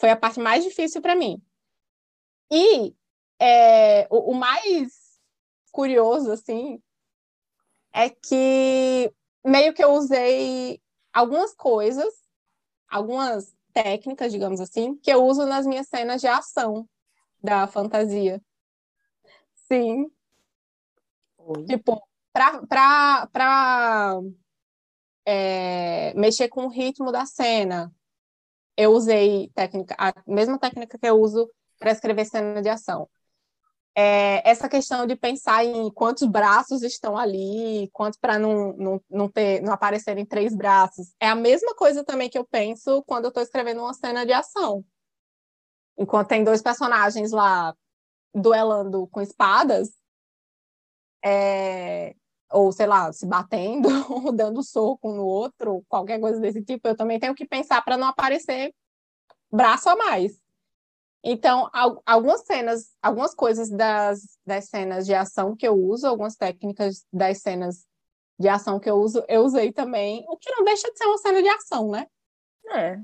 foi 0.00 0.10
a 0.10 0.16
parte 0.16 0.40
mais 0.40 0.64
difícil 0.64 1.00
para 1.00 1.14
mim. 1.14 1.40
E 2.50 2.94
é, 3.38 4.08
o, 4.10 4.32
o 4.32 4.34
mais 4.34 5.20
curioso, 5.70 6.32
assim, 6.32 6.82
é 7.92 8.10
que 8.10 9.12
meio 9.44 9.72
que 9.72 9.84
eu 9.84 9.92
usei 9.92 10.80
algumas 11.12 11.54
coisas, 11.54 12.12
algumas 12.88 13.54
técnicas, 13.72 14.32
digamos 14.32 14.60
assim, 14.60 14.96
que 14.96 15.12
eu 15.12 15.24
uso 15.24 15.46
nas 15.46 15.66
minhas 15.66 15.86
cenas 15.86 16.20
de 16.20 16.26
ação 16.26 16.88
da 17.42 17.66
fantasia. 17.68 18.42
Sim, 19.54 20.10
Tipo, 21.66 22.02
para 22.32 24.20
é, 25.24 26.14
mexer 26.14 26.48
com 26.48 26.66
o 26.66 26.68
ritmo 26.68 27.10
da 27.10 27.26
cena, 27.26 27.92
eu 28.80 28.92
usei 28.92 29.50
técnica, 29.54 29.94
a 29.98 30.10
mesma 30.26 30.58
técnica 30.58 30.98
que 30.98 31.06
eu 31.06 31.20
uso 31.20 31.50
para 31.78 31.90
escrever 31.90 32.24
cena 32.24 32.62
de 32.62 32.68
ação. 32.70 33.06
É, 33.94 34.48
essa 34.48 34.70
questão 34.70 35.06
de 35.06 35.14
pensar 35.14 35.62
em 35.66 35.90
quantos 35.92 36.26
braços 36.26 36.82
estão 36.82 37.14
ali, 37.14 37.90
quantos 37.92 38.18
para 38.18 38.38
não, 38.38 38.72
não, 38.72 39.00
não, 39.10 39.28
ter, 39.28 39.60
não 39.60 39.74
aparecerem 39.74 40.24
três 40.24 40.56
braços, 40.56 41.12
é 41.20 41.28
a 41.28 41.34
mesma 41.34 41.74
coisa 41.74 42.02
também 42.02 42.30
que 42.30 42.38
eu 42.38 42.44
penso 42.46 43.02
quando 43.02 43.24
eu 43.24 43.28
estou 43.28 43.42
escrevendo 43.42 43.82
uma 43.82 43.92
cena 43.92 44.24
de 44.24 44.32
ação. 44.32 44.82
Enquanto 45.98 46.28
tem 46.28 46.42
dois 46.42 46.62
personagens 46.62 47.32
lá 47.32 47.74
duelando 48.34 49.06
com 49.08 49.20
espadas, 49.20 49.90
é, 51.22 52.16
ou 52.50 52.72
sei 52.72 52.86
lá, 52.86 53.12
se 53.12 53.26
batendo, 53.26 53.88
ou 54.10 54.32
dando 54.32 54.62
soco 54.62 55.10
um 55.10 55.16
no 55.16 55.24
outro, 55.24 55.84
qualquer 55.88 56.20
coisa 56.20 56.40
desse 56.40 56.62
tipo, 56.62 56.88
eu 56.88 56.96
também 56.96 57.18
tenho 57.18 57.34
que 57.34 57.46
pensar 57.46 57.82
para 57.82 57.96
não 57.96 58.08
aparecer 58.08 58.74
braço 59.50 59.88
a 59.88 59.96
mais. 59.96 60.40
Então, 61.22 61.68
algumas 62.06 62.42
cenas, 62.42 62.94
algumas 63.02 63.34
coisas 63.34 63.68
das, 63.68 64.38
das 64.46 64.68
cenas 64.68 65.04
de 65.04 65.14
ação 65.14 65.54
que 65.54 65.68
eu 65.68 65.74
uso, 65.74 66.06
algumas 66.06 66.34
técnicas 66.34 67.04
das 67.12 67.42
cenas 67.42 67.86
de 68.38 68.48
ação 68.48 68.80
que 68.80 68.88
eu 68.88 68.96
uso, 68.96 69.22
eu 69.28 69.42
usei 69.42 69.70
também, 69.70 70.24
o 70.28 70.36
que 70.38 70.50
não 70.50 70.64
deixa 70.64 70.90
de 70.90 70.96
ser 70.96 71.04
uma 71.04 71.18
cena 71.18 71.42
de 71.42 71.48
ação, 71.50 71.90
né? 71.90 72.06
É. 72.70 72.98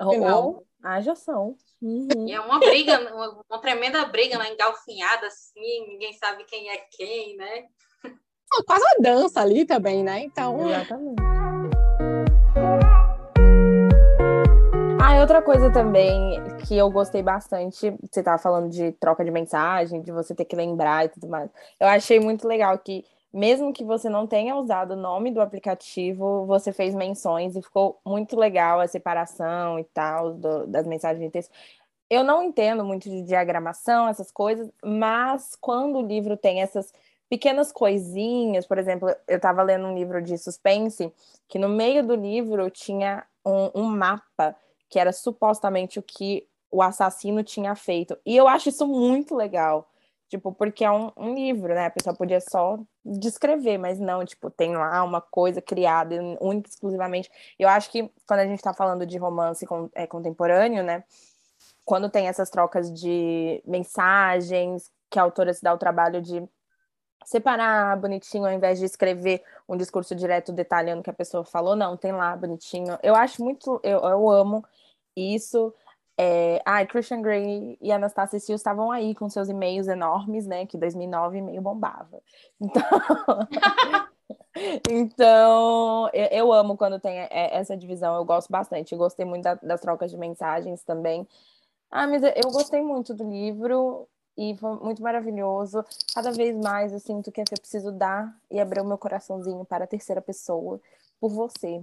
Ou 0.00 0.66
haja 0.82 1.12
ação. 1.12 1.56
Uhum. 1.82 2.26
E 2.26 2.32
é 2.32 2.40
uma 2.40 2.58
briga, 2.58 3.14
uma, 3.14 3.44
uma, 3.50 3.60
tremenda 3.60 4.04
briga, 4.06 4.38
né? 4.38 4.52
Engalfinhada, 4.52 5.26
assim, 5.26 5.88
ninguém 5.88 6.12
sabe 6.14 6.44
quem 6.44 6.70
é 6.70 6.78
quem, 6.90 7.36
né? 7.36 7.66
É 8.54 8.62
quase 8.62 8.84
uma 8.84 9.02
dança 9.02 9.40
ali 9.40 9.64
também, 9.64 10.02
né? 10.02 10.20
Então. 10.24 10.68
Exatamente. 10.68 11.22
Ah, 15.00 15.20
outra 15.20 15.42
coisa 15.42 15.70
também 15.70 16.40
que 16.66 16.76
eu 16.76 16.90
gostei 16.90 17.22
bastante, 17.22 17.94
você 18.02 18.20
estava 18.20 18.38
falando 18.38 18.68
de 18.70 18.92
troca 18.92 19.24
de 19.24 19.30
mensagem, 19.30 20.02
de 20.02 20.12
você 20.12 20.34
ter 20.34 20.44
que 20.44 20.56
lembrar 20.56 21.04
e 21.04 21.08
tudo 21.08 21.28
mais. 21.28 21.50
Eu 21.78 21.86
achei 21.86 22.18
muito 22.20 22.46
legal 22.46 22.78
que 22.78 23.04
mesmo 23.32 23.72
que 23.72 23.84
você 23.84 24.08
não 24.08 24.26
tenha 24.26 24.56
usado 24.56 24.92
o 24.92 24.96
nome 24.96 25.30
do 25.30 25.40
aplicativo, 25.40 26.46
você 26.46 26.72
fez 26.72 26.94
menções 26.94 27.54
e 27.56 27.62
ficou 27.62 28.00
muito 28.04 28.36
legal 28.36 28.80
a 28.80 28.88
separação 28.88 29.78
e 29.78 29.84
tal 29.84 30.32
do, 30.32 30.66
das 30.66 30.86
mensagens 30.86 31.24
de 31.24 31.30
texto. 31.30 31.52
Eu 32.10 32.24
não 32.24 32.42
entendo 32.42 32.84
muito 32.84 33.08
de 33.08 33.22
diagramação, 33.22 34.08
essas 34.08 34.30
coisas, 34.30 34.70
mas 34.82 35.54
quando 35.60 35.98
o 35.98 36.06
livro 36.06 36.36
tem 36.36 36.62
essas 36.62 36.92
pequenas 37.28 37.72
coisinhas, 37.72 38.66
por 38.66 38.78
exemplo, 38.78 39.08
eu 39.26 39.36
estava 39.36 39.62
lendo 39.62 39.86
um 39.86 39.94
livro 39.94 40.22
de 40.22 40.36
suspense 40.38 41.12
que 41.48 41.58
no 41.58 41.68
meio 41.68 42.06
do 42.06 42.14
livro 42.14 42.70
tinha 42.70 43.24
um, 43.44 43.82
um 43.82 43.84
mapa 43.84 44.56
que 44.88 44.98
era 44.98 45.12
supostamente 45.12 45.98
o 45.98 46.02
que 46.02 46.46
o 46.70 46.82
assassino 46.82 47.42
tinha 47.42 47.74
feito. 47.74 48.16
E 48.24 48.36
eu 48.36 48.48
acho 48.48 48.68
isso 48.68 48.86
muito 48.86 49.34
legal 49.34 49.88
Tipo, 50.28 50.52
porque 50.52 50.84
é 50.84 50.90
um, 50.90 51.10
um, 51.16 51.34
livro, 51.34 51.74
né? 51.74 51.86
A 51.86 51.90
pessoa 51.90 52.14
podia 52.14 52.38
só 52.40 52.78
descrever, 53.02 53.78
mas 53.78 53.98
não, 53.98 54.24
tipo, 54.26 54.50
tem 54.50 54.76
lá 54.76 55.02
uma 55.02 55.22
coisa 55.22 55.62
criada 55.62 56.14
única 56.38 56.68
exclusivamente. 56.68 57.30
Eu 57.58 57.68
acho 57.68 57.90
que 57.90 58.10
quando 58.26 58.40
a 58.40 58.46
gente 58.46 58.58
está 58.58 58.74
falando 58.74 59.06
de 59.06 59.16
romance 59.16 59.66
com, 59.66 59.88
é, 59.94 60.06
contemporâneo, 60.06 60.84
né? 60.84 61.02
Quando 61.84 62.10
tem 62.10 62.28
essas 62.28 62.50
trocas 62.50 62.92
de 62.92 63.62
mensagens, 63.66 64.92
que 65.10 65.18
a 65.18 65.22
autora 65.22 65.54
se 65.54 65.62
dá 65.62 65.72
o 65.72 65.78
trabalho 65.78 66.20
de 66.20 66.46
separar 67.28 67.94
bonitinho, 67.98 68.46
ao 68.46 68.52
invés 68.52 68.78
de 68.78 68.86
escrever 68.86 69.44
um 69.68 69.76
discurso 69.76 70.14
direto 70.14 70.50
detalhando 70.50 71.00
o 71.00 71.04
que 71.04 71.10
a 71.10 71.12
pessoa 71.12 71.44
falou, 71.44 71.76
não, 71.76 71.94
tem 71.94 72.10
lá 72.10 72.34
bonitinho. 72.34 72.98
Eu 73.02 73.14
acho 73.14 73.44
muito, 73.44 73.78
eu, 73.82 73.98
eu 73.98 74.30
amo 74.30 74.64
isso. 75.14 75.74
É, 76.16 76.62
ah, 76.64 76.84
Christian 76.86 77.20
Grey 77.20 77.76
e 77.82 77.92
Anastasia 77.92 78.40
Steele 78.40 78.56
estavam 78.56 78.90
aí 78.90 79.14
com 79.14 79.28
seus 79.28 79.50
e-mails 79.50 79.88
enormes, 79.88 80.46
né? 80.46 80.64
Que 80.64 80.78
2009 80.78 81.36
e-mail 81.36 81.60
bombava. 81.60 82.18
Então, 82.58 82.82
então 84.90 86.08
eu, 86.14 86.26
eu, 86.30 86.52
amo 86.52 86.78
quando 86.78 86.98
tem 86.98 87.28
essa 87.30 87.76
divisão. 87.76 88.16
Eu 88.16 88.24
gosto 88.24 88.50
bastante. 88.50 88.96
Gostei 88.96 89.26
muito 89.26 89.44
da, 89.44 89.54
das 89.56 89.82
trocas 89.82 90.10
de 90.10 90.16
mensagens 90.16 90.82
também. 90.82 91.28
Ah, 91.90 92.06
mas 92.06 92.22
eu 92.22 92.50
gostei 92.50 92.80
muito 92.80 93.12
do 93.12 93.28
livro 93.28 94.08
e 94.38 94.56
foi 94.56 94.76
muito 94.76 95.02
maravilhoso. 95.02 95.84
Cada 96.14 96.30
vez 96.30 96.56
mais 96.56 96.92
eu 96.92 97.00
sinto 97.00 97.32
que 97.32 97.40
eu 97.40 97.44
preciso 97.44 97.90
dar 97.90 98.32
e 98.48 98.60
abrir 98.60 98.80
o 98.80 98.84
meu 98.84 98.96
coraçãozinho 98.96 99.64
para 99.64 99.82
a 99.82 99.88
terceira 99.88 100.22
pessoa 100.22 100.80
por 101.20 101.30
você. 101.30 101.82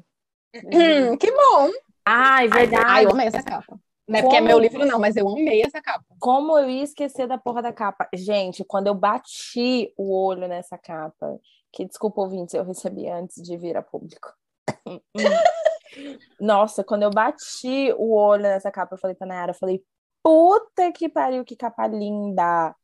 que 1.20 1.32
bom! 1.32 1.70
Ai, 2.06 2.48
verdade. 2.48 2.86
Ai, 2.88 3.06
eu 3.06 3.12
amei 3.12 3.28
essa 3.28 3.44
capa. 3.44 3.78
Não 4.08 4.20
é 4.20 4.22
porque 4.22 4.38
é 4.38 4.42
meu 4.42 4.58
livro, 4.58 4.86
não, 4.86 5.00
mas 5.00 5.18
eu 5.18 5.28
amei 5.28 5.64
essa 5.64 5.82
capa. 5.82 6.06
Como 6.18 6.58
eu 6.58 6.70
ia 6.70 6.84
esquecer 6.84 7.28
da 7.28 7.38
porra 7.38 7.62
da 7.62 7.74
capa? 7.74 8.08
Gente, 8.14 8.64
quando 8.64 8.88
eu 8.88 8.94
bati 8.94 9.92
o 9.98 10.16
olho 10.16 10.48
nessa 10.48 10.78
capa, 10.78 11.38
que 11.74 11.84
desculpa, 11.84 12.22
ouvintes, 12.22 12.54
eu 12.54 12.64
recebi 12.64 13.10
antes 13.10 13.42
de 13.44 13.58
vir 13.58 13.76
a 13.76 13.82
público. 13.82 14.32
Nossa, 16.40 16.84
quando 16.84 17.04
eu 17.04 17.10
bati 17.10 17.92
o 17.98 18.14
olho 18.14 18.44
nessa 18.44 18.72
capa, 18.72 18.94
eu 18.94 19.00
falei 19.00 19.16
pra 19.16 19.28
Nayara, 19.28 19.52
eu 19.52 19.56
falei, 19.56 19.84
puta 20.26 20.92
que 20.92 21.08
pariu, 21.08 21.46
que 21.46 21.56
capa 21.56 21.86
linda! 21.86 22.76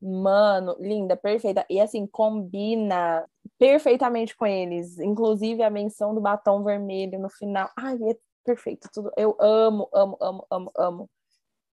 Mano, 0.00 0.76
linda, 0.78 1.16
perfeita. 1.16 1.66
E 1.68 1.80
assim, 1.80 2.06
combina 2.06 3.26
perfeitamente 3.58 4.36
com 4.36 4.46
eles. 4.46 4.98
Inclusive 5.00 5.62
a 5.62 5.70
menção 5.70 6.14
do 6.14 6.20
batom 6.20 6.62
vermelho 6.62 7.18
no 7.18 7.28
final. 7.30 7.68
Ai, 7.76 7.96
é 8.10 8.16
perfeito. 8.44 8.88
Tudo, 8.92 9.10
eu 9.16 9.36
amo, 9.40 9.88
amo, 9.92 10.16
amo, 10.20 10.46
amo, 10.50 10.72
amo. 10.76 11.10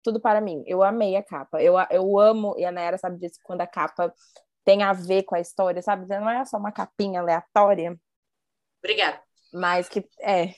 Tudo 0.03 0.19
para 0.21 0.41
mim. 0.41 0.65
Eu 0.67 0.83
amei 0.83 1.17
a 1.17 1.23
capa. 1.23 1.63
Eu, 1.63 1.75
eu 1.91 2.19
amo, 2.19 2.55
e 2.59 2.65
a 2.65 2.73
Nayara 2.73 2.99
sabe 2.99 3.19
disso, 3.19 3.39
quando 3.45 3.61
a 3.61 3.67
capa 3.67 4.13
tem 4.65 4.83
a 4.83 4.93
ver 4.93 5.25
com 5.25 5.35
a 5.37 5.41
história, 5.41 5.83
sabe? 5.83 6.07
Não 6.09 6.29
é 6.29 6.45
só 6.45 6.57
uma 6.57 6.73
capinha 6.73 7.21
aleatória. 7.21 7.97
Obrigada. 8.83 9.21
Mas 9.53 9.89
que 9.89 10.05
é. 10.21 10.55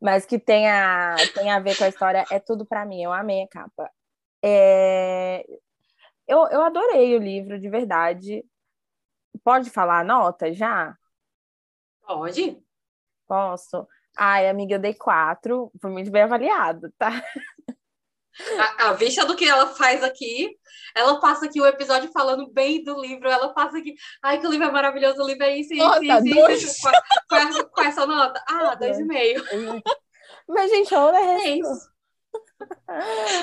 Mas 0.00 0.24
que 0.24 0.38
tem 0.38 0.68
a, 0.70 1.14
tem 1.34 1.50
a 1.50 1.60
ver 1.60 1.76
com 1.76 1.84
a 1.84 1.88
história, 1.88 2.24
é 2.30 2.38
tudo 2.38 2.64
para 2.64 2.86
mim. 2.86 3.02
Eu 3.02 3.12
amei 3.12 3.42
a 3.42 3.48
capa. 3.48 3.90
É... 4.42 5.44
Eu, 6.26 6.46
eu 6.48 6.62
adorei 6.62 7.16
o 7.16 7.20
livro, 7.20 7.58
de 7.58 7.68
verdade. 7.68 8.44
Pode 9.44 9.68
falar 9.70 10.00
a 10.00 10.04
nota 10.04 10.52
já? 10.52 10.96
Pode. 12.02 12.62
Posso? 13.26 13.86
Ai, 14.16 14.48
amiga, 14.48 14.76
eu 14.76 14.78
dei 14.78 14.94
quatro. 14.94 15.70
Foi 15.80 15.90
muito 15.90 16.10
bem 16.10 16.22
avaliado, 16.22 16.92
tá? 16.98 17.10
A, 18.58 18.88
a 18.88 18.92
vista 18.92 19.24
do 19.24 19.36
que 19.36 19.44
ela 19.44 19.66
faz 19.66 20.02
aqui, 20.02 20.48
ela 20.94 21.20
passa 21.20 21.46
aqui 21.46 21.60
o 21.60 21.66
episódio 21.66 22.10
falando 22.12 22.50
bem 22.50 22.82
do 22.82 23.00
livro, 23.00 23.28
ela 23.28 23.52
passa 23.52 23.78
aqui, 23.78 23.94
ai, 24.22 24.38
que 24.38 24.46
o 24.46 24.50
livro 24.50 24.66
é 24.66 24.70
maravilhoso, 24.70 25.22
o 25.22 25.26
livro 25.26 25.44
é 25.44 25.56
isso, 25.56 25.74
isso, 25.74 25.84
Nossa, 25.84 26.04
isso, 26.04 26.50
isso. 26.50 26.88
Com, 27.72 27.82
essa 27.82 28.06
nota? 28.06 28.42
Ah, 28.48 28.74
dois 28.74 28.98
e 28.98 29.04
meio. 29.04 29.44
Mas, 30.48 30.70
gente, 30.70 30.94
olha 30.94 31.16
é 31.16 31.48
isso. 31.58 31.89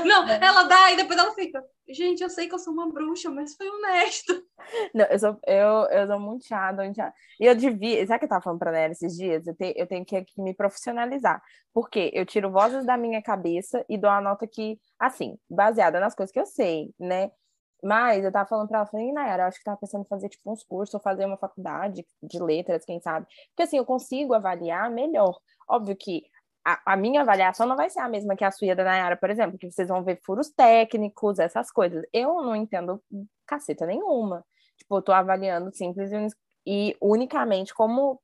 Não, 0.05 0.27
ela 0.27 0.63
dá 0.63 0.91
e 0.91 0.97
depois 0.97 1.17
ela 1.17 1.33
fica. 1.33 1.63
Gente, 1.89 2.21
eu 2.21 2.29
sei 2.29 2.47
que 2.47 2.53
eu 2.53 2.59
sou 2.59 2.73
uma 2.73 2.91
bruxa, 2.91 3.29
mas 3.29 3.55
foi 3.55 3.69
honesto. 3.69 4.33
Não, 4.93 5.05
eu 5.05 5.19
sou, 5.19 5.39
eu, 5.47 5.85
eu 5.89 6.07
sou 6.07 6.19
muito 6.19 6.45
chata, 6.45 6.83
muito 6.83 6.95
chata. 6.95 7.13
E 7.39 7.45
eu 7.45 7.55
devia. 7.55 8.05
Sabe 8.05 8.17
o 8.17 8.19
que 8.19 8.25
eu 8.25 8.29
tava 8.29 8.43
falando 8.43 8.59
pra 8.59 8.71
Nélia 8.71 8.91
esses 8.91 9.15
dias? 9.15 9.47
Eu, 9.47 9.55
te, 9.55 9.73
eu 9.75 9.87
tenho 9.87 10.05
que, 10.05 10.21
que 10.23 10.41
me 10.41 10.53
profissionalizar. 10.53 11.41
Porque 11.73 12.11
eu 12.13 12.25
tiro 12.25 12.51
vozes 12.51 12.85
da 12.85 12.97
minha 12.97 13.21
cabeça 13.21 13.85
e 13.87 13.97
dou 13.97 14.09
a 14.09 14.19
nota 14.19 14.45
que, 14.47 14.79
assim, 14.99 15.37
baseada 15.49 15.99
nas 15.99 16.13
coisas 16.13 16.33
que 16.33 16.39
eu 16.39 16.45
sei, 16.45 16.93
né? 16.99 17.31
Mas 17.83 18.25
eu 18.25 18.31
tava 18.31 18.49
falando 18.49 18.67
pra 18.67 18.79
ela, 18.79 18.87
falei, 18.87 19.11
Nayara, 19.13 19.43
eu 19.43 19.47
acho 19.47 19.59
que 19.59 19.63
tava 19.63 19.77
pensando 19.77 20.01
em 20.01 20.07
fazer 20.07 20.29
tipo 20.29 20.51
uns 20.51 20.63
cursos 20.63 20.93
ou 20.95 20.99
fazer 20.99 21.25
uma 21.25 21.37
faculdade 21.37 22.05
de 22.23 22.39
letras, 22.39 22.83
quem 22.83 22.99
sabe. 22.99 23.27
Porque 23.49 23.63
assim, 23.63 23.77
eu 23.77 23.85
consigo 23.85 24.33
avaliar 24.33 24.89
melhor. 24.89 25.39
Óbvio 25.69 25.95
que 25.95 26.23
a, 26.67 26.93
a, 26.93 26.97
minha 26.97 27.21
avaliação 27.21 27.65
não 27.65 27.77
vai 27.77 27.89
ser 27.89 28.01
a 28.01 28.09
mesma 28.09 28.35
que 28.35 28.43
a 28.43 28.51
sua 28.51 28.75
da 28.75 28.83
Nayara, 28.83 29.15
por 29.15 29.29
exemplo, 29.29 29.57
que 29.57 29.71
vocês 29.71 29.87
vão 29.87 30.03
ver 30.03 30.19
furos 30.25 30.49
técnicos, 30.49 31.39
essas 31.39 31.71
coisas. 31.71 32.03
Eu 32.11 32.41
não 32.41 32.53
entendo 32.53 33.01
caceta 33.45 33.85
nenhuma. 33.85 34.45
Tipo, 34.77 34.97
eu 34.97 35.01
tô 35.01 35.13
avaliando 35.13 35.73
simples 35.73 36.11
e, 36.11 36.27
e 36.65 36.97
unicamente 37.01 37.73
como 37.73 38.21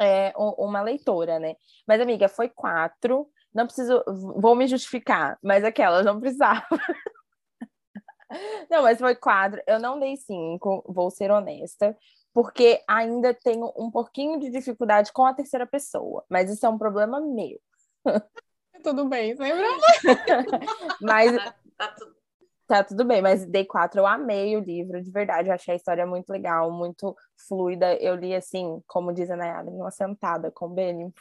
é, 0.00 0.32
uma 0.36 0.82
leitora, 0.82 1.38
né? 1.38 1.54
Mas, 1.86 2.00
amiga, 2.00 2.28
foi 2.28 2.48
quatro. 2.48 3.30
Não 3.54 3.64
preciso, 3.64 4.02
vou 4.36 4.56
me 4.56 4.66
justificar, 4.66 5.38
mas 5.40 5.62
aquela 5.62 6.02
não 6.02 6.18
precisava. 6.18 6.66
Não, 8.70 8.82
mas 8.84 8.98
foi 9.00 9.16
quadro. 9.16 9.60
Eu 9.66 9.80
não 9.80 9.98
dei 9.98 10.16
cinco, 10.16 10.84
vou 10.86 11.10
ser 11.10 11.32
honesta, 11.32 11.96
porque 12.32 12.82
ainda 12.88 13.34
tenho 13.34 13.72
um 13.76 13.90
pouquinho 13.90 14.38
de 14.38 14.50
dificuldade 14.50 15.12
com 15.12 15.24
a 15.24 15.34
terceira 15.34 15.66
pessoa, 15.66 16.24
mas 16.28 16.50
isso 16.50 16.64
é 16.64 16.68
um 16.68 16.78
problema 16.78 17.20
meu. 17.20 17.60
Tudo 18.82 19.08
bem, 19.08 19.36
sem 19.36 19.52
mas 21.02 21.36
tá, 21.36 21.54
tá, 21.76 21.88
tudo... 21.88 22.16
tá 22.66 22.84
tudo 22.84 23.04
bem, 23.04 23.20
mas 23.20 23.44
dei 23.44 23.66
quatro, 23.66 24.00
eu 24.00 24.06
amei 24.06 24.56
o 24.56 24.60
livro, 24.60 25.02
de 25.02 25.10
verdade, 25.10 25.48
eu 25.50 25.54
achei 25.54 25.74
a 25.74 25.76
história 25.76 26.06
muito 26.06 26.30
legal, 26.30 26.70
muito 26.70 27.14
fluida. 27.46 27.94
Eu 27.96 28.14
li 28.14 28.34
assim, 28.34 28.82
como 28.86 29.12
diz 29.12 29.30
a 29.30 29.36
Nayara, 29.36 29.70
numa 29.70 29.90
sentada 29.90 30.50
com 30.50 30.64
o 30.64 30.70
Benny, 30.70 31.12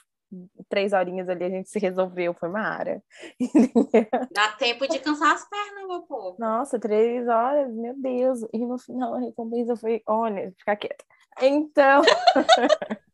três 0.67 0.93
horinhas 0.93 1.27
ali 1.27 1.43
a 1.43 1.49
gente 1.49 1.69
se 1.69 1.79
resolveu, 1.79 2.33
foi 2.33 2.49
uma 2.49 2.61
área. 2.61 3.03
Dá 4.31 4.51
tempo 4.53 4.87
de 4.87 4.99
cansar 4.99 5.33
as 5.33 5.47
pernas, 5.47 5.87
meu 5.87 6.01
povo. 6.03 6.35
Nossa, 6.39 6.79
três 6.79 7.27
horas, 7.27 7.71
meu 7.73 7.93
Deus. 7.95 8.41
E 8.53 8.59
no 8.59 8.77
final 8.77 9.15
a 9.15 9.19
recompensa 9.19 9.75
foi, 9.75 10.01
olha, 10.05 10.53
ficar 10.57 10.75
quieta. 10.75 11.03
Então. 11.41 12.01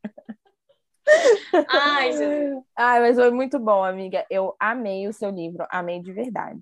Ai, 1.69 2.11
Jesus. 2.11 2.63
Ai, 2.75 2.99
mas 2.99 3.15
foi 3.15 3.31
muito 3.31 3.59
bom, 3.59 3.83
amiga. 3.83 4.25
Eu 4.29 4.55
amei 4.59 5.07
o 5.07 5.13
seu 5.13 5.29
livro, 5.29 5.65
amei 5.69 6.01
de 6.01 6.11
verdade. 6.11 6.61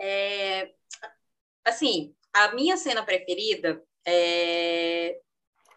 É, 0.00 0.72
assim, 1.64 2.14
a 2.32 2.52
minha 2.52 2.76
cena 2.76 3.04
preferida 3.04 3.82
é, 4.06 5.20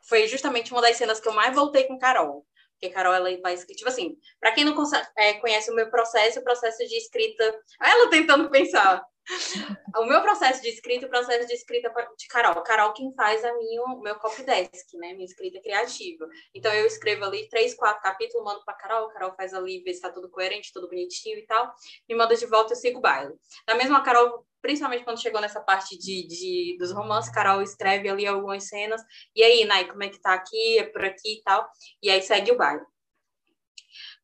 foi 0.04 0.28
justamente 0.28 0.72
uma 0.72 0.82
das 0.82 0.96
cenas 0.98 1.20
que 1.20 1.28
eu 1.28 1.34
mais 1.34 1.54
voltei 1.54 1.86
com 1.86 1.98
Carol. 2.00 2.46
Porque 2.82 2.96
Carol, 2.96 3.14
ela 3.14 3.30
vai 3.42 3.54
escrever. 3.54 3.78
Tipo 3.78 3.90
assim, 3.90 4.18
para 4.40 4.52
quem 4.54 4.66
não 4.66 4.76
é, 5.16 5.36
conhece 5.36 5.70
o 5.70 5.76
meu 5.76 5.88
processo, 5.92 6.40
o 6.40 6.44
processo 6.44 6.80
de 6.88 6.98
escrita. 6.98 7.62
Ela 7.80 8.10
tentando 8.10 8.50
pensar. 8.50 9.06
o 9.98 10.06
meu 10.06 10.20
processo 10.20 10.64
de 10.64 10.70
escrita 10.70 11.06
o 11.06 11.10
processo 11.10 11.48
de 11.48 11.54
escrita 11.54 11.94
de 12.18 12.28
Carol. 12.28 12.64
Carol 12.64 12.92
quem 12.94 13.14
faz 13.14 13.46
a 13.46 13.54
minha, 13.54 13.84
o 13.84 14.02
meu 14.02 14.16
copy 14.16 14.42
desk, 14.42 14.98
né? 14.98 15.14
Minha 15.14 15.26
escrita 15.26 15.62
criativa. 15.62 16.28
Então 16.56 16.74
eu 16.74 16.88
escrevo 16.88 17.24
ali 17.26 17.48
três, 17.50 17.76
quatro 17.76 18.02
capítulos, 18.02 18.44
mando 18.44 18.66
para 18.66 18.74
Carol, 18.74 19.10
Carol 19.10 19.36
faz 19.36 19.54
ali, 19.54 19.84
vê 19.84 19.92
se 19.92 19.98
está 19.98 20.10
tudo 20.10 20.28
coerente, 20.28 20.74
tudo 20.74 20.90
bonitinho 20.90 21.38
e 21.38 21.46
tal, 21.46 21.72
me 22.10 22.16
manda 22.16 22.36
de 22.36 22.48
volta 22.48 22.74
eu 22.74 22.78
sigo 22.78 22.98
o 22.98 23.02
baile. 23.02 23.32
Da 23.68 23.76
mesma 23.76 24.02
Carol 24.02 24.44
principalmente 24.62 25.04
quando 25.04 25.22
chegou 25.22 25.42
nessa 25.42 25.60
parte 25.60 25.98
de, 25.98 26.28
de, 26.28 26.78
dos 26.80 26.92
romances, 26.92 27.32
Carol 27.32 27.62
escreve 27.62 28.10
ali 28.10 28.26
algumas 28.28 28.68
cenas, 28.68 29.02
e 29.36 29.44
aí, 29.44 29.66
Nai, 29.66 29.88
como 29.88 30.04
é 30.04 30.10
que 30.10 30.22
tá 30.22 30.34
aqui, 30.34 30.78
é 30.80 30.84
por 30.84 31.04
aqui 31.04 31.40
e 31.40 31.42
tal, 31.44 31.68
e 32.02 32.10
aí 32.10 32.22
segue 32.22 32.52
o 32.52 32.58
baile. 32.58 32.82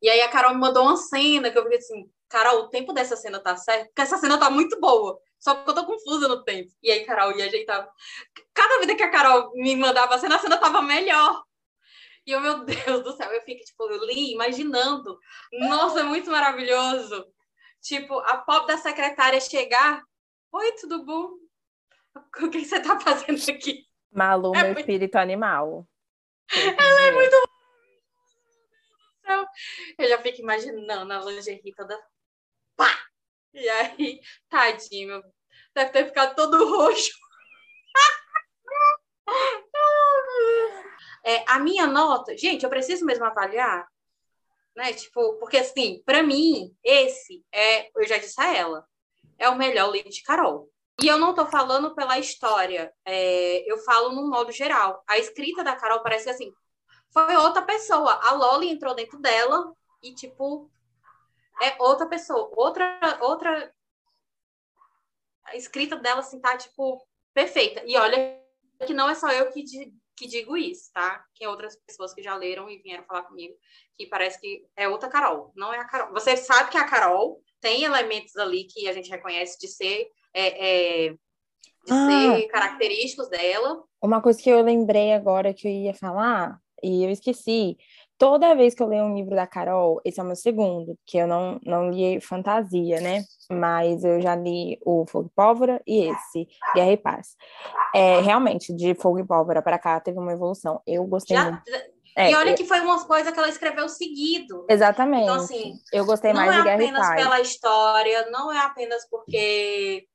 E 0.02 0.10
aí 0.10 0.22
a 0.22 0.30
Carol 0.30 0.54
me 0.54 0.60
mandou 0.60 0.84
uma 0.84 0.96
cena 0.96 1.50
que 1.50 1.58
eu 1.58 1.64
fiquei 1.64 1.80
assim, 1.80 2.10
Carol, 2.30 2.64
o 2.64 2.70
tempo 2.70 2.94
dessa 2.94 3.16
cena 3.16 3.40
tá 3.40 3.56
certo? 3.58 3.88
Porque 3.88 4.02
essa 4.02 4.18
cena 4.18 4.38
tá 4.38 4.50
muito 4.50 4.80
boa, 4.80 5.20
só 5.40 5.56
que 5.56 5.70
eu 5.70 5.74
tô 5.74 5.86
confusa 5.86 6.28
no 6.28 6.44
tempo. 6.44 6.72
E 6.82 6.92
aí 6.92 7.06
Carol 7.06 7.36
ia 7.36 7.46
ajeitar. 7.46 7.90
Cada 8.54 8.86
vez 8.86 8.98
que 8.98 9.04
a 9.04 9.12
Carol 9.12 9.52
me 9.56 9.76
mandava 9.76 10.16
a 10.16 10.20
cena, 10.20 10.36
a 10.36 10.40
cena 10.40 10.58
tava 10.58 10.82
melhor. 10.82 11.44
E 12.26 12.32
eu, 12.32 12.42
meu 12.42 12.66
Deus 12.66 13.04
do 13.04 13.16
céu, 13.16 13.32
eu 13.32 13.42
fico, 13.42 13.64
tipo, 13.64 13.84
eu 13.86 14.06
li 14.06 14.34
imaginando. 14.34 15.18
Nossa, 15.54 16.02
é 16.02 16.04
muito 16.04 16.30
maravilhoso. 16.30 17.26
Tipo, 17.82 18.20
a 18.20 18.38
pop 18.38 18.68
da 18.68 18.78
secretária 18.78 19.40
chegar 19.40 20.04
Oi, 20.52 20.72
tudo 20.74 21.06
bom? 21.06 21.32
O 22.16 22.50
que 22.50 22.66
você 22.66 22.82
tá 22.82 23.00
fazendo 23.00 23.39
aqui? 23.52 23.86
Malu, 24.12 24.56
é 24.56 24.60
meu 24.60 24.66
muito... 24.68 24.80
espírito 24.80 25.16
animal. 25.16 25.88
Ela 26.52 27.02
é 27.02 27.12
muito 27.12 27.48
eu 29.98 30.08
já 30.08 30.22
fico 30.22 30.41
imaginando 30.41 31.12
a 31.12 31.20
lingerie 31.20 31.74
toda 31.76 32.00
pá! 32.76 32.89
E 33.54 33.68
aí, 33.70 34.22
tadinho, 34.50 35.22
deve 35.74 35.91
ter 35.91 36.06
ficado 36.06 36.36
todo 36.36 36.66
roxo. 36.66 37.12
É, 41.26 41.43
a 41.45 41.60
minha 41.60 41.86
nota, 41.86 42.38
gente, 42.38 42.64
eu 42.64 42.70
preciso 42.70 43.04
mesmo 43.04 43.26
avaliar, 43.26 43.86
né? 44.74 44.93
Tipo, 44.93 45.38
porque 45.39 45.58
assim, 45.58 46.02
para 46.06 46.24
mim, 46.24 46.74
esse 46.82 47.43
é, 47.52 47.89
eu 47.93 48.08
já 48.08 48.18
disse 48.18 48.39
a 48.39 48.56
ela, 48.56 48.88
é 49.38 49.50
o 49.50 49.58
melhor 49.58 49.92
livro 49.92 50.10
de 50.10 50.24
Carol. 50.24 50.70
E 51.02 51.08
eu 51.08 51.18
não 51.18 51.30
estou 51.30 51.46
falando 51.46 51.94
pela 51.94 52.18
história, 52.18 52.92
é, 53.06 53.72
eu 53.72 53.78
falo 53.80 54.14
no 54.14 54.28
modo 54.30 54.52
geral. 54.52 55.04
A 55.08 55.20
escrita 55.20 55.64
da 55.64 55.76
Carol 55.76 56.02
parece 56.02 56.30
assim, 56.30 56.52
foi 57.12 57.36
outra 57.36 57.62
pessoa. 57.62 58.20
A 58.24 58.34
Loli 58.34 58.70
entrou 58.70 58.96
dentro 58.96 59.20
dela 59.20 59.74
e, 60.02 60.14
tipo, 60.14 60.72
é 61.62 61.82
outra 61.82 62.08
pessoa. 62.08 62.52
Outra, 62.56 63.00
outra... 63.22 63.72
A 65.46 65.56
escrita 65.56 65.96
dela, 65.96 66.20
assim, 66.20 66.40
tá, 66.42 66.58
tipo, 66.58 67.06
perfeita. 67.34 67.84
E 67.86 67.96
olha 67.96 68.42
que 68.86 68.94
não 68.94 69.10
é 69.10 69.16
só 69.16 69.30
eu 69.32 69.52
que, 69.52 69.64
que 70.16 70.28
digo 70.28 70.58
isso, 70.58 70.92
tá? 70.94 71.24
Tem 71.38 71.48
outras 71.48 71.76
pessoas 71.86 72.14
que 72.14 72.22
já 72.22 72.36
leram 72.36 72.70
e 72.70 72.80
vieram 72.80 73.06
falar 73.06 73.24
comigo 73.24 73.56
que 73.96 74.08
parece 74.08 74.40
que 74.40 74.68
é 74.76 74.88
outra 74.88 75.10
Carol. 75.10 75.52
Não 75.56 75.74
é 75.74 75.80
a 75.80 75.86
Carol. 75.86 76.12
Você 76.14 76.36
sabe 76.36 76.70
que 76.70 76.78
a 76.78 76.88
Carol 76.88 77.42
tem 77.68 77.84
elementos 77.84 78.38
ali 78.38 78.63
que 78.63 78.88
a 78.88 78.93
gente 78.93 79.09
reconhece 79.09 79.59
de 79.59 79.68
ser, 79.68 80.07
é, 80.34 81.07
é, 81.07 81.09
de 81.09 81.91
ah, 81.91 82.07
ser 82.07 82.47
característicos 82.47 83.28
dela. 83.28 83.84
Uma 84.01 84.22
coisa 84.22 84.41
que 84.41 84.49
eu 84.49 84.61
lembrei 84.61 85.11
agora 85.11 85.53
que 85.53 85.68
eu 85.68 85.72
ia 85.72 85.93
falar, 85.93 86.57
e 86.82 87.03
eu 87.03 87.09
esqueci. 87.09 87.78
Toda 88.18 88.55
vez 88.55 88.74
que 88.74 88.82
eu 88.82 88.88
leio 88.88 89.03
um 89.03 89.13
livro 89.13 89.36
da 89.36 89.45
Carol, 89.45 89.99
esse 90.05 90.18
é 90.20 90.24
o 90.24 90.26
meu 90.26 90.36
segundo, 90.36 90.97
que 91.05 91.18
eu 91.18 91.28
não, 91.28 91.59
não 91.63 91.91
li 91.91 92.22
fantasia, 92.22 93.01
né? 93.01 93.24
Mas 93.51 94.03
eu 94.03 94.22
já 94.22 94.34
li 94.34 94.80
o 94.86 95.05
Fogo 95.05 95.28
e 95.28 95.36
Pólvora 95.36 95.82
e 95.86 96.09
esse, 96.09 96.47
Guerra 96.74 96.91
e 96.93 96.97
Paz. 96.97 97.36
É, 97.93 98.22
realmente, 98.22 98.74
de 98.74 98.95
Fogo 98.95 99.20
e 99.20 99.28
Pólvora 99.28 99.61
para 99.61 99.78
cá 99.78 99.99
teve 99.99 100.18
uma 100.18 100.32
evolução. 100.32 100.82
Eu 100.88 101.03
gostei 101.05 101.36
já, 101.36 101.51
muito. 101.51 101.63
É, 102.18 102.32
e 102.32 102.36
olha 102.36 102.55
que 102.55 102.65
foi 102.65 102.80
uma 102.80 103.05
coisa 103.05 103.32
que 103.32 103.38
ela 103.38 103.47
escreveu 103.47 103.88
seguido. 103.88 104.65
Exatamente. 104.68 105.26
Então, 105.26 105.36
assim, 105.36 105.80
eu 105.93 106.03
gostei 106.03 106.34
mais 106.34 106.51
de 106.51 106.63
Guerra 106.63 106.84
e 106.84 106.91
Paz. 106.91 106.91
Não 106.91 107.03
é 107.03 107.05
apenas 107.05 107.24
pela 107.24 107.41
história, 107.41 108.30
não 108.32 108.51
é 108.51 108.57
apenas 108.57 109.07
porque 109.07 110.07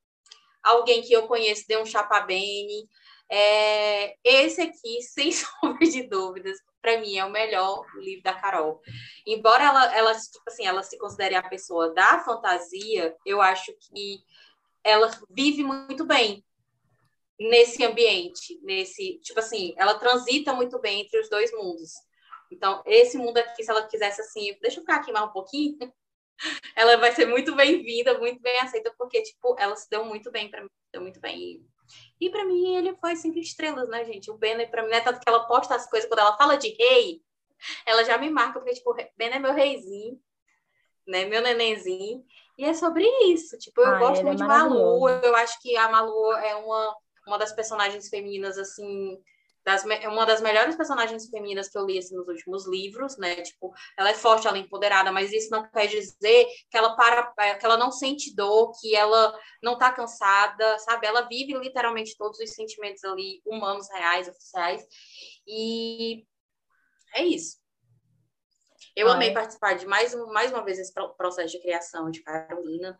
alguém 0.64 1.00
que 1.00 1.12
eu 1.12 1.28
conheço 1.28 1.64
deu 1.68 1.80
um 1.80 1.86
chapabene. 1.86 2.88
É, 3.30 4.16
esse 4.24 4.60
aqui, 4.60 5.00
sem 5.14 5.30
sombra 5.30 5.86
de 5.86 6.02
dúvidas, 6.02 6.58
para 6.82 6.98
mim 7.00 7.16
é 7.18 7.24
o 7.24 7.30
melhor 7.30 7.86
livro 7.94 8.24
da 8.24 8.34
Carol. 8.34 8.80
Embora 9.24 9.62
ela, 9.62 9.96
ela, 9.96 10.12
tipo 10.12 10.42
assim, 10.48 10.66
ela 10.66 10.82
se 10.82 10.98
considere 10.98 11.36
a 11.36 11.48
pessoa 11.48 11.94
da 11.94 12.18
fantasia, 12.18 13.14
eu 13.24 13.40
acho 13.40 13.72
que 13.78 14.24
ela 14.82 15.08
vive 15.30 15.62
muito 15.62 16.04
bem 16.04 16.44
nesse 17.48 17.84
ambiente, 17.84 18.58
nesse, 18.62 19.18
tipo 19.18 19.40
assim, 19.40 19.74
ela 19.76 19.98
transita 19.98 20.52
muito 20.52 20.78
bem 20.78 21.02
entre 21.02 21.20
os 21.20 21.28
dois 21.28 21.52
mundos. 21.52 21.92
Então, 22.50 22.82
esse 22.86 23.16
mundo 23.16 23.38
aqui, 23.38 23.64
se 23.64 23.70
ela 23.70 23.86
quisesse 23.86 24.20
assim, 24.20 24.56
deixa 24.60 24.78
eu 24.78 24.82
ficar 24.82 24.96
aqui 24.96 25.10
mais 25.10 25.26
um 25.26 25.32
pouquinho, 25.32 25.78
ela 26.76 26.96
vai 26.98 27.12
ser 27.12 27.26
muito 27.26 27.54
bem-vinda, 27.54 28.18
muito 28.18 28.40
bem 28.40 28.58
aceita, 28.60 28.94
porque, 28.98 29.22
tipo, 29.22 29.56
ela 29.58 29.74
se 29.74 29.88
deu 29.88 30.04
muito 30.04 30.30
bem 30.30 30.50
para 30.50 30.62
mim, 30.62 30.70
deu 30.92 31.02
muito 31.02 31.20
bem. 31.20 31.66
E, 32.20 32.30
para 32.30 32.44
mim, 32.44 32.76
ele 32.76 32.94
foi 32.96 33.16
cinco 33.16 33.38
estrelas, 33.38 33.88
né, 33.88 34.04
gente? 34.04 34.30
O 34.30 34.36
Banner, 34.36 34.70
para 34.70 34.82
mim, 34.82 34.90
não 34.90 34.96
é 34.96 35.00
tanto 35.00 35.20
que 35.20 35.28
ela 35.28 35.46
posta 35.46 35.74
as 35.74 35.88
coisas, 35.88 36.08
quando 36.08 36.20
ela 36.20 36.36
fala 36.36 36.56
de 36.56 36.68
rei, 36.68 37.22
ela 37.86 38.04
já 38.04 38.18
me 38.18 38.30
marca, 38.30 38.60
porque, 38.60 38.74
tipo, 38.74 38.94
Ben 39.16 39.30
é 39.30 39.38
meu 39.38 39.52
reizinho, 39.52 40.20
né, 41.06 41.24
meu 41.24 41.42
nenenzinho, 41.42 42.24
e 42.58 42.64
é 42.64 42.74
sobre 42.74 43.04
isso. 43.24 43.58
Tipo, 43.58 43.80
eu 43.80 43.86
ah, 43.86 43.98
gosto 43.98 44.20
é 44.20 44.24
muito 44.24 44.42
é 44.42 44.46
de 44.46 44.48
Malu, 44.48 45.08
eu 45.08 45.34
acho 45.36 45.60
que 45.60 45.76
a 45.76 45.88
Malu 45.90 46.32
é 46.34 46.54
uma 46.56 46.96
uma 47.26 47.38
das 47.38 47.52
personagens 47.52 48.08
femininas, 48.08 48.58
assim, 48.58 49.18
das, 49.64 49.84
uma 49.84 50.26
das 50.26 50.40
melhores 50.40 50.76
personagens 50.76 51.28
femininas 51.28 51.68
que 51.68 51.78
eu 51.78 51.86
li 51.86 51.98
assim, 51.98 52.16
nos 52.16 52.26
últimos 52.26 52.66
livros, 52.66 53.16
né? 53.16 53.36
Tipo, 53.42 53.72
ela 53.96 54.10
é 54.10 54.14
forte, 54.14 54.46
ela 54.46 54.56
é 54.56 54.60
empoderada, 54.60 55.12
mas 55.12 55.32
isso 55.32 55.50
não 55.50 55.68
quer 55.70 55.86
dizer 55.86 56.46
que 56.70 56.76
ela 56.76 56.96
para, 56.96 57.32
é, 57.38 57.54
que 57.54 57.64
ela 57.64 57.76
não 57.76 57.92
sente 57.92 58.34
dor, 58.34 58.72
que 58.80 58.94
ela 58.94 59.38
não 59.62 59.78
tá 59.78 59.92
cansada, 59.92 60.78
sabe? 60.80 61.06
Ela 61.06 61.22
vive 61.22 61.54
literalmente 61.54 62.16
todos 62.16 62.38
os 62.40 62.50
sentimentos 62.50 63.04
ali 63.04 63.40
humanos, 63.46 63.88
reais, 63.90 64.28
oficiais. 64.28 64.84
E 65.46 66.24
é 67.14 67.24
isso. 67.24 67.61
Eu 68.94 69.08
ah, 69.08 69.14
amei 69.14 69.30
é? 69.30 69.32
participar 69.32 69.74
de 69.74 69.86
mais, 69.86 70.14
um, 70.14 70.26
mais 70.32 70.52
uma 70.52 70.62
vez 70.62 70.78
esse 70.78 70.92
processo 71.16 71.52
de 71.52 71.60
criação 71.60 72.10
de 72.10 72.22
Carolina. 72.22 72.98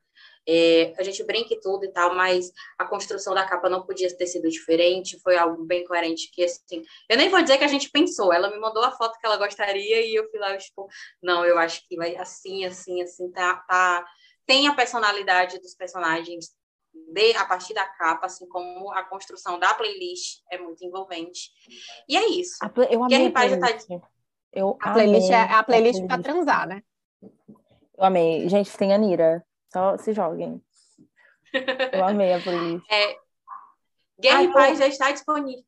É, 0.48 0.92
a 0.98 1.02
gente 1.02 1.22
brinca 1.22 1.54
e 1.54 1.60
tudo 1.60 1.84
e 1.84 1.92
tal, 1.92 2.14
mas 2.14 2.50
a 2.78 2.84
construção 2.84 3.34
da 3.34 3.46
capa 3.46 3.68
não 3.68 3.84
podia 3.84 4.14
ter 4.16 4.26
sido 4.26 4.48
diferente, 4.48 5.20
foi 5.20 5.36
algo 5.36 5.64
bem 5.64 5.84
coerente 5.84 6.30
que, 6.32 6.44
assim, 6.44 6.82
eu 7.08 7.16
nem 7.16 7.28
vou 7.28 7.42
dizer 7.42 7.58
que 7.58 7.64
a 7.64 7.68
gente 7.68 7.90
pensou, 7.90 8.32
ela 8.32 8.50
me 8.50 8.58
mandou 8.58 8.82
a 8.82 8.90
foto 8.90 9.18
que 9.18 9.26
ela 9.26 9.36
gostaria 9.36 10.04
e 10.04 10.14
eu 10.14 10.28
fui 10.30 10.40
lá, 10.40 10.52
eu, 10.52 10.58
tipo, 10.58 10.88
não, 11.22 11.44
eu 11.44 11.58
acho 11.58 11.86
que 11.86 11.96
vai 11.96 12.16
assim, 12.16 12.64
assim, 12.64 13.02
assim, 13.02 13.30
tá, 13.30 13.56
tá, 13.68 14.04
tem 14.46 14.66
a 14.66 14.74
personalidade 14.74 15.60
dos 15.60 15.74
personagens 15.74 16.50
de, 16.92 17.36
a 17.36 17.44
partir 17.44 17.74
da 17.74 17.84
capa, 17.84 18.26
assim 18.26 18.48
como 18.48 18.90
a 18.92 19.04
construção 19.04 19.58
da 19.58 19.74
playlist 19.74 20.40
é 20.50 20.58
muito 20.58 20.84
envolvente. 20.84 21.50
E 22.08 22.16
é 22.16 22.28
isso. 22.28 22.56
A, 22.62 22.70
eu 22.90 23.04
amei 23.04 23.32
a 23.34 23.48
já 23.48 23.58
tá... 23.58 23.68
Eu 24.52 24.76
a 24.80 24.92
playlist 24.92 25.30
é 25.30 25.40
a 25.40 25.62
playlist 25.62 26.06
para 26.06 26.22
transar, 26.22 26.68
né? 26.68 26.82
Eu 27.96 28.04
amei. 28.04 28.48
Gente, 28.48 28.76
tem 28.76 28.92
Anira. 28.92 29.44
Só 29.72 29.96
se 29.96 30.12
joguem. 30.12 30.62
Eu 31.92 32.04
amei 32.04 32.32
a 32.32 32.40
playlist. 32.40 32.84
É, 32.92 33.16
Guerra 34.20 34.42
e 34.44 34.52
Paz 34.52 34.78
já 34.78 34.86
está 34.86 35.10
disponível. 35.10 35.64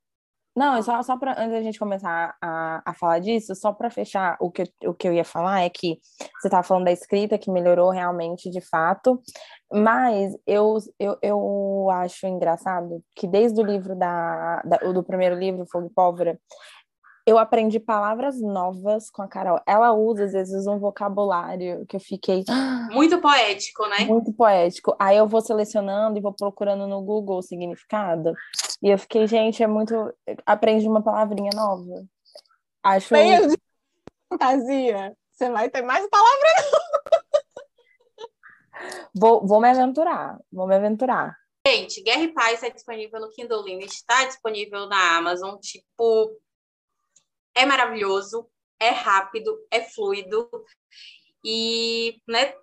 Não, 0.56 0.80
só, 0.84 1.02
só 1.02 1.18
para 1.18 1.32
antes 1.32 1.50
da 1.50 1.62
gente 1.62 1.80
começar 1.80 2.36
a, 2.40 2.80
a 2.86 2.94
falar 2.94 3.18
disso, 3.18 3.56
só 3.56 3.72
para 3.72 3.90
fechar, 3.90 4.36
o 4.38 4.52
que, 4.52 4.62
o 4.84 4.94
que 4.94 5.08
eu 5.08 5.12
ia 5.12 5.24
falar 5.24 5.62
é 5.62 5.68
que 5.68 5.98
você 6.40 6.46
estava 6.46 6.62
falando 6.62 6.84
da 6.84 6.92
escrita 6.92 7.36
que 7.36 7.50
melhorou 7.50 7.90
realmente 7.90 8.48
de 8.48 8.60
fato, 8.60 9.20
mas 9.72 10.32
eu, 10.46 10.76
eu, 10.96 11.18
eu 11.20 11.88
acho 11.90 12.28
engraçado 12.28 13.02
que 13.16 13.26
desde 13.26 13.60
o 13.60 13.64
livro 13.64 13.96
da, 13.96 14.62
da 14.64 14.76
do 14.76 15.02
primeiro 15.02 15.34
livro, 15.34 15.66
Fogo 15.66 15.88
e 15.88 15.92
Pólvora, 15.92 16.38
eu 17.26 17.38
aprendi 17.38 17.80
palavras 17.80 18.40
novas 18.40 19.10
com 19.10 19.22
a 19.22 19.28
Carol. 19.28 19.58
Ela 19.66 19.92
usa, 19.92 20.24
às 20.24 20.32
vezes, 20.32 20.66
um 20.66 20.78
vocabulário 20.78 21.86
que 21.86 21.96
eu 21.96 22.00
fiquei. 22.00 22.44
Muito 22.92 23.18
poético, 23.20 23.86
né? 23.86 24.00
Muito 24.00 24.32
poético. 24.32 24.94
Aí 24.98 25.16
eu 25.16 25.26
vou 25.26 25.40
selecionando 25.40 26.18
e 26.18 26.20
vou 26.22 26.34
procurando 26.34 26.86
no 26.86 27.02
Google 27.02 27.38
o 27.38 27.42
significado. 27.42 28.34
E 28.82 28.90
eu 28.90 28.98
fiquei, 28.98 29.26
gente, 29.26 29.62
é 29.62 29.66
muito. 29.66 29.94
Aprendi 30.44 30.86
uma 30.86 31.02
palavrinha 31.02 31.50
nova. 31.54 32.04
Acho. 32.82 33.14
Meio 33.14 33.48
de 33.48 33.58
fantasia. 34.30 35.16
Você 35.32 35.50
vai 35.50 35.70
ter 35.70 35.82
mais 35.82 36.06
palavras. 36.08 36.70
vou, 39.14 39.46
vou 39.46 39.60
me 39.60 39.70
aventurar. 39.70 40.38
Vou 40.52 40.66
me 40.66 40.76
aventurar. 40.76 41.34
Gente, 41.66 42.02
Guerra 42.02 42.22
e 42.24 42.32
Paz 42.34 42.62
está 42.62 42.68
disponível 42.68 43.18
no 43.18 43.30
Kindle 43.30 43.64
Limit, 43.64 43.90
está 43.90 44.26
disponível 44.26 44.86
na 44.86 45.16
Amazon. 45.16 45.56
Tipo, 45.58 46.30
é 47.54 47.64
maravilhoso, 47.64 48.48
é 48.80 48.90
rápido, 48.90 49.56
é 49.70 49.82
fluido. 49.82 50.48
E 51.46 52.22
né, 52.26 52.54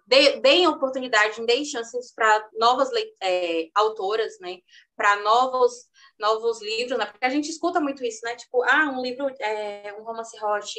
deem 0.41 0.67
oportunidade, 0.67 1.45
deem 1.45 1.63
chances 1.63 2.11
para 2.15 2.49
novas 2.53 2.89
é, 3.21 3.67
autoras, 3.75 4.39
né? 4.39 4.57
Para 4.95 5.17
novos, 5.17 5.87
novos 6.19 6.59
livros, 6.61 6.97
né? 6.97 7.05
Porque 7.05 7.23
a 7.23 7.29
gente 7.29 7.47
escuta 7.47 7.79
muito 7.79 8.03
isso, 8.03 8.21
né? 8.23 8.35
Tipo, 8.35 8.63
ah, 8.63 8.91
um 8.91 9.01
livro, 9.01 9.27
é, 9.39 9.93
um 9.99 10.03
romance 10.03 10.35
hot 10.43 10.73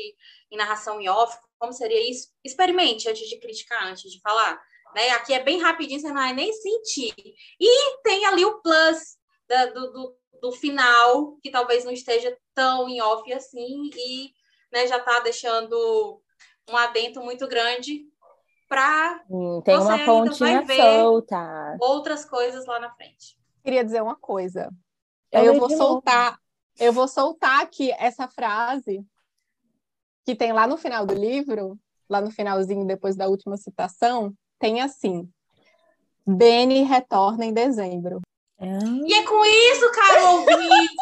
em 0.51 0.57
narração 0.57 1.01
em 1.01 1.09
off, 1.09 1.39
como 1.61 1.73
seria 1.73 2.11
isso? 2.11 2.29
Experimente 2.45 3.09
antes 3.09 3.29
de 3.29 3.39
criticar, 3.39 3.87
antes 3.87 4.11
de 4.11 4.21
falar. 4.21 4.61
Né? 4.97 5.11
Aqui 5.11 5.33
é 5.33 5.43
bem 5.43 5.61
rapidinho, 5.61 6.01
você 6.01 6.09
não 6.09 6.15
vai 6.15 6.33
nem 6.33 6.53
sentir. 6.53 7.15
E 7.61 8.03
tem 8.03 8.27
ali 8.27 8.45
o 8.45 8.61
plus 8.61 9.17
da, 9.53 9.67
do, 9.67 9.93
do, 9.93 10.17
do 10.41 10.53
final, 10.53 11.37
que 11.43 11.51
talvez 11.51 11.85
não 11.85 11.93
esteja 11.93 12.35
tão 12.55 12.89
em 12.89 13.03
off 13.03 13.31
assim, 13.35 13.91
e 13.95 14.33
né, 14.73 14.87
já 14.87 14.97
está 14.97 15.21
deixando 15.21 16.23
um 16.71 16.77
adento 16.77 17.21
muito 17.21 17.47
grande 17.47 18.07
para 18.67 19.23
tem 19.63 19.77
uma 19.77 19.99
pontinha 20.07 20.65
solta. 20.67 21.77
outras 21.79 22.25
coisas 22.25 22.65
lá 22.65 22.81
na 22.81 22.91
frente. 22.95 23.37
Queria 23.63 23.85
dizer 23.85 24.01
uma 24.01 24.17
coisa. 24.17 24.71
Eu, 25.31 25.45
eu 25.45 25.55
vou 25.61 25.69
soltar, 25.69 26.39
eu 26.79 26.93
vou 26.93 27.07
soltar 27.07 27.61
aqui 27.61 27.93
essa 27.93 28.27
frase 28.27 29.05
que 30.25 30.35
tem 30.35 30.53
lá 30.53 30.67
no 30.67 30.79
final 30.79 31.05
do 31.05 31.15
livro, 31.15 31.79
lá 32.09 32.23
no 32.23 32.31
finalzinho 32.31 32.87
depois 32.87 33.15
da 33.17 33.29
última 33.29 33.59
citação, 33.59 34.33
tem 34.59 34.81
assim: 34.81 35.29
Benny 36.27 36.83
retorna 36.83 37.45
em 37.45 37.53
dezembro. 37.53 38.23
E 38.65 39.15
é 39.15 39.25
com 39.25 39.45
isso, 39.45 39.91
caro 39.91 40.27
ouvinte, 40.37 40.95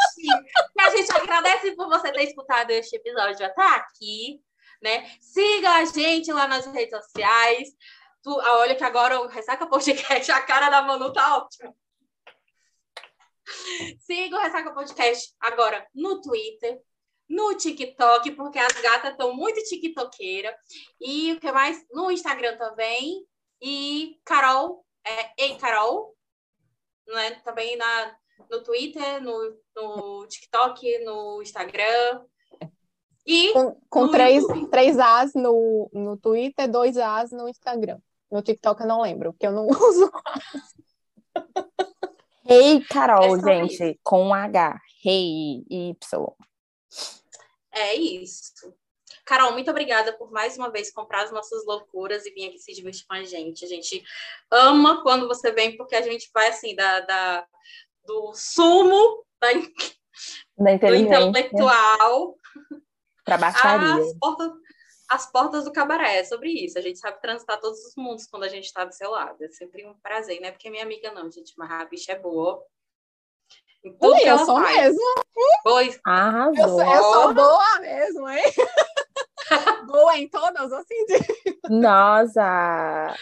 que 0.75 0.81
a 0.81 0.91
gente 0.97 1.13
agradece 1.13 1.73
por 1.77 1.89
você 1.89 2.11
ter 2.11 2.25
escutado 2.25 2.71
este 2.71 2.97
episódio 2.97 3.45
até 3.45 3.63
aqui, 3.63 4.41
né? 4.83 5.11
Siga 5.21 5.73
a 5.73 5.85
gente 5.85 6.33
lá 6.33 6.49
nas 6.49 6.65
redes 6.67 6.99
sociais. 6.99 7.69
Tu, 8.23 8.31
ah, 8.41 8.59
olha 8.59 8.75
que 8.75 8.85
agora 8.85 9.21
o 9.21 9.27
Ressaca 9.27 9.67
Podcast, 9.67 10.31
a 10.33 10.41
cara 10.41 10.71
da 10.71 10.81
Manu 10.81 11.13
tá 11.13 11.37
ótima. 11.37 11.75
Siga 13.99 14.37
o 14.37 14.41
Ressaca 14.41 14.73
Podcast 14.73 15.35
agora 15.39 15.87
no 15.95 16.19
Twitter, 16.23 16.81
no 17.29 17.55
TikTok, 17.55 18.31
porque 18.33 18.59
as 18.59 18.73
gatas 18.81 19.11
estão 19.11 19.35
muito 19.35 19.63
tiktokeira. 19.65 20.57
E 20.99 21.35
o 21.35 21.41
que 21.41 21.53
mais? 21.53 21.85
No 21.91 22.11
Instagram 22.11 22.57
também. 22.57 23.23
E 23.61 24.19
Carol, 24.25 24.83
é, 25.07 25.31
ei, 25.37 25.59
Carol, 25.59 26.17
né? 27.15 27.33
Também 27.45 27.77
na, 27.77 28.17
no 28.51 28.63
Twitter, 28.63 29.23
no, 29.23 29.57
no 29.77 30.27
TikTok, 30.27 30.99
no 31.05 31.43
Instagram. 31.43 32.25
E 33.27 33.53
com, 33.53 33.81
com 33.89 34.11
três, 34.11 34.45
três 34.71 34.99
As 34.99 35.35
no, 35.35 35.91
no 35.93 36.17
Twitter, 36.17 36.71
dois 36.71 36.97
As 36.97 37.31
no 37.31 37.49
Instagram. 37.49 37.99
No 38.31 38.43
TikTok 38.43 38.81
eu 38.81 38.87
não 38.87 39.03
lembro, 39.03 39.33
porque 39.33 39.47
eu 39.47 39.53
não 39.53 39.67
uso. 39.71 40.11
Hey, 42.47 42.85
Carol, 42.85 43.37
é 43.37 43.41
gente, 43.41 43.85
isso. 43.91 44.01
com 44.03 44.33
H. 44.33 44.81
Hey, 45.05 45.65
Y. 45.69 45.97
É 47.73 47.95
isso. 47.95 48.75
Carol, 49.31 49.53
muito 49.53 49.71
obrigada 49.71 50.13
por 50.13 50.33
mais 50.33 50.59
uma 50.59 50.73
vez 50.73 50.91
comprar 50.91 51.23
as 51.23 51.31
nossas 51.31 51.65
loucuras 51.65 52.27
e 52.27 52.33
vir 52.33 52.49
aqui 52.49 52.59
se 52.59 52.73
divertir 52.73 53.07
com 53.07 53.15
a 53.15 53.23
gente. 53.23 53.65
A 53.65 53.69
gente 53.69 54.03
ama 54.51 55.05
quando 55.05 55.29
você 55.29 55.53
vem, 55.53 55.77
porque 55.77 55.95
a 55.95 56.03
gente 56.03 56.29
vai 56.35 56.49
assim, 56.49 56.75
da, 56.75 56.99
da 56.99 57.47
do 58.05 58.33
sumo 58.35 59.25
da, 59.41 59.53
da 59.53 60.89
do 60.89 60.95
intelectual 60.97 62.37
para 63.25 63.39
baixaria. 63.39 64.03
As 64.03 64.19
portas, 64.19 64.53
as 65.09 65.31
portas 65.31 65.65
do 65.65 65.73
cabaré, 65.73 66.19
é 66.19 66.25
sobre 66.25 66.51
isso. 66.51 66.77
A 66.77 66.83
gente 66.83 66.99
sabe 66.99 67.21
transitar 67.21 67.61
todos 67.61 67.79
os 67.85 67.95
mundos 67.95 68.27
quando 68.27 68.43
a 68.43 68.49
gente 68.49 68.65
está 68.65 68.85
do 68.85 68.93
seu 68.93 69.13
lado. 69.13 69.45
É 69.45 69.49
sempre 69.51 69.87
um 69.87 69.95
prazer, 70.01 70.41
né? 70.41 70.51
Porque 70.51 70.69
minha 70.69 70.83
amiga 70.83 71.13
não, 71.13 71.31
gente, 71.31 71.55
mas 71.57 71.71
a 71.71 71.85
bicha 71.85 72.11
é 72.11 72.19
boa. 72.19 72.61
Ui, 73.85 74.29
eu 74.29 74.39
sou 74.41 74.61
faz. 74.61 74.77
mesmo. 74.77 75.01
Pois. 75.63 76.01
Arrasou. 76.05 76.57
Eu 76.57 76.69
sou, 76.69 76.95
eu 76.95 77.03
sou 77.03 77.35
boa 77.35 77.79
mesmo, 77.79 78.29
hein? 78.29 78.53
Boa 79.87 80.19
em 80.19 80.29
todas 80.29 80.73
os 80.73 80.87
sentidos. 80.87 81.27
Nossa! 81.69 83.15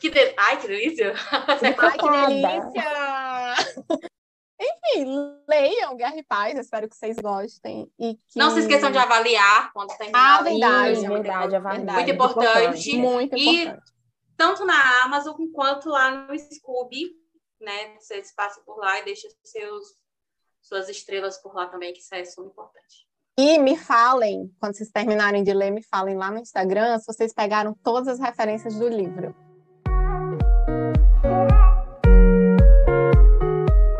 Que 0.00 0.10
de... 0.10 0.34
Ai, 0.36 0.60
que 0.60 0.68
delícia! 0.68 1.14
Ai, 1.30 1.98
que 1.98 2.08
delícia! 2.26 4.06
Enfim, 4.58 5.06
leiam 5.46 5.96
Guerra 5.96 6.16
e 6.16 6.22
Paz, 6.22 6.58
espero 6.58 6.88
que 6.88 6.96
vocês 6.96 7.16
gostem. 7.18 7.90
E 7.98 8.14
que... 8.14 8.38
Não 8.38 8.50
se 8.50 8.60
esqueçam 8.60 8.90
de 8.90 8.98
avaliar 8.98 9.70
quando 9.72 9.94
terminar. 9.96 10.38
Ah, 10.38 10.42
verdade, 10.42 10.96
Sim, 10.96 11.08
verdade, 11.08 11.50
verdade, 11.50 11.92
Muito 11.92 12.10
importante. 12.10 12.96
Muito 12.96 13.36
importante. 13.36 13.92
E 13.92 14.36
tanto 14.36 14.64
na 14.64 15.04
Amazon 15.04 15.34
quanto 15.52 15.90
lá 15.90 16.10
no 16.10 16.38
Scooby, 16.38 17.10
né? 17.60 17.96
Vocês 17.98 18.34
passam 18.34 18.62
por 18.64 18.78
lá 18.78 18.98
e 19.00 19.04
deixam 19.04 19.30
seus, 19.42 19.94
suas 20.62 20.88
estrelas 20.88 21.38
por 21.42 21.54
lá 21.54 21.66
também, 21.66 21.92
que 21.92 22.00
isso 22.00 22.14
é 22.14 22.24
super 22.24 22.50
importante. 22.50 23.05
E 23.38 23.58
me 23.58 23.76
falem, 23.76 24.50
quando 24.58 24.74
vocês 24.74 24.90
terminarem 24.90 25.44
de 25.44 25.52
ler, 25.52 25.70
me 25.70 25.82
falem 25.82 26.16
lá 26.16 26.30
no 26.30 26.38
Instagram 26.38 26.98
se 26.98 27.12
vocês 27.12 27.34
pegaram 27.34 27.76
todas 27.82 28.08
as 28.08 28.18
referências 28.18 28.74
do 28.78 28.88
livro. 28.88 29.36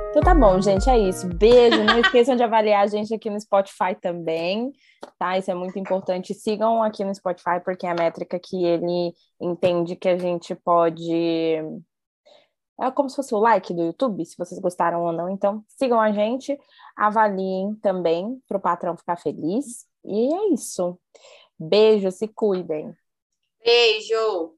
Então 0.08 0.22
tá 0.22 0.34
bom, 0.34 0.58
gente, 0.62 0.88
é 0.88 0.98
isso. 0.98 1.28
Beijo. 1.28 1.84
Não 1.84 2.00
esqueçam 2.00 2.34
de 2.34 2.42
avaliar 2.42 2.82
a 2.82 2.86
gente 2.86 3.12
aqui 3.12 3.28
no 3.28 3.38
Spotify 3.38 3.94
também, 4.00 4.72
tá? 5.18 5.36
Isso 5.36 5.50
é 5.50 5.54
muito 5.54 5.78
importante. 5.78 6.32
Sigam 6.32 6.82
aqui 6.82 7.04
no 7.04 7.14
Spotify, 7.14 7.60
porque 7.62 7.86
é 7.86 7.90
a 7.90 7.94
métrica 7.94 8.40
que 8.42 8.64
ele 8.64 9.12
entende 9.38 9.96
que 9.96 10.08
a 10.08 10.16
gente 10.16 10.54
pode 10.54 11.60
É 12.78 12.90
como 12.90 13.08
se 13.08 13.16
fosse 13.16 13.34
o 13.34 13.38
like 13.38 13.72
do 13.72 13.82
YouTube, 13.82 14.24
se 14.24 14.36
vocês 14.36 14.60
gostaram 14.60 15.02
ou 15.02 15.12
não. 15.12 15.30
Então, 15.30 15.64
sigam 15.68 16.00
a 16.00 16.12
gente, 16.12 16.58
avaliem 16.94 17.74
também 17.76 18.40
para 18.46 18.58
o 18.58 18.60
patrão 18.60 18.96
ficar 18.96 19.16
feliz. 19.16 19.86
E 20.04 20.34
é 20.34 20.52
isso. 20.52 20.98
Beijo, 21.58 22.10
se 22.10 22.28
cuidem. 22.28 22.94
Beijo! 23.64 24.54